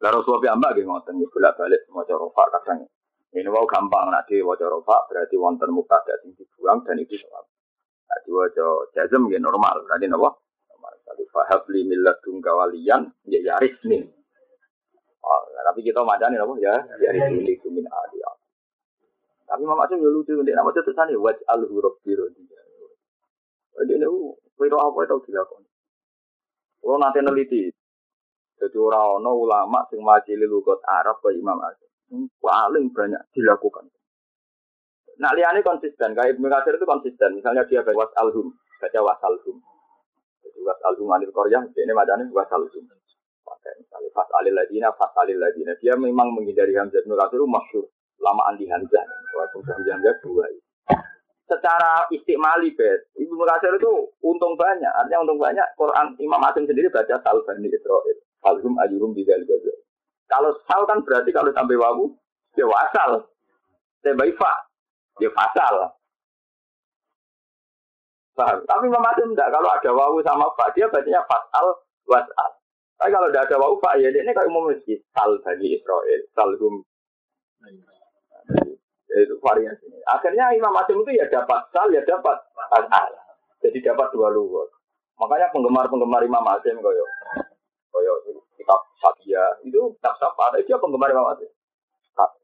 Lah 0.00 0.08
Rasulullah 0.14 0.56
ambak 0.56 0.78
nggih 0.78 0.88
ngoten 0.88 1.20
bolak-balik 1.26 1.84
maca 1.92 2.14
rofa 2.16 2.44
kadang. 2.54 2.86
Ini 3.36 3.52
mau 3.52 3.68
gampang 3.68 4.08
nanti 4.08 4.40
wajah 4.40 4.64
rofa 4.64 4.96
berarti 5.12 5.36
wonten 5.36 5.68
mubtada 5.68 6.16
sing 6.24 6.32
dibuang 6.40 6.80
dan 6.88 6.96
itu 6.96 7.20
soal. 7.20 7.44
Nanti 8.08 8.32
wajah 8.32 8.96
jazm 8.96 9.28
ya 9.28 9.36
normal. 9.36 9.84
Nanti 9.84 10.08
nopo 10.08 10.40
normal. 10.72 10.96
Tadi 11.04 11.28
fahab 11.28 11.68
li 11.68 11.84
milat 11.84 12.16
walian 12.24 13.12
ya 13.28 13.38
yaris 13.44 13.76
nih. 13.84 14.08
Oh, 15.20 15.42
tapi 15.52 15.84
kita 15.84 16.00
macam 16.00 16.32
nopo 16.32 16.56
ya 16.56 16.80
yaris 16.96 17.28
ini 17.36 17.60
kumin 17.60 17.84
adi. 17.84 18.24
Tapi 19.44 19.62
mama 19.68 19.84
tuh 19.84 20.00
ya 20.00 20.08
lucu 20.08 20.32
dia 20.40 20.56
nama 20.56 20.72
itu 20.72 20.96
sana 20.96 21.12
waj 21.20 21.36
al 21.52 21.60
huruf 21.68 22.00
biru. 22.00 22.32
Jadi 23.76 23.92
ini 24.00 24.08
kira 24.56 24.80
apa 24.80 24.98
itu 25.04 25.16
dilakukan. 25.28 25.62
Kalau 26.80 26.96
nanti 26.96 27.20
neliti, 27.20 27.68
jadi 28.56 28.78
orang 28.80 29.28
ulama 29.28 29.84
sing 29.92 30.00
majili 30.00 30.48
lugat 30.48 30.80
Arab 30.88 31.20
ke 31.20 31.36
Imam 31.36 31.60
Azhar 31.60 31.86
paling 32.40 32.86
banyak 32.94 33.22
dilakukan. 33.34 33.90
Nah, 35.16 35.32
liane 35.32 35.64
konsisten. 35.64 36.12
Kayak 36.12 36.36
Ibnu 36.36 36.46
Katsir 36.52 36.76
itu 36.76 36.84
konsisten. 36.84 37.40
Misalnya 37.40 37.64
dia 37.64 37.80
baca 37.80 37.96
wasalhum, 37.96 38.52
baca 38.78 39.00
wasalhum. 39.00 39.56
Jadi 40.44 40.60
wasalhum 40.60 41.08
anil 41.16 41.32
koryah, 41.32 41.64
ini 41.64 41.92
macamnya 41.96 42.28
wasalhum. 42.36 42.84
Pakai 43.46 43.72
misalnya 43.80 44.10
fas 44.12 44.28
alil 44.42 44.52
ladina, 44.52 44.92
fas 44.92 45.14
alil 45.16 45.40
ladina. 45.40 45.72
Dia 45.80 45.96
memang 45.96 46.36
menghindari 46.36 46.76
Hamzah 46.76 47.00
Ibnu 47.00 47.16
Katsir 47.16 47.40
itu 47.40 47.48
masyur. 47.48 47.84
Lama 48.20 48.42
andi 48.52 48.68
Hamzah. 48.68 49.04
Walaupun 49.32 49.64
Hamzah 49.64 49.92
Hamzah 49.96 50.14
dua. 50.20 50.46
Secara 51.46 52.10
istimali 52.12 52.74
bet, 52.74 53.08
Ibnu 53.16 53.40
Katsir 53.46 53.72
itu 53.72 54.12
untung 54.20 54.58
banyak. 54.58 54.90
Artinya 54.90 55.24
untung 55.24 55.40
banyak. 55.40 55.64
Quran 55.78 56.12
Imam 56.20 56.44
Asim 56.44 56.68
sendiri 56.68 56.92
baca 56.92 57.16
Salbani 57.24 57.72
Israel. 57.72 58.18
Salhum 58.44 58.76
ayurum 58.82 59.16
di 59.16 59.24
dalam 59.24 59.48
Kalau 60.26 60.50
sal 60.66 60.82
kan 60.90 60.98
berarti 61.06 61.30
kalau 61.30 61.54
tambah 61.54 61.78
wawu, 61.78 62.10
ya 62.58 62.66
wasal. 62.66 63.30
Tambah 64.02 64.26
fa, 64.38 64.52
ya 65.22 65.30
fasal. 65.30 65.94
Paham? 68.36 68.58
Tapi 68.68 68.84
Imam 68.92 69.06
Asim 69.08 69.32
enggak. 69.32 69.48
Kalau 69.48 69.68
ada 69.72 69.90
wawu 69.96 70.20
sama 70.20 70.52
fa, 70.58 70.68
dia 70.76 70.90
bacanya 70.92 71.24
fasal, 71.24 71.80
wasal. 72.04 72.50
Tapi 73.00 73.08
kalau 73.12 73.28
tidak 73.32 73.48
ada 73.48 73.56
wawu 73.62 73.80
fa, 73.80 73.96
ya 73.96 74.12
ini 74.12 74.34
kayak 74.34 74.50
umum 74.50 74.68
masjid. 74.68 74.98
Sal 75.16 75.40
bani 75.40 75.66
Israel, 75.72 76.20
salhum. 76.36 76.84
Ya, 79.06 79.16
itu 79.22 79.34
variasi. 79.40 79.88
Akhirnya 80.10 80.52
Imam 80.52 80.74
Asim 80.76 81.00
itu 81.00 81.16
ya 81.16 81.24
dapat 81.32 81.70
sal, 81.72 81.88
ya 81.94 82.02
dapat 82.04 82.36
fasal. 82.52 83.08
Jadi 83.64 83.78
dapat 83.80 84.12
dua 84.12 84.28
lugat. 84.28 84.68
Makanya 85.16 85.48
penggemar-penggemar 85.54 86.20
Imam 86.26 86.44
Asim 86.52 86.76
koyo 86.82 87.04
koyo 87.88 88.35
kitab 88.66 88.82
Sakia 88.98 89.44
itu 89.62 89.78
kitab 89.94 90.18
Sapa, 90.18 90.50
dia 90.58 90.74
penggemar 90.74 91.14
Imam 91.14 91.30
Asim. 91.30 91.46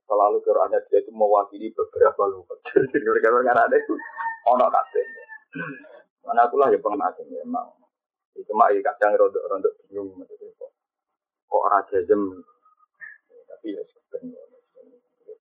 Selalu 0.07 0.39
Qurannya 0.47 0.79
dia 0.87 1.03
itu 1.03 1.11
mewakili 1.11 1.75
beberapa 1.75 2.31
lugat. 2.31 2.63
Jadi 2.95 3.19
karena 3.19 3.51
ada 3.51 3.75
itu 3.75 3.99
ono 4.47 4.71
kasih. 4.71 5.05
Mana 6.23 6.47
aku 6.47 6.63
lah 6.63 6.71
ya 6.71 6.79
penggemar 6.79 7.11
Asim 7.11 7.27
memang. 7.27 7.75
Itu 8.39 8.55
mah 8.55 8.71
kadang 8.71 9.19
rontok-rontok 9.19 9.75
bingung 9.91 10.15
kok 10.23 10.71
kok 11.51 11.65
raja 11.67 11.99
jem. 12.07 12.23
Tapi 13.51 13.75
ya 13.75 13.83
sebenarnya 13.83 14.43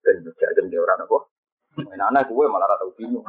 ben 0.02 0.16
jajan 0.34 0.66
dia 0.66 0.82
orang 0.82 1.06
apa? 1.06 1.18
Anak 1.72 2.28
gue 2.28 2.44
malah 2.52 2.68
rata 2.68 2.84
bingung. 3.00 3.24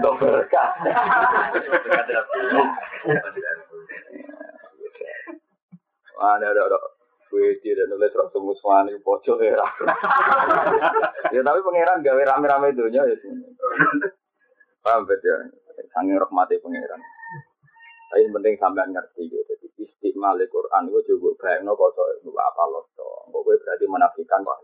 Dok 0.00 0.14
berkah. 0.16 0.68
Ada 6.16 6.46
ada 6.48 6.62
ada. 6.64 6.78
Gue 7.28 7.60
tidak 7.60 7.92
nulis 7.92 8.16
rasul 8.16 8.48
muswani 8.48 8.96
pojok 9.04 9.44
ya. 9.44 9.60
Ya 11.28 11.40
tapi 11.44 11.60
pangeran 11.60 12.00
gawe 12.00 12.22
rame-rame 12.24 12.72
dunia 12.72 13.04
ya. 13.04 13.16
Paham 14.80 15.04
ya? 15.04 15.36
Sangi 15.92 16.16
rahmati 16.16 16.56
pangeran. 16.64 17.00
Tapi 18.08 18.32
penting 18.32 18.56
sampean 18.56 18.96
ngerti 18.96 19.28
gitu. 19.28 19.57
Jadi 19.98 20.14
istiqmal 20.14 20.38
Quran 20.46 20.82
itu 20.94 21.00
juga 21.18 21.30
bayang 21.42 21.66
no 21.66 21.74
koso 21.74 22.06
itu 22.22 22.30
apa 22.30 22.62
loh. 22.70 22.86
Kok 22.94 23.34
gue 23.34 23.58
berarti 23.58 23.84
menafikan 23.90 24.46
wah. 24.46 24.58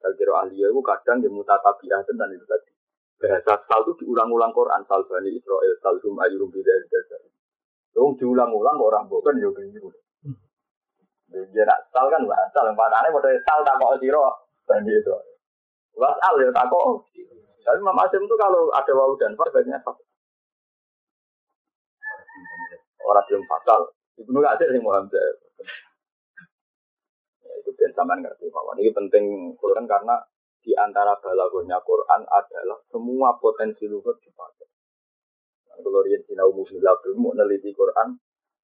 Kira 0.00 0.32
ahli 0.40 0.56
itu 0.56 0.80
kadang 0.80 1.20
di 1.20 1.28
mutatabiah 1.28 2.00
dan 2.00 2.32
itu 2.32 2.46
tadi. 2.48 2.70
Bahasa 3.18 3.60
sal 3.66 3.82
itu 3.84 3.92
diulang-ulang 4.06 4.54
Quran. 4.56 4.80
Sal 4.88 5.04
Bani 5.04 5.36
Israel, 5.36 5.74
Sal 5.84 6.00
Hum 6.00 6.16
Ayurum 6.16 6.48
Bidal 6.48 6.80
Dasar. 6.88 7.20
Itu 7.92 8.16
diulang-ulang 8.16 8.78
orang 8.78 9.04
bukan 9.10 9.36
ya 9.36 9.52
begini. 9.52 9.90
Dia 11.28 11.62
nak 11.68 11.92
sal 11.92 12.08
kan 12.08 12.24
nggak 12.24 12.40
sal. 12.56 12.72
Yang 12.72 12.78
padahal 12.78 13.12
pada 13.20 13.28
sal 13.44 13.60
tak 13.66 13.76
kok 13.76 14.00
siro. 14.00 14.24
Bani 14.64 14.92
Israel. 14.96 15.28
Wasal 15.98 16.34
ya 16.40 16.48
tak 16.56 16.72
kok. 16.72 17.04
Tapi 17.68 17.84
Imam 17.84 18.00
Asim 18.00 18.24
itu 18.24 18.36
kalau 18.40 18.72
ada 18.72 18.92
wau 18.96 19.12
dan 19.20 19.36
far 19.36 19.52
fatal. 19.52 19.92
Orang 23.04 23.24
belum 23.28 23.44
fatal. 23.44 23.97
Ibnu 24.18 24.38
Katsir 24.42 24.68
sing 24.74 24.82
Muhammad. 24.82 25.14
Ya, 25.14 25.22
itu 27.62 27.70
ben 27.78 27.94
sampean 27.94 28.26
ngerti 28.26 28.50
bahwa 28.50 28.74
ini 28.82 28.90
penting 28.90 29.54
Quran 29.54 29.86
karena 29.86 30.18
di 30.58 30.74
antara 30.74 31.14
balagonya 31.22 31.78
Quran 31.86 32.26
adalah 32.26 32.78
semua 32.90 33.38
potensi 33.38 33.86
lugat 33.86 34.18
dipakai. 34.18 34.66
Nah, 35.70 35.78
kalau 35.78 36.02
rian 36.02 36.18
sinau 36.26 36.50
musnillah 36.50 36.98
mau 37.14 37.32
neliti 37.32 37.70
Quran, 37.70 38.18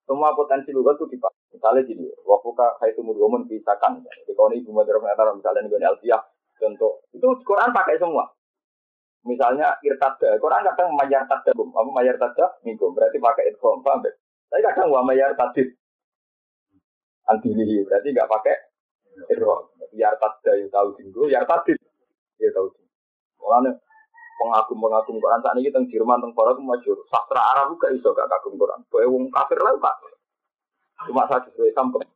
semua 0.05 0.35
potensi 0.35 0.75
lugat 0.75 0.99
itu 0.99 1.15
dipakai. 1.15 1.55
Misalnya 1.55 1.87
gini, 1.87 2.11
waktu 2.27 2.51
kak 2.51 2.83
itu 2.91 3.01
mudhomun 3.01 3.47
pisakan. 3.47 4.03
Jadi 4.03 4.35
kalau 4.35 4.51
ini 4.51 4.61
ibu 4.61 4.75
madrasah 4.75 5.15
antara 5.15 5.31
misalnya 5.33 5.71
nih 5.71 5.87
Alfiyah, 5.87 6.23
contoh 6.59 7.07
itu 7.15 7.27
Quran 7.47 7.71
pakai 7.71 7.97
semua. 7.97 8.27
Misalnya 9.25 9.73
irtada, 9.81 10.37
Quran 10.37 10.69
kadang 10.69 10.93
mayar 10.93 11.25
tada, 11.25 11.57
apa 11.57 11.91
mayar 11.97 12.21
tada 12.21 12.45
minggu, 12.61 12.93
berarti 12.93 13.17
pakai 13.17 13.49
idgham, 13.49 13.81
paham 13.81 14.05
ya? 14.05 14.13
Tapi 14.55 14.63
kadang 14.71 14.87
wa 14.95 15.03
mayar 15.03 15.35
tadid, 15.35 15.67
antilihi, 17.27 17.83
berarti 17.91 18.15
nggak 18.15 18.31
pakai 18.31 18.55
idgham. 19.35 19.67
Yar 19.99 20.15
tada 20.23 20.55
yang 20.55 20.71
tahu 20.71 20.95
tinggu, 20.95 21.27
yar 21.27 21.43
tadid, 21.43 21.75
ya 22.39 22.55
tahu 22.55 22.71
tinggu. 22.71 22.95
Mulanya 23.43 23.75
pengagum-pengagum 24.39 25.19
Quran 25.19 25.43
saat 25.43 25.59
ini 25.59 25.75
tentang 25.75 25.91
Jerman, 25.91 26.23
tentang 26.23 26.39
Korea 26.39 26.79
itu. 26.79 27.03
Sastra 27.11 27.43
Arab 27.51 27.75
juga 27.75 27.91
iso 27.99 28.15
gak 28.15 28.31
kagum 28.31 28.55
Quran. 28.55 28.79
Boleh 28.87 29.11
wong 29.11 29.27
kafir 29.35 29.59
lah 29.59 29.75
pak. 29.83 29.95
Cuma 31.11 31.27
satu 31.27 31.51
sesuai 31.51 31.75
sampel. 31.75 32.07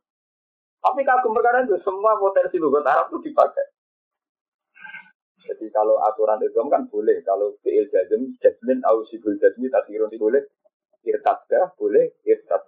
Tapi 0.79 1.01
kagum 1.03 1.35
perkara 1.35 1.67
itu 1.67 1.75
semua 1.83 2.15
potensi 2.15 2.55
lugat 2.55 2.87
Arab 2.87 3.11
itu 3.11 3.27
dipakai. 3.27 3.67
Jadi 5.43 5.67
kalau 5.75 5.99
aturan 6.07 6.39
Islam 6.39 6.71
kan 6.71 6.87
boleh, 6.87 7.19
kalau 7.27 7.51
fi'il 7.67 7.91
jazm, 7.91 8.31
jazmin, 8.39 8.79
au 8.87 9.03
sibul 9.11 9.35
jazmi, 9.43 9.67
tasirun 9.67 10.07
boleh, 10.15 10.45
irtadda, 11.03 11.75
boleh, 11.75 12.19
irtad. 12.25 12.63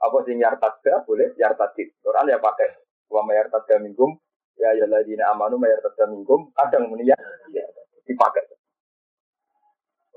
Apa 0.00 0.16
sing 0.24 0.40
yartadda, 0.40 1.04
boleh, 1.04 1.36
yartadid. 1.36 1.92
Quran 2.00 2.32
ya 2.32 2.38
pakai, 2.40 2.80
wa 3.12 3.20
mayartadda 3.24 3.80
minggum, 3.80 4.16
ya 4.56 4.72
ladina 4.88 5.32
amanu 5.32 5.60
mayartadda 5.60 6.08
minggum, 6.08 6.52
kadang 6.56 6.88
muni 6.88 7.08
ya, 7.08 7.16
ya, 7.52 7.64
dipakai. 8.08 8.44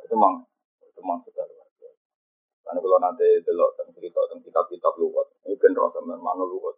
Itu 0.03 0.15
memang, 0.15 0.47
itu 0.83 0.99
memang 1.03 1.19
sudah 1.27 1.45
luar 1.47 1.67
biasa. 1.79 1.99
Karena 2.63 2.79
kalau 2.79 2.99
nanti 2.99 3.27
delok 3.43 3.69
tentang 3.75 3.95
cerita 3.95 4.19
tentang 4.27 4.41
kitab-kitab 4.43 4.93
luwat, 4.99 5.27
ini 5.47 5.55
kan 5.59 5.71
rasa 5.75 5.99
memang 6.03 6.43
luwat. 6.43 6.75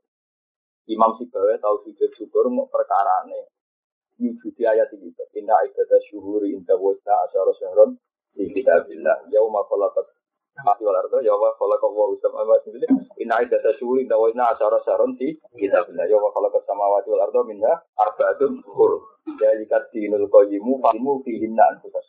Imam 0.85 1.17
Sibawa 1.17 1.57
tahu 1.57 1.81
sujud 1.89 2.13
syukur 2.13 2.45
mau 2.53 2.69
perkara 2.69 3.25
ini 3.25 3.41
wujudi 4.21 4.63
ayat 4.63 4.93
ini. 4.93 5.09
Inna 5.35 5.55
ibadah 5.65 5.99
syuhuri 6.07 6.53
inda 6.53 6.77
wajna 6.77 7.13
asyara 7.27 7.51
syahron 7.57 7.97
di 8.37 8.47
kitabillah. 8.53 9.27
Yauma 9.33 9.65
khalaqat 10.55 10.63
mati 10.63 10.83
wal 10.87 10.95
ardo 10.95 11.19
yauma 11.19 11.51
khalaqa 11.59 11.87
wa 11.91 12.07
usama 12.11 12.47
wa 12.47 12.55
sendiri. 12.63 12.87
Inna 13.19 13.43
ibadah 13.43 13.75
syuhuri 13.79 14.07
inda 14.07 14.15
wajna 14.15 14.55
asyara 14.55 14.79
syahron 14.85 15.15
di 15.19 15.35
kitabillah. 15.59 16.07
Yauma 16.07 16.31
khalaqat 16.31 16.63
samawati 16.63 17.11
wal 17.11 17.23
ardo 17.27 17.43
minha 17.43 17.73
arba'atun 17.99 18.63
hur. 18.63 19.03
Jalikat 19.39 19.91
dinul 19.91 20.27
qayyimu 20.31 20.79
fahimu 20.79 21.23
fihinna 21.27 21.63
anfusas. 21.75 22.07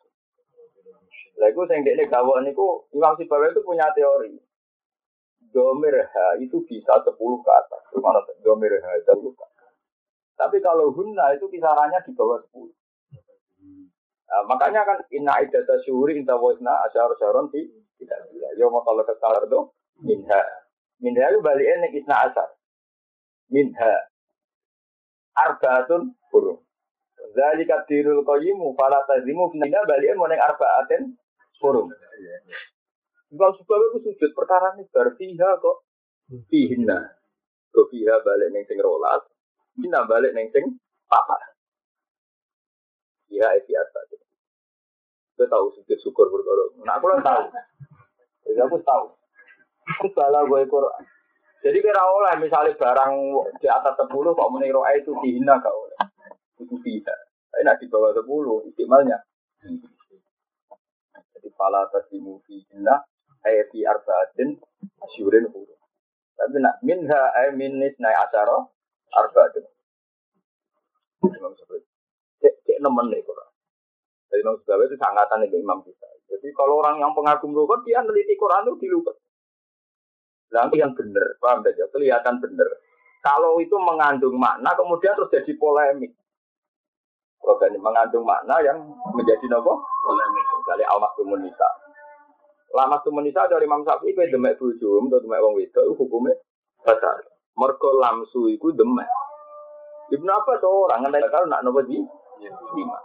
Lagu 1.36 1.66
sing 1.68 1.84
dekne 1.84 2.08
gawa 2.08 2.40
niku 2.46 2.86
Imam 2.94 3.16
Sibawa 3.18 3.50
itu 3.50 3.60
punya 3.66 3.90
teori. 3.92 4.38
Domir 5.52 5.94
ha 6.04 6.26
itu 6.40 6.62
bisa 6.64 7.00
10 7.02 7.12
ke 7.12 7.50
atas. 7.50 7.82
Gimana 7.92 8.20
domir 8.44 8.72
ha 8.78 8.90
10 9.04 9.20
ke 9.20 9.42
atas. 9.42 9.72
Tapi 10.36 10.60
kalau 10.60 10.92
hunna 10.92 11.32
itu 11.34 11.48
kisarannya 11.48 11.98
di 12.04 12.12
bawah 12.12 12.40
10. 12.40 12.72
Nah, 14.26 14.42
makanya 14.50 14.82
kan 14.82 14.98
inna 15.14 15.38
idata 15.38 15.78
syuri 15.86 16.18
inta 16.18 16.34
wasna 16.34 16.82
asyar 16.88 17.14
syaron 17.14 17.46
di 17.52 17.62
tidak 18.00 18.20
bila. 18.30 18.48
Yo 18.56 18.68
kalau 18.70 19.02
kesal 19.04 19.32
itu 19.44 19.60
minha. 20.04 20.40
Minha 21.00 21.24
itu 21.28 21.38
baliknya 21.44 21.88
nih 21.88 22.00
isna 22.00 22.28
asar. 22.28 22.48
Minha. 23.52 23.92
Arbaatun 25.36 26.16
burung. 26.32 26.64
Zalika 27.36 27.84
dirul 27.84 28.24
qayyimu 28.24 28.72
fala 28.76 29.04
tazimu 29.04 29.52
minha 29.52 29.84
baliknya 29.84 30.16
mau 30.16 30.28
neng 30.28 30.40
arbaatin 30.40 31.16
burung. 31.60 31.92
Kalau 33.26 33.52
sebab 33.58 33.80
itu 33.92 34.14
sujud 34.14 34.30
perkara 34.32 34.78
ini 34.78 34.88
berfiha 34.88 35.60
kok. 35.60 35.76
Fihinna. 36.48 36.98
Kok 37.74 37.92
fiha 37.92 38.22
balik 38.24 38.48
neng 38.54 38.64
sing 38.64 38.78
rolas. 38.80 39.24
Mina 39.76 40.08
balik 40.08 40.32
neng 40.32 40.48
sing 40.54 40.80
papa. 41.10 41.36
Ya 43.28 43.52
itu 43.58 43.74
biasa. 43.74 43.98
Gue 45.36 45.46
tahu 45.52 45.68
sujud 45.76 45.98
syukur 46.00 46.32
berkoro. 46.32 46.72
Nah 46.80 46.96
aku 46.96 47.12
tahu. 47.20 47.52
Jadi 48.56 48.64
aku 48.64 48.80
tahu. 48.80 49.06
Aku 50.00 50.08
salah 50.16 50.48
gue 50.48 50.64
Quran. 50.64 51.04
Jadi 51.60 51.76
kira 51.84 52.00
oleh 52.08 52.40
misalnya 52.40 52.72
barang 52.72 53.12
di 53.60 53.68
atas 53.68 54.00
10 54.00 54.08
kok 54.08 54.48
meniru 54.48 54.80
itu 54.96 55.12
dihina 55.20 55.60
gak 55.60 55.76
oleh. 55.76 56.00
Itu 56.56 56.80
tidak. 56.80 57.20
Nak 57.60 57.76
di 57.76 57.84
bawah 57.92 58.16
10 58.16 58.24
istimalnya. 58.72 59.20
Jadi 61.36 61.48
pala 61.52 61.84
tasimu 61.92 62.40
fi 62.48 62.64
hina 62.72 62.96
ayat 63.44 63.68
di 63.76 63.84
arba'atin 63.84 64.56
asyurin 65.04 65.52
huruf. 65.52 65.80
Tapi 66.40 66.56
nak 66.56 66.80
minha 66.80 67.22
ay 67.36 67.52
minis 67.52 67.92
naik 68.00 68.24
asyara 68.24 68.56
arba'atin. 69.12 69.68
Cek 72.40 72.78
nemen 72.80 73.12
nih 73.12 73.20
Quran. 73.20 73.45
Jadi 74.26 74.42
Imam 74.42 74.56
Syafi'i 74.62 74.88
itu 74.90 74.96
sangatan 74.98 75.38
dengan 75.46 75.60
Imam 75.62 75.78
kita. 75.86 76.08
Jadi 76.26 76.48
kalau 76.52 76.82
orang 76.82 76.98
yang 76.98 77.14
pengagum 77.14 77.54
lugat, 77.54 77.86
dia 77.86 78.02
meneliti 78.02 78.34
Quran 78.34 78.66
itu 78.66 78.74
di 78.82 78.88
lugat. 78.90 79.16
Nanti 80.50 80.78
yang 80.78 80.94
benar, 80.94 81.26
paham 81.42 81.62
saja, 81.62 81.86
kelihatan 81.90 82.38
benar. 82.38 82.68
Kalau 83.22 83.58
itu 83.58 83.74
mengandung 83.78 84.38
makna, 84.38 84.70
kemudian 84.78 85.14
terus 85.18 85.30
jadi 85.34 85.52
polemik. 85.58 86.14
Kalau 87.42 87.62
ini 87.62 87.78
mengandung 87.78 88.26
makna 88.26 88.58
yang 88.62 88.78
menjadi 89.14 89.46
nopo 89.46 89.82
polemik. 90.02 90.44
Misalnya 90.62 90.86
al 90.90 91.02
nisa. 91.38 91.68
Lama 92.74 92.98
tu 93.06 93.14
menisa 93.14 93.46
dari 93.46 93.64
Imam 93.64 93.86
Syafi'i 93.86 94.12
kowe 94.12 94.26
demek 94.26 94.58
bojomu 94.58 95.06
atau 95.08 95.22
demek 95.22 95.38
wong 95.38 95.54
iku 95.62 95.94
hukume 95.94 96.34
batal. 96.82 97.22
Mergo 97.54 97.90
lamsu 98.02 98.50
iku 98.50 98.74
demek. 98.74 99.06
Ibnu 100.10 100.26
Abbas 100.26 100.62
orang 100.66 101.06
ngenteni 101.06 101.30
kalau 101.30 101.46
nak 101.46 101.62
nopo 101.62 101.80
di 101.86 102.02
lima. 102.74 102.98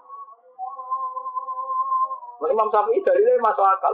Nah, 2.41 2.49
Imam 2.49 2.73
Syafi'i 2.73 3.05
dari 3.05 3.21
dia 3.21 3.37
masuk 3.37 3.61
akal. 3.61 3.93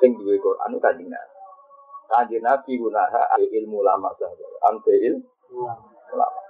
Sing 0.00 0.16
duwe 0.16 0.40
Quran 0.40 0.72
itu 0.72 0.80
kanjeng 0.80 1.08
Nabi. 1.12 1.36
Kanjeng 2.08 2.40
Nabi 2.40 2.72
gunaha 2.80 3.36
ilmu 3.36 3.84
lama 3.84 4.08
saja. 4.16 4.46
Ante 4.72 4.94
ilmu 5.12 5.68
lama. 6.16 6.40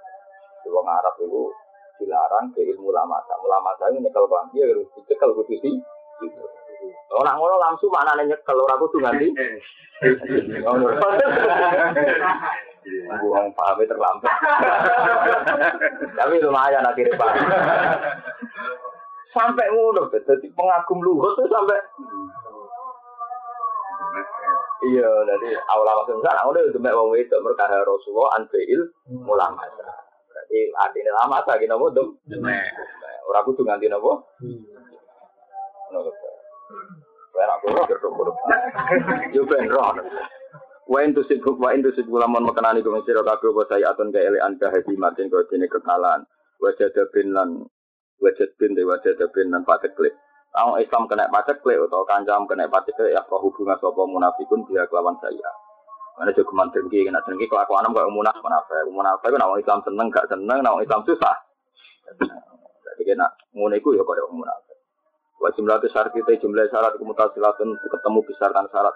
Wong 0.67 0.87
Arab 0.87 1.15
itu 1.19 1.51
dilarang 1.99 2.55
ke 2.55 2.63
ilmu 2.71 2.95
lama. 2.95 3.19
Ulama 3.43 3.75
saya 3.75 3.99
ini 3.99 4.07
kalau 4.15 4.31
bang 4.31 4.47
dia 4.55 4.67
harus 4.67 4.87
dicekel 4.95 5.35
kudu 5.35 5.55
sih. 5.59 5.75
Oh, 7.07 7.23
nak 7.23 7.39
ngono 7.39 7.55
langsung 7.55 7.91
mana 7.91 8.15
nanya 8.15 8.35
kalau 8.43 8.67
aku 8.67 8.87
tuh 8.91 8.99
nanti. 9.03 9.31
Buang 13.19 13.47
pahamnya 13.55 13.91
terlambat. 13.91 14.35
Tapi 16.15 16.35
lumayan 16.43 16.83
akhirnya 16.83 17.19
pak. 17.19 17.31
Sampai 19.37 19.69
ngono, 19.69 20.09
jadi 20.09 20.47
pengagum 20.57 20.97
luhut 21.05 21.37
tuh 21.37 21.45
sampai. 21.45 21.77
Iya, 24.89 25.05
jadi 25.05 25.49
awal 25.69 25.85
awal 25.85 26.09
sana, 26.25 26.41
udah 26.49 26.61
itu 26.65 26.81
mek 26.81 26.97
wong 26.97 27.13
itu 27.17 27.37
merkah 27.45 27.69
Rasulullah 27.69 28.41
anfil 28.41 28.89
ulama. 29.29 29.61
Berarti 30.29 30.59
artinya 30.73 31.11
lama 31.21 31.37
lagi 31.45 31.69
nopo 31.69 31.93
dem. 31.93 32.17
Orang 33.29 33.45
kudu 33.45 33.61
nganti 33.61 33.89
nopo. 33.89 34.25
Nopo. 35.93 36.09
Saya 37.37 37.53
aku 37.53 37.69
roh 37.69 37.85
Yo 39.29 39.45
ben 39.45 39.69
roh. 39.69 39.93
Wa 40.89 41.03
in 41.05 41.13
tusibuk 41.13 41.59
wa 41.61 41.75
in 41.75 41.85
tusibuk 41.85 42.17
lamun 42.17 42.47
makanani 42.47 42.81
kuwi 42.81 43.03
sira 43.05 43.21
kabeh 43.21 43.53
apa 43.53 43.61
saya 43.69 43.91
atun 43.91 44.09
ka 44.09 44.23
ele 44.23 44.41
anda 44.41 44.71
hadi 44.71 44.97
matin 44.97 45.29
kau 45.29 45.45
dene 45.45 45.69
kekalan. 45.69 46.25
Wajah 46.57 46.89
bin 47.13 47.37
lan 47.37 47.69
wajah 48.21 48.49
bin 48.57 48.73
de 48.73 48.83
wajah 48.85 49.13
bin 49.33 49.53
lan 49.53 49.63
pateklik. 49.65 50.13
Ang 50.57 50.81
Islam 50.81 51.05
kena 51.05 51.29
paceklik 51.29 51.77
atau 51.77 52.01
kancam 52.01 52.49
kena 52.49 52.65
paceklik 52.65 53.13
ya 53.13 53.21
roh 53.29 53.37
hubungan 53.45 53.77
sapa 53.77 54.01
munafikun 54.09 54.65
dia 54.65 54.89
kelawan 54.89 55.13
saya. 55.21 55.51
Mana 56.17 56.33
juga 56.33 56.49
kuman 56.49 56.73
kena 56.73 57.21
dengki 57.21 57.45
kelakuan 57.45 57.85
kok 57.93 58.09
munaf 58.09 58.37
munafik. 58.41 58.89
Munafik 58.89 59.29
kan 59.29 59.45
orang 59.45 59.61
Islam 59.61 59.79
seneng 59.85 60.07
gak 60.09 60.25
seneng, 60.25 60.65
orang 60.65 60.81
Islam 60.81 61.05
susah. 61.05 61.35
Jadi 62.09 63.01
kena 63.05 63.29
ngono 63.53 63.77
iku 63.77 63.93
ya 63.93 64.01
kaya 64.01 64.25
munafik. 64.33 64.77
Wa 65.37 65.53
jumlah 65.53 65.77
besar 65.77 66.09
kita 66.09 66.41
jumlah 66.41 66.65
syarat 66.73 66.97
silatun 66.97 67.77
ketemu 67.77 68.19
besarkan 68.25 68.65
syarat 68.73 68.95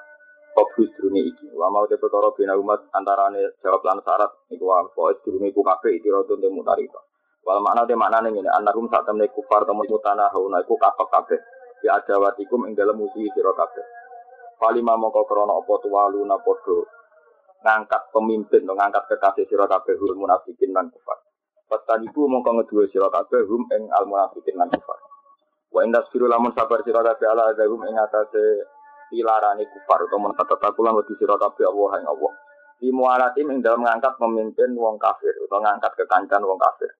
Kobus 0.52 0.90
durungi 1.00 1.32
iki. 1.32 1.48
Wa 1.56 1.72
mau 1.72 1.88
te 1.88 1.96
perkara 1.96 2.34
bina 2.36 2.60
umat 2.60 2.92
antarane 2.92 3.56
jawab 3.64 3.86
lan 3.88 4.04
syarat 4.04 4.32
iku 4.52 4.68
wa 4.68 4.84
pokoke 4.92 5.24
durungi 5.24 5.54
ku 5.56 5.64
kabeh 5.64 5.96
iki 5.96 6.12
rotun 6.12 6.44
te 6.44 6.50
mutarika. 6.52 7.00
Wal 7.42 7.58
makna 7.66 7.89
te 7.89 7.98
maknane 7.98 8.30
ngene 8.30 8.50
anarum 8.54 8.86
sak 8.94 9.10
temne 9.10 9.26
kufar 9.34 9.66
temu 9.66 9.82
mutana 9.89 10.30
hauna 10.30 10.62
iku 10.62 10.78
kapek 10.78 11.10
kabeh. 11.10 11.42
Ya 11.82 11.98
adawatikum 11.98 12.70
ing 12.70 12.78
dalem 12.78 13.02
musuhi 13.02 13.26
sira 13.34 13.50
kabeh. 13.58 13.82
Palima 14.62 14.94
mongko 14.94 15.26
krana 15.26 15.58
apa 15.58 15.74
tuwaluna 15.82 16.38
padha 16.38 16.78
ngangkat 17.66 18.04
pemimpin 18.14 18.62
atau 18.66 18.78
ngangkat 18.78 19.04
kekasih 19.10 19.46
sira 19.50 19.66
kabeh 19.66 19.98
hul 19.98 20.14
munafikin 20.14 20.70
lan 20.70 20.94
kufar. 20.94 21.18
Patan 21.66 22.06
ibu 22.06 22.30
mongko 22.30 22.62
ngeduwe 22.62 22.86
sira 22.94 23.10
kabeh 23.10 23.42
hum 23.50 23.66
ing 23.74 23.89
al 23.89 24.06
munafikin 24.06 24.62
lan 24.62 24.70
kufar. 24.70 25.02
Wa 25.74 25.82
indas 25.82 26.06
firu 26.14 26.30
lamun 26.30 26.54
sabar 26.54 26.86
sira 26.86 27.02
kabeh 27.02 27.26
ala 27.26 27.50
azabum 27.50 27.82
ing 27.89 27.98
atase 27.98 28.70
pilarane 29.10 29.66
kufar 29.66 30.06
utawa 30.06 30.30
mentatatakulan 30.30 30.94
wedi 30.94 31.18
sira 31.18 31.42
kabeh 31.42 31.66
Allah 31.66 31.92
ing 31.98 32.06
Allah. 32.06 32.34
Di 32.78 32.89
mualatim 32.94 33.50
ing 33.50 33.66
dalam 33.66 33.82
ngangkat 33.82 34.14
pemimpin 34.22 34.78
wong 34.78 35.02
kafir 35.02 35.34
utawa 35.42 35.74
ngangkat 35.74 35.98
kekancan 36.06 36.46
wong 36.46 36.62
kafir. 36.62 36.94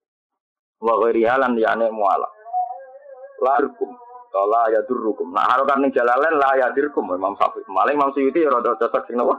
Wa 0.82 0.94
ghairi 0.98 1.24
halan 1.30 1.54
liyane 1.54 1.94
muala. 1.94 2.26
Larkum 3.42 3.94
la 4.32 4.64
ya 4.72 4.82
durrukum. 4.88 5.36
Nah 5.36 5.44
harokan 5.52 5.84
ning 5.84 5.92
jalalen 5.92 6.40
la 6.40 6.56
ya 6.56 6.68
dirkum 6.72 7.04
Imam 7.12 7.36
Syafi'i. 7.36 7.68
Maling 7.68 8.00
Imam 8.00 8.12
Suyuti 8.16 8.42
ya 8.42 8.50
rada 8.50 8.80
cocok 8.80 9.04
sing 9.06 9.20
napa? 9.20 9.36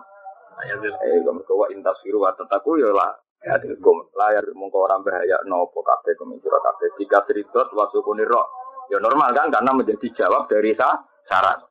Eh, 0.62 1.18
kamu 1.24 1.42
kau 1.48 1.64
intasiru 1.72 2.22
wa 2.22 2.30
tetaku 2.36 2.76
ya 2.76 2.92
lah. 2.92 3.16
Ya 3.42 3.56
dirkum. 3.58 4.12
Layar 4.14 4.44
mongko 4.52 4.84
orang 4.84 5.02
bahaya 5.02 5.40
nopo 5.48 5.80
kabeh 5.80 6.14
kumisira 6.20 6.60
kabeh. 6.60 6.92
Jika 7.00 7.24
ceridot 7.24 7.72
wasukuni 7.72 8.22
roh. 8.28 8.46
Ya 8.92 9.00
normal 9.00 9.32
kan 9.32 9.48
karena 9.48 9.72
menjadi 9.72 10.08
jawab 10.12 10.46
dari 10.52 10.76
sa 10.76 10.92
syarat. 11.26 11.64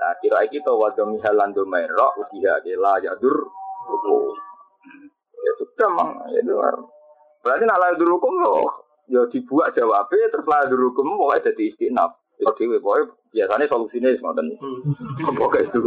Nah, 0.00 0.16
kira 0.24 0.40
kita 0.48 0.72
wadomi 0.72 1.20
halan 1.22 1.52
domain 1.52 1.86
roh 1.86 2.10
usia 2.24 2.58
la 2.80 2.98
ya 2.98 3.14
dur 3.20 3.46
Ya 5.40 5.52
sudah 5.56 5.88
mang, 5.92 6.10
ya 6.30 6.40
luar. 6.44 6.76
Berarti 7.40 7.64
nak 7.64 7.80
layak 7.80 8.04
hukum 8.04 8.44
loh, 8.44 8.68
ya 9.10 9.26
dibuat 9.26 9.74
jawabnya 9.74 10.30
terus 10.30 10.46
layak 10.46 10.70
hukum 10.70 11.18
pokoknya 11.18 11.50
jadi 11.50 11.62
istinaf. 11.74 12.14
Itu 12.38 12.54
dewe, 12.56 12.80
pokoknya 12.80 13.04
biasanya 13.34 13.66
solusinya 13.68 14.08
semuanya. 14.16 14.56
Pokoknya 15.36 15.68
itu, 15.68 15.78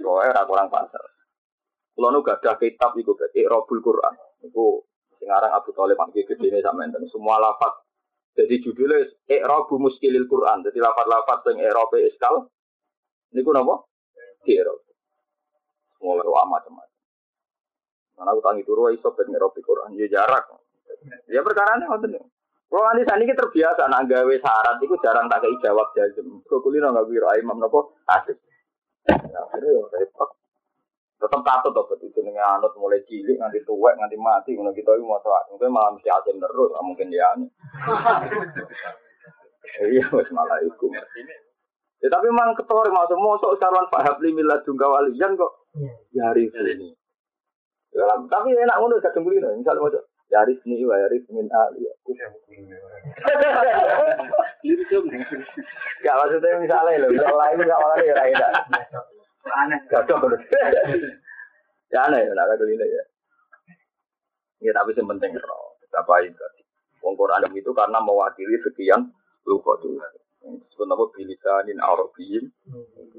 pokoknya 0.00 0.32
orang 0.32 0.48
kurang 0.48 0.68
pasar. 0.72 1.02
Kalau 1.92 2.14
nu 2.14 2.22
gak 2.22 2.38
ada 2.46 2.54
kitab 2.62 2.94
itu 2.94 3.10
berarti 3.10 3.42
Robul 3.42 3.82
Quran. 3.82 4.14
Itu 4.46 4.86
sekarang 5.18 5.50
Abu 5.50 5.74
Talib 5.74 5.98
panggil 5.98 6.22
gede 6.22 6.46
ini 6.46 6.62
sama 6.62 6.86
enten. 6.86 7.02
Semua 7.10 7.42
lafat. 7.42 7.74
Jadi 8.38 8.62
judulnya 8.62 9.02
Iqrabu 9.26 9.82
Muskilil 9.82 10.30
Quran. 10.30 10.62
Jadi 10.62 10.78
lafat-lafat 10.78 11.42
yang 11.50 11.58
Iqrabu 11.66 11.98
Iskal. 12.06 12.46
Ini 13.34 13.42
ku 13.42 13.50
nama? 13.50 13.82
Di. 14.46 14.62
Semua 15.98 16.22
berdoa 16.22 16.46
macam-macam. 16.46 16.98
Karena 18.14 18.30
aku 18.30 18.40
tangi 18.46 18.62
turu 18.62 18.94
iso 18.94 19.10
ben 19.18 19.34
Iqrabu 19.34 19.58
Quran. 19.58 19.98
Ya 19.98 20.06
jarak. 20.06 20.54
Ya 21.30 21.40
perkara 21.44 21.78
ini 21.78 21.86
ngoten. 21.86 22.18
Kalau 22.68 22.84
nanti 22.84 23.02
saat 23.08 23.20
ini 23.24 23.32
terbiasa 23.32 23.88
nak 23.88 24.04
gawe 24.12 24.34
syarat 24.44 24.76
itu 24.84 24.92
jarang 25.00 25.24
tak 25.32 25.40
kei 25.40 25.56
jawab 25.64 25.88
jazm. 25.96 26.44
Kau 26.44 26.60
kulino 26.60 26.92
nggak 26.92 27.08
biro 27.08 27.28
imam 27.40 27.56
nopo 27.56 27.96
asik. 28.04 28.36
Ya, 29.08 29.40
ini 29.56 29.68
repot. 29.88 30.36
Tetap 31.18 31.40
katut 31.42 31.72
tuh 31.74 31.82
betul 31.88 32.12
jenenge 32.14 32.38
anut 32.38 32.70
mulai 32.78 33.02
cilik 33.08 33.40
nganti 33.40 33.64
tuwek 33.66 33.96
nganti 33.98 34.14
mati 34.20 34.54
ngono 34.54 34.70
kita 34.70 34.94
iki 34.94 35.02
mau 35.02 35.18
soal 35.18 35.50
mungkin 35.50 35.74
malah 35.74 35.90
mesti 35.90 36.06
asin 36.14 36.38
terus 36.38 36.70
mungkin 36.78 37.10
dia 37.10 37.26
anu 37.34 37.50
iya 39.90 40.06
wis 40.14 40.30
malah 40.30 40.62
iku. 40.62 40.86
Ya 41.98 42.06
tapi 42.06 42.30
memang 42.30 42.54
ketor 42.54 42.86
maksud 42.86 43.18
mosok 43.18 43.58
sarwan 43.58 43.90
Pak 43.90 44.06
Habli 44.06 44.30
jungka 44.62 44.86
walian 44.86 45.34
kok. 45.34 45.52
Ini. 46.14 46.88
Ya, 47.90 48.04
tapi 48.30 48.54
enak 48.54 48.78
ngono 48.78 49.02
kadang 49.02 49.26
beli 49.26 49.42
misalnya 49.42 49.82
mau 49.82 49.90
Yaris 50.28 50.60
ini 50.68 50.84
wa 50.84 50.96
yaris 51.00 51.24
min 51.32 51.48
ali. 51.48 51.88
Gak 56.04 56.14
maksudnya 56.20 56.60
misalnya 56.60 57.00
loh, 57.00 57.10
misalnya 57.12 57.36
lain 57.36 57.64
gak 57.64 57.80
malah 57.80 57.98
ya 58.04 58.14
enak. 58.28 58.52
Aneh. 59.48 59.80
Cocok 59.88 60.18
terus. 60.28 60.42
ya 61.88 62.04
aneh, 62.04 62.28
nak 62.28 62.46
kata 62.52 62.64
ini 62.68 62.84
ya. 62.84 63.02
Ya 64.68 64.70
tapi 64.76 64.92
yang 64.92 65.08
penting 65.16 65.32
roh. 65.40 65.80
Apa 65.96 66.20
itu? 66.22 66.44
Wong 67.00 67.16
Quran 67.16 67.48
itu 67.56 67.70
karena 67.72 67.98
mewakili 68.04 68.60
sekian 68.60 69.08
lupa 69.48 69.72
tuh. 69.80 69.96
Disebut 70.48 70.88
apa 70.88 71.04
bilisanin 71.12 71.78
Arabiyyin. 71.78 72.44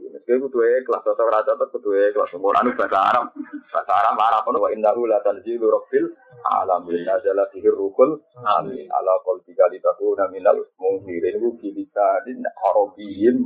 Meski 0.09 0.31
tuh 0.41 0.49
kelas 0.57 1.05
atau 1.05 1.29
rasa 1.29 1.53
atau 1.53 1.69
kudu 1.69 1.93
kelas 1.93 2.33
Quran 2.33 2.65
bahasa 2.73 2.97
Arab. 2.97 3.25
Bahasa 3.69 3.93
Arab 3.93 4.15
Arab 4.17 4.43
wa 4.57 4.69
innahu 4.73 5.05
la 5.05 5.21
tanzilu 5.21 5.69
rabbil 5.69 6.09
alamin. 6.49 7.05
Nazala 7.05 7.45
fihi 7.53 7.69
rukul 7.69 8.17
amin. 8.41 8.89
Ala 8.89 9.13
qalbika 9.21 9.69
litakuna 9.69 10.25
minal 10.33 10.57
munzirin. 10.81 11.37
Itu 11.37 11.53
bilisanin 11.61 12.41
Arabiyyin. 12.65 13.37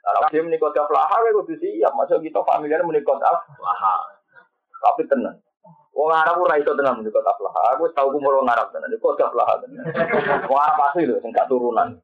Nah, 0.00 0.26
dia 0.32 0.40
menikah 0.40 0.72
aflaha, 0.72 1.22
ya 1.22 1.30
kudu 1.36 1.54
siap. 1.60 1.92
Masa 1.92 2.16
kita 2.16 2.40
familiar 2.48 2.80
menikah 2.82 3.20
aflaha. 3.20 3.96
Tapi 4.80 5.04
tenang. 5.12 5.36
Wong 5.92 6.08
Arab 6.08 6.40
ora 6.40 6.56
iso 6.56 6.72
tenan 6.72 7.04
menikah 7.04 7.20
aflaha. 7.20 7.76
Aku 7.76 7.92
tahu 7.92 8.16
ku 8.16 8.18
wong 8.24 8.48
Arab 8.48 8.72
tenan. 8.72 8.88
Iku 8.88 9.12
aflaha 9.12 9.60
tenan. 9.60 9.84
Wong 10.48 10.60
Arab 10.60 10.80
asli 10.88 11.04
lho 11.04 11.20
sing 11.20 11.36
turunan. 11.44 12.00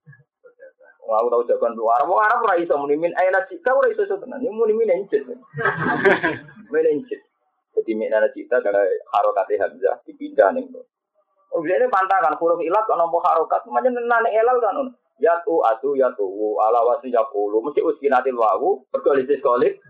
Wong 1.07 1.17
aku 1.23 1.29
tahu 1.31 1.43
jagoan 1.47 1.79
lu 1.79 1.87
Arab. 1.87 2.11
Wong 2.11 2.19
Arab 2.19 2.43
ora 2.43 2.59
iso 2.59 2.75
muni 2.75 2.99
min 2.99 3.15
aina 3.15 3.47
cita 3.47 3.71
ora 3.71 3.87
iso 3.87 4.03
tenan. 4.11 4.43
Ini 4.43 4.51
muni 4.51 4.75
min 4.75 4.91
encet. 4.91 5.23
Min 6.75 6.83
encet. 6.83 7.23
Jadi 7.79 7.93
min 7.95 8.11
aina 8.11 8.27
cita 8.35 8.59
kalau 8.59 8.83
harokat 9.15 9.47
hamzah 9.55 10.03
dipindah 10.03 10.51
ning. 10.51 10.67
Oh, 11.55 11.63
ini 11.63 11.87
pantangan 11.87 12.35
huruf 12.43 12.59
ilat 12.59 12.85
ana 12.91 13.07
apa 13.07 13.19
harokat, 13.23 13.63
macam 13.71 13.95
nane 13.95 14.29
elal 14.35 14.59
kan. 14.59 14.91
Yatu 15.17 15.65
atu 15.65 15.97
yatu 15.97 16.29
ala 16.61 16.85
wasi 16.85 17.09
yakulu 17.09 17.65
mesti 17.65 17.81
uskinatil 17.81 18.37
wawu 18.37 18.85
berkoalisi 18.93 19.41
kolik 19.41 19.81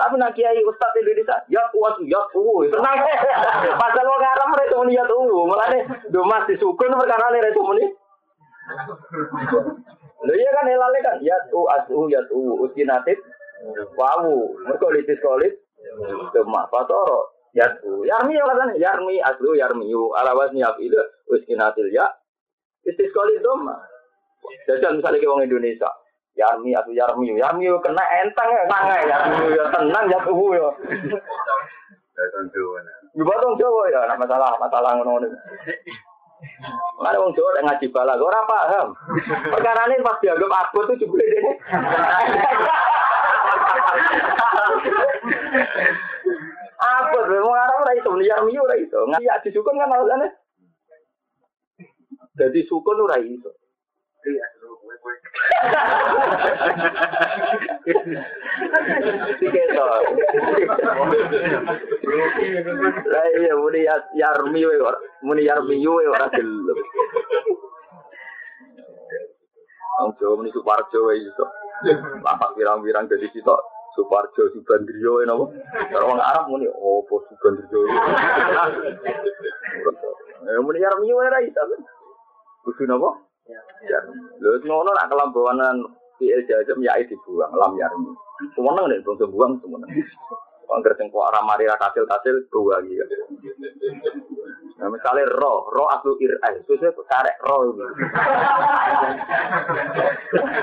tapi 0.00 0.14
nak 0.16 0.32
kiai 0.32 0.64
ustadz 0.64 0.96
Indonesia 0.96 1.44
yatu 1.52 1.76
atu 1.84 2.08
yatu 2.08 2.64
tenang 2.72 3.04
pasal 3.84 4.00
lo 4.00 4.16
ngaram 4.16 4.48
mereka 4.48 4.80
muni 4.80 4.96
yatu 4.96 5.28
malah 5.44 5.68
nih 5.76 5.84
domas 6.08 6.48
disukun 6.48 6.96
perkara 6.96 7.36
nih 7.36 7.44
mereka 7.44 7.60
muni 7.60 7.84
Lho 10.24 10.32
iya 10.32 10.50
kan 10.56 10.66
helale 10.68 10.98
kan 11.04 11.16
ya 11.20 11.36
u 11.52 11.68
asu 11.68 12.08
ya 12.08 12.20
u 12.32 12.64
uskinatit 12.64 13.20
wawu. 13.96 14.56
Mergo 14.64 14.88
litis 14.90 15.20
kolit 15.20 15.52
cuma 16.32 16.64
fatoro 16.72 17.30
ya 17.52 17.68
u 17.84 18.02
yarmi 18.08 18.34
ya 18.34 18.44
kan 18.48 18.72
yarmi 18.76 19.20
aslu 19.20 19.52
yarmi 19.54 19.92
u 19.92 20.16
alawas 20.16 20.50
niap 20.56 20.80
itu 20.80 20.96
uskinatil 21.28 21.92
ya. 21.92 22.08
Istis 22.84 23.12
kolit 23.16 23.40
doma. 23.40 23.80
Jadi 24.68 24.84
misalnya 25.00 25.20
ke 25.20 25.28
orang 25.28 25.48
Indonesia, 25.48 25.88
Yarmi 26.36 26.76
atau 26.76 26.92
Yarmi, 26.92 27.32
Yarmi 27.32 27.64
kena 27.80 28.04
enteng 28.20 28.50
ya, 28.52 28.62
nang 28.68 28.84
ya, 28.92 28.96
Yarmi 29.08 29.56
ya 29.56 29.64
tenang 29.72 30.04
ya 30.12 30.18
tuh 30.20 30.52
ya. 30.52 30.68
Juga 33.14 33.34
dong 33.40 33.56
Jawa 33.56 33.82
ya, 33.88 34.00
nah 34.10 34.16
masalah 34.18 34.52
masalah 34.60 35.00
ngono 35.00 35.32
Mana 36.98 37.20
wong 37.20 37.34
Jawa 37.36 37.60
ngaji 37.60 37.86
bala, 37.90 38.14
ora 38.16 38.40
paham. 38.48 38.88
Perkara 39.50 39.90
ini 39.90 40.04
pas 40.04 40.18
dianggap 40.22 40.50
aku 40.50 40.78
tuh 40.88 40.96
jebule 40.96 41.24
dene. 41.26 41.52
Apa 46.78 47.18
tuh 47.26 47.40
wong 47.44 47.56
Arab 47.56 47.82
ora 47.84 47.92
iso, 47.98 48.10
Yarmi 48.16 48.56
ora 48.56 48.76
iso. 48.78 48.98
Ngaji 49.10 49.28
adi 49.28 49.48
sukun 49.52 49.76
kan 49.76 49.90
alasannya. 49.90 50.28
Jadi 52.34 52.60
sukun 52.66 53.04
ora 53.04 53.18
iso. 53.20 53.50
Iya 63.34 63.52
muni 63.58 63.84
ya- 63.84 64.08
yarmi 64.14 64.62
we 64.64 64.76
ora 64.80 64.98
muni 65.26 65.42
yarmi 65.44 65.76
we 65.82 66.04
ora 66.06 66.30
gelem. 66.30 66.78
Wong 70.00 70.10
Jawa 70.18 70.34
muni 70.38 70.50
Suparjo 70.54 70.98
we 71.10 71.20
iso. 71.22 71.44
Lapak 72.24 72.54
pirang-pirang 72.56 73.10
dadi 73.10 73.26
sitok 73.34 73.60
Suparjo 73.98 74.50
Subandrio 74.54 75.22
en 75.22 75.30
apa? 75.34 75.44
Kalau 75.90 76.06
wong 76.14 76.20
Arab 76.22 76.44
muni 76.50 76.66
opo 76.70 77.26
Subandrio. 77.28 77.80
Eh 80.44 80.58
muni 80.62 80.78
yarmi 80.80 81.10
we 81.10 81.24
ora 81.26 81.38
iso. 81.42 81.62
Kudu 82.64 82.86
napa? 82.88 83.10
Ya. 83.44 84.00
Lho 84.40 84.56
ngono 84.64 84.90
nak 84.96 85.08
kelambanan 85.12 85.84
fi'il 86.16 86.40
jazm 86.48 86.80
ya 86.80 86.96
dibuang 87.04 87.52
lam 87.52 87.76
yarmi. 87.76 88.12
Semeneng 88.56 88.88
nek 88.88 89.04
bangsa 89.04 89.28
buang 89.28 89.60
semeneng. 89.60 89.90
Angger 90.64 90.96
sing 90.96 91.12
kok 91.12 91.28
ora 91.28 91.44
mari 91.44 91.68
ra 91.68 91.76
kasil-kasil 91.76 92.48
buang 92.48 92.88
iki. 92.88 93.04
Nah, 94.74 94.90
misalnya 94.90 95.30
ro, 95.38 95.70
ro 95.70 95.86
aslu 95.86 96.18
ir'ai, 96.18 96.58
terus 96.66 96.82
saya 96.82 96.90
karek 96.90 97.36
ro. 97.46 97.78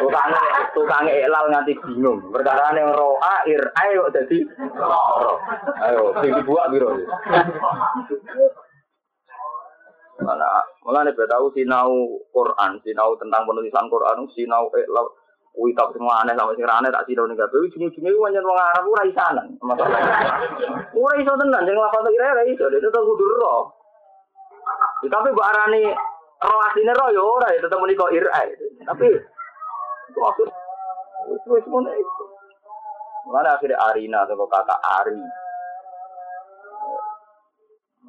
Tukangnya, 0.04 0.42
tukangnya 0.76 1.14
ilal 1.16 1.48
nganti 1.48 1.80
bingung. 1.80 2.20
Perkara 2.28 2.76
yang 2.76 2.92
ro 2.92 3.16
a 3.24 3.46
ir'ai 3.48 3.96
kok 3.96 4.12
jadi 4.12 4.38
ro. 4.76 5.34
Ayo, 5.86 6.04
sing 6.20 6.34
dibuat 6.44 6.76
biro. 6.76 6.92
Mana, 10.22 10.46
malah 10.86 11.02
nih 11.02 11.18
tahu 11.18 11.50
sinau 11.58 12.22
Quran, 12.30 12.78
sinau 12.86 13.18
tentang 13.18 13.42
penulisan 13.50 13.90
Quran, 13.90 14.30
sinau 14.32 14.70
ilal 14.70 15.10
Wih 15.52 15.76
tak 15.76 15.92
sing 15.92 16.08
aneh 16.08 16.32
sama 16.32 16.56
sing 16.56 16.64
aneh 16.64 16.88
tak 16.88 17.04
sinau 17.04 17.28
ning 17.28 17.36
kabeh 17.36 17.60
ujung-ujunge 17.68 18.08
wong 18.16 18.32
wong 18.32 18.56
Arab 18.56 18.88
ora 18.88 19.04
isanan. 19.04 19.52
Masalah. 19.60 20.00
Ora 20.96 21.16
iso 21.20 21.36
tenan 21.36 21.68
sing 21.68 21.76
lafal 21.76 22.08
kira 22.08 22.32
ora 22.32 22.44
iso, 22.48 22.72
itu 22.72 22.80
tetep 22.80 23.04
kudu 23.04 23.26
ro. 23.36 23.68
Ya, 25.04 25.12
tapi 25.12 25.36
mbok 25.36 25.50
arani 25.52 25.92
ro 26.40 26.56
asline 26.72 26.96
ro 26.96 27.06
ya 27.12 27.20
ora 27.20 27.48
ya 27.52 27.60
tetep 27.60 27.80
muni 27.84 28.00
kok 28.00 28.16
irai. 28.16 28.48
Tapi 28.88 29.08
itu 30.08 30.20
maksud 30.24 30.48
itu 31.36 31.68
ngono 31.68 31.92
itu. 32.00 32.24
Mana 33.28 33.60
akhirnya 33.60 33.76
Arina 33.92 34.24
atau 34.24 34.48
kata 34.48 34.76
Ari. 35.04 35.20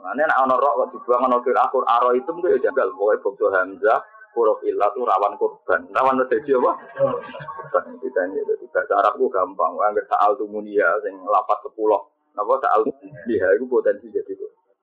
Mana 0.02 0.26
nak 0.26 0.42
ono 0.50 0.58
rok 0.58 0.74
kok 0.74 0.88
dibuang 0.98 1.30
ono 1.30 1.38
kira 1.46 1.62
akur 1.62 1.86
aro 1.86 2.10
itu 2.18 2.26
mungkin 2.34 2.58
ya 2.58 2.68
jagal. 2.68 2.90
Pokoknya 2.98 3.22
bokso 3.22 3.46
Hamzah, 3.54 3.98
huruf 4.34 4.58
ilah 4.66 4.90
tuh 4.90 5.06
rawan 5.06 5.38
korban. 5.38 5.86
Rawan 5.94 6.18
terjadi 6.26 6.58
apa? 6.58 6.72
Korban. 6.98 7.84
Ditanya 8.02 8.42
itu. 8.42 8.66
Bahasa 8.74 8.98
Arab 8.98 9.14
itu 9.22 9.30
gampang. 9.30 9.78
Angger 9.78 10.02
sa'al 10.10 10.34
tuh 10.34 10.50
munia, 10.50 10.90
sing 11.06 11.14
lapat 11.22 11.62
sepuluh. 11.62 12.02
Napa 12.34 12.58
sa'al 12.58 12.82
dia 13.30 13.46
itu 13.54 13.64
potensi 13.70 14.10
jadi 14.10 14.34
korban. 14.34 14.74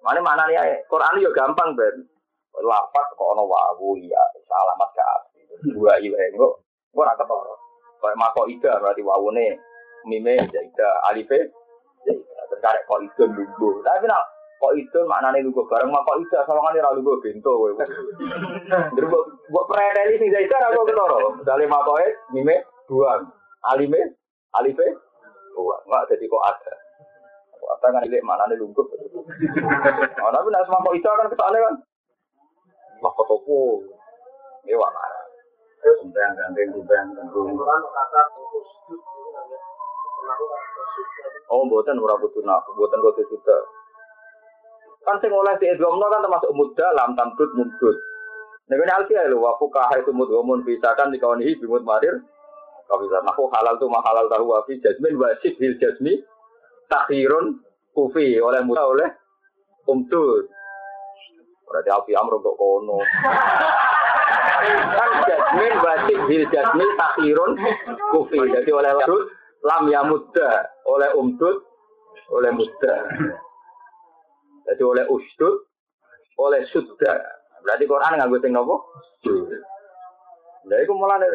Mana 0.00 0.24
mana 0.24 0.48
nih 0.48 0.88
Quran 0.88 1.20
yo 1.20 1.28
gampang 1.36 1.76
ben. 1.76 2.08
Lapat 2.58 3.06
kok 3.14 3.28
ono 3.36 3.44
wawu 3.44 4.00
ya 4.00 4.18
alamat 4.48 4.90
ke 4.96 5.02
asli. 5.04 5.40
Dua 5.76 6.00
iwe 6.00 6.18
engko 6.32 6.58
ora 6.96 7.12
ketara. 7.14 7.54
Kayak 7.98 8.18
mako 8.18 8.48
ida 8.50 8.72
berarti 8.80 9.02
wawune 9.04 9.60
mime 10.08 10.34
jaida 10.50 10.88
alife 11.12 11.38
jaida. 12.02 12.40
Terus 12.48 12.62
karek 12.62 12.82
kok 12.88 13.02
ida 13.04 13.24
lungguh. 13.30 13.74
Tapi 13.84 14.06
nak 14.10 14.24
kok 14.58 14.74
ida 14.74 15.00
maknane 15.06 15.46
lungguh 15.46 15.66
bareng 15.70 15.94
mako 15.94 16.18
ida 16.18 16.42
sawangane 16.42 16.82
ra 16.82 16.90
lungguh 16.94 17.22
bento 17.22 17.50
kowe. 17.54 17.70
Terus 17.78 19.06
mbok 19.06 19.24
mbok 19.54 19.66
preteli 19.70 20.18
sing 20.18 20.34
jaida 20.34 20.58
ra 20.58 20.74
kok 20.74 20.86
ketara. 20.90 21.18
Misale 21.38 21.64
makoe 21.70 22.06
mime 22.34 22.66
dua. 22.90 23.22
Alime 23.70 24.18
alife 24.58 24.86
dua. 25.54 25.78
Enggak 25.86 26.14
jadi 26.14 26.26
kok 26.26 26.44
ada. 26.46 26.74
Kok 27.54 27.70
ada 27.78 27.86
kan 27.94 28.06
ilek 28.06 28.26
maknane 28.26 28.54
lungguh. 28.58 28.86
Oh, 30.18 30.30
tapi 30.34 30.48
nak 30.50 30.64
semua 30.66 30.82
kok 30.82 30.96
ida 30.98 31.10
kan 31.14 31.30
kesalahan 31.30 31.62
kan. 31.62 31.74
Wah, 32.98 33.12
kok 33.14 33.26
toko. 33.30 33.86
Ewa 34.66 34.88
marah. 34.90 35.24
Sumpah 35.78 36.34
gandeng, 36.34 36.74
gandeng. 36.84 37.26
Oh, 41.48 41.64
buatan 41.64 41.96
ora 41.96 42.18
kudu 42.20 42.44
nak, 42.44 42.66
buatan 42.76 43.00
kudu 43.00 43.22
sudah. 43.32 43.77
Kan 45.08 45.16
sing 45.24 45.32
oleh 45.32 45.56
di 45.56 45.72
Edwamno 45.72 46.04
kan 46.12 46.20
termasuk 46.20 46.52
muda 46.52 46.92
lam 46.92 47.16
tamdud 47.16 47.48
mundud. 47.56 47.96
Nek 48.68 48.76
ini 48.76 48.92
alfiah 48.92 49.24
lho, 49.24 49.40
wa 49.40 49.56
fuqaha 49.56 50.04
itu 50.04 50.12
mudghamun 50.12 50.60
bisa 50.60 50.92
kan 50.92 51.08
dikaunihi 51.08 51.56
bimut 51.56 51.80
marir. 51.80 52.20
Kalau 52.84 53.00
bisa 53.00 53.24
mahu 53.24 53.48
halal 53.48 53.80
tu 53.80 53.88
mahalal 53.88 54.28
tahu 54.28 54.52
wa 54.52 54.60
fi 54.68 54.76
jazmin 54.84 55.16
wajib 55.16 55.56
bil 55.56 55.72
jazmi 55.80 56.20
takhirun 56.92 57.64
kufi 57.96 58.36
oleh 58.36 58.60
muda 58.60 58.84
oleh 58.84 59.08
umdud. 59.88 60.44
Berarti 61.64 61.88
api 61.88 62.12
amro 62.12 62.44
untuk 62.44 62.60
kono. 62.60 63.00
kan 64.92 65.10
jasmin 65.24 65.72
wajib 65.80 66.18
bil 66.28 66.44
jasmin 66.52 66.88
takhirun 67.00 67.56
kufi. 68.12 68.40
Jadi 68.52 68.68
oleh 68.76 68.92
lam 69.64 69.82
ya 69.88 70.04
muda, 70.04 70.68
oleh 70.84 71.08
umdud, 71.16 71.64
oleh 72.36 72.52
muda. 72.52 72.94
Jadi 74.68 74.82
oleh 74.84 75.04
usdud, 75.08 75.64
oleh 76.36 76.60
sudda. 76.68 77.12
Berarti 77.64 77.84
Quran 77.88 78.14
nggak 78.20 78.40
sing 78.44 78.52
nopo? 78.52 78.84
Lah 80.68 80.78
iku 80.84 80.92
mulane 80.92 81.26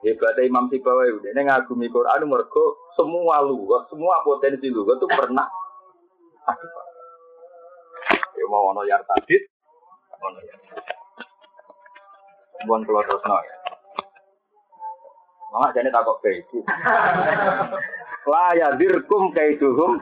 hebatnya 0.00 0.48
Imam 0.48 0.72
Sibawi 0.72 1.12
udah 1.12 1.30
ini 1.36 1.44
ngagumi 1.44 1.92
Quran 1.92 2.24
mergo 2.24 2.88
semua 2.96 3.44
lugas, 3.44 3.84
semua 3.92 4.24
potensi 4.24 4.72
lugas 4.72 4.96
itu 4.96 5.08
pernah. 5.12 5.44
Ya 8.32 8.44
mau 8.48 8.72
ono 8.72 8.80
yar 8.88 9.04
tadit, 9.04 9.44
ono 10.24 10.40
yar. 10.40 10.58
Buan 12.64 12.84
keluar 12.88 13.04
terus 13.04 13.24
ya. 13.24 13.56
Mama 15.52 15.74
jadi 15.76 15.92
takut 15.92 16.16
kayak 16.24 16.46
itu. 16.46 16.58
La 18.28 18.52
ya 18.52 18.68
dirkum 18.76 19.32
kaiduhum 19.32 19.96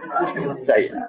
saya. 0.67 1.07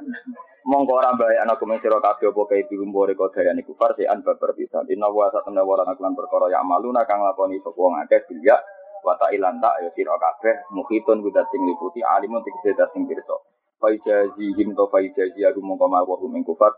Mongko 0.70 0.93
ora 0.93 1.10
bae 1.18 1.41
ana 1.41 1.57
kumen 1.57 1.82
sira 1.82 1.97
kabeh 1.97 2.30
apa 2.30 2.41
kaiduhum 2.45 2.93
bore 2.93 3.18
farsi 3.18 4.05
an 4.05 4.22
babar 4.22 4.53
pisan. 4.53 4.86
Inna 4.93 5.10
wa 5.10 5.26
satana 5.34 5.66
wa 5.66 5.82
lan 5.82 6.14
perkara 6.14 6.53
ya 6.53 6.62
maluna 6.62 7.01
kang 7.10 7.26
lakoni 7.26 7.57
sapa 7.66 7.74
wong 7.74 7.97
akeh 8.05 8.22
bilya 8.30 8.62
wa 9.01 9.18
ta 9.18 9.34
ilan 9.34 9.57
ta 9.57 9.74
ya 9.82 9.89
sira 9.97 10.14
kabeh 10.22 10.70
mukhitun 10.70 11.26
kudat 11.26 11.49
sing 11.49 11.66
liputi 11.66 12.05
alimun 12.05 12.45
tegese 12.45 12.78
dat 12.78 12.93
sing 12.93 13.10
pirsa. 13.10 13.41
Faijazi 13.82 14.53
him 14.53 14.78
to 14.78 14.86
faijazi 14.93 15.41
aku 15.49 15.66
mongko 15.66 16.14
hum 16.14 16.38
ing 16.38 16.45
kufar 16.45 16.78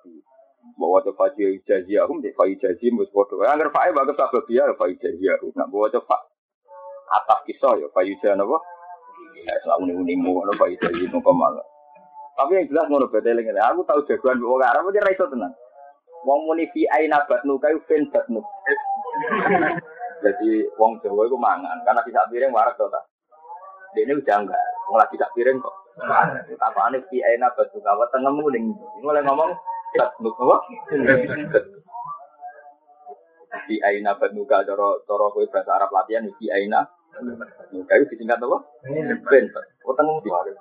bahwa 0.79 1.01
coba 1.03 1.27
faji 1.27 1.59
jaji 1.67 1.99
aku 1.99 2.23
faji 2.37 2.55
jaji 2.55 2.87
mus 2.95 3.11
bodoh. 3.11 3.43
Angger 3.43 3.67
fae 3.73 3.91
bagus 3.91 4.15
sabab 4.15 4.47
dia 4.47 4.63
faji 4.79 4.95
jaji 4.95 5.27
aku. 5.35 5.51
Nak 5.59 5.67
bawa 5.67 5.91
coba 5.91 6.23
atas 7.11 7.43
kisah 7.43 7.75
ya 7.81 7.91
faji 7.91 8.15
jaji 8.23 8.39
apa? 8.39 8.57
Ya 9.41 9.55
selalu 9.65 10.03
mau 10.19 10.43
apa 10.45 10.53
faji 10.67 10.75
jaji 10.77 11.09
mau 11.09 11.23
kemal. 11.23 11.53
Tapi 12.37 12.51
yang 12.57 12.67
jelas 12.71 12.85
mau 12.87 13.01
betul 13.01 13.37
ini. 13.37 13.51
Aku 13.57 13.81
tahu 13.85 14.05
jagoan 14.07 14.41
bawa 14.41 14.71
Arab 14.71 14.89
dia 14.93 15.03
raiso 15.03 15.27
tenang. 15.29 15.53
Wong 16.21 16.45
muni 16.45 16.69
fi 16.69 16.85
aina 16.93 17.25
batnu 17.25 17.57
kayu 17.57 17.81
fin 17.89 18.05
batnu. 18.13 18.41
Jadi 20.25 20.69
wong 20.77 21.01
Jawa 21.01 21.25
itu 21.25 21.33
mangan 21.33 21.81
karena 21.81 22.01
tidak 22.05 22.29
piring 22.29 22.53
warak 22.53 22.77
to 22.77 22.85
ta. 22.93 23.01
Ini 23.97 24.13
udah 24.13 24.37
enggak, 24.37 24.63
wong 24.87 24.97
lagi 25.01 25.17
tidak 25.17 25.33
piring 25.33 25.57
kok. 25.57 25.75
Apa 26.61 26.79
ane 26.87 27.01
fi 27.09 27.17
aina 27.25 27.49
batnu 27.57 27.81
kawa 27.81 28.05
tengemu 28.13 28.45
ning. 28.53 28.65
Mulai 29.01 29.25
ngomong 29.25 29.49
batnu 29.97 30.29
apa? 30.29 30.57
Di 33.67 33.75
aina 33.83 34.15
banuka 34.15 34.63
cara 34.63 34.87
cara 35.03 35.25
kowe 35.27 35.45
bahasa 35.51 35.75
Arab 35.75 35.91
latihan 35.91 36.23
di 36.23 36.47
aina 36.47 36.87
itu 37.19 38.05
disingkat 38.15 38.39
apa? 38.39 38.57
Ben. 39.27 39.45
Utang 39.85 40.07
di 40.23 40.29
mari. 40.31 40.51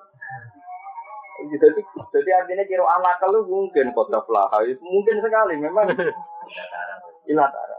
Jadi, 1.40 1.80
jadi 2.12 2.30
artinya 2.36 2.64
kira 2.68 2.84
anak 2.84 3.24
lu 3.32 3.40
mungkin 3.48 3.96
kota 3.96 4.20
flaha, 4.28 4.60
mungkin 4.84 5.16
sekali 5.24 5.56
memang 5.56 5.88
ilatara. 7.24 7.78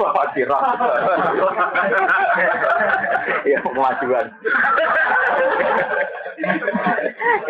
Wah, 0.00 0.32
dirah. 0.36 0.60
Ya, 3.44 3.60
kemajuan. 3.60 4.26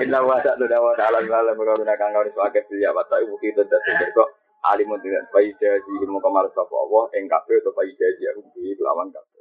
Inna 0.02 0.18
wa 0.22 0.38
ta'ala 0.42 0.66
wa 0.66 0.94
ta'ala 0.98 1.18
wa 1.18 1.30
ta'ala 1.30 1.50
wa 1.54 1.64
ta'ala 1.66 1.94
kang 1.94 2.14
kawin 2.14 2.30
sebagai 2.34 2.66
siya 2.70 2.90
wa 2.90 3.06
ta'ala 3.06 3.26
alimun 4.68 5.00
dengan 5.00 5.24
bayi 5.32 5.56
jadi 5.56 5.92
ilmu 6.04 6.20
kamar 6.20 6.44
sapa 6.52 6.74
Allah 6.74 7.04
ing 7.16 7.24
kabeh 7.30 7.56
atau 7.64 7.72
bayi 7.72 7.92
jadi 7.96 8.36
aku 8.36 8.44
di 8.52 8.76
lawan 8.76 9.08
kabeh 9.08 9.40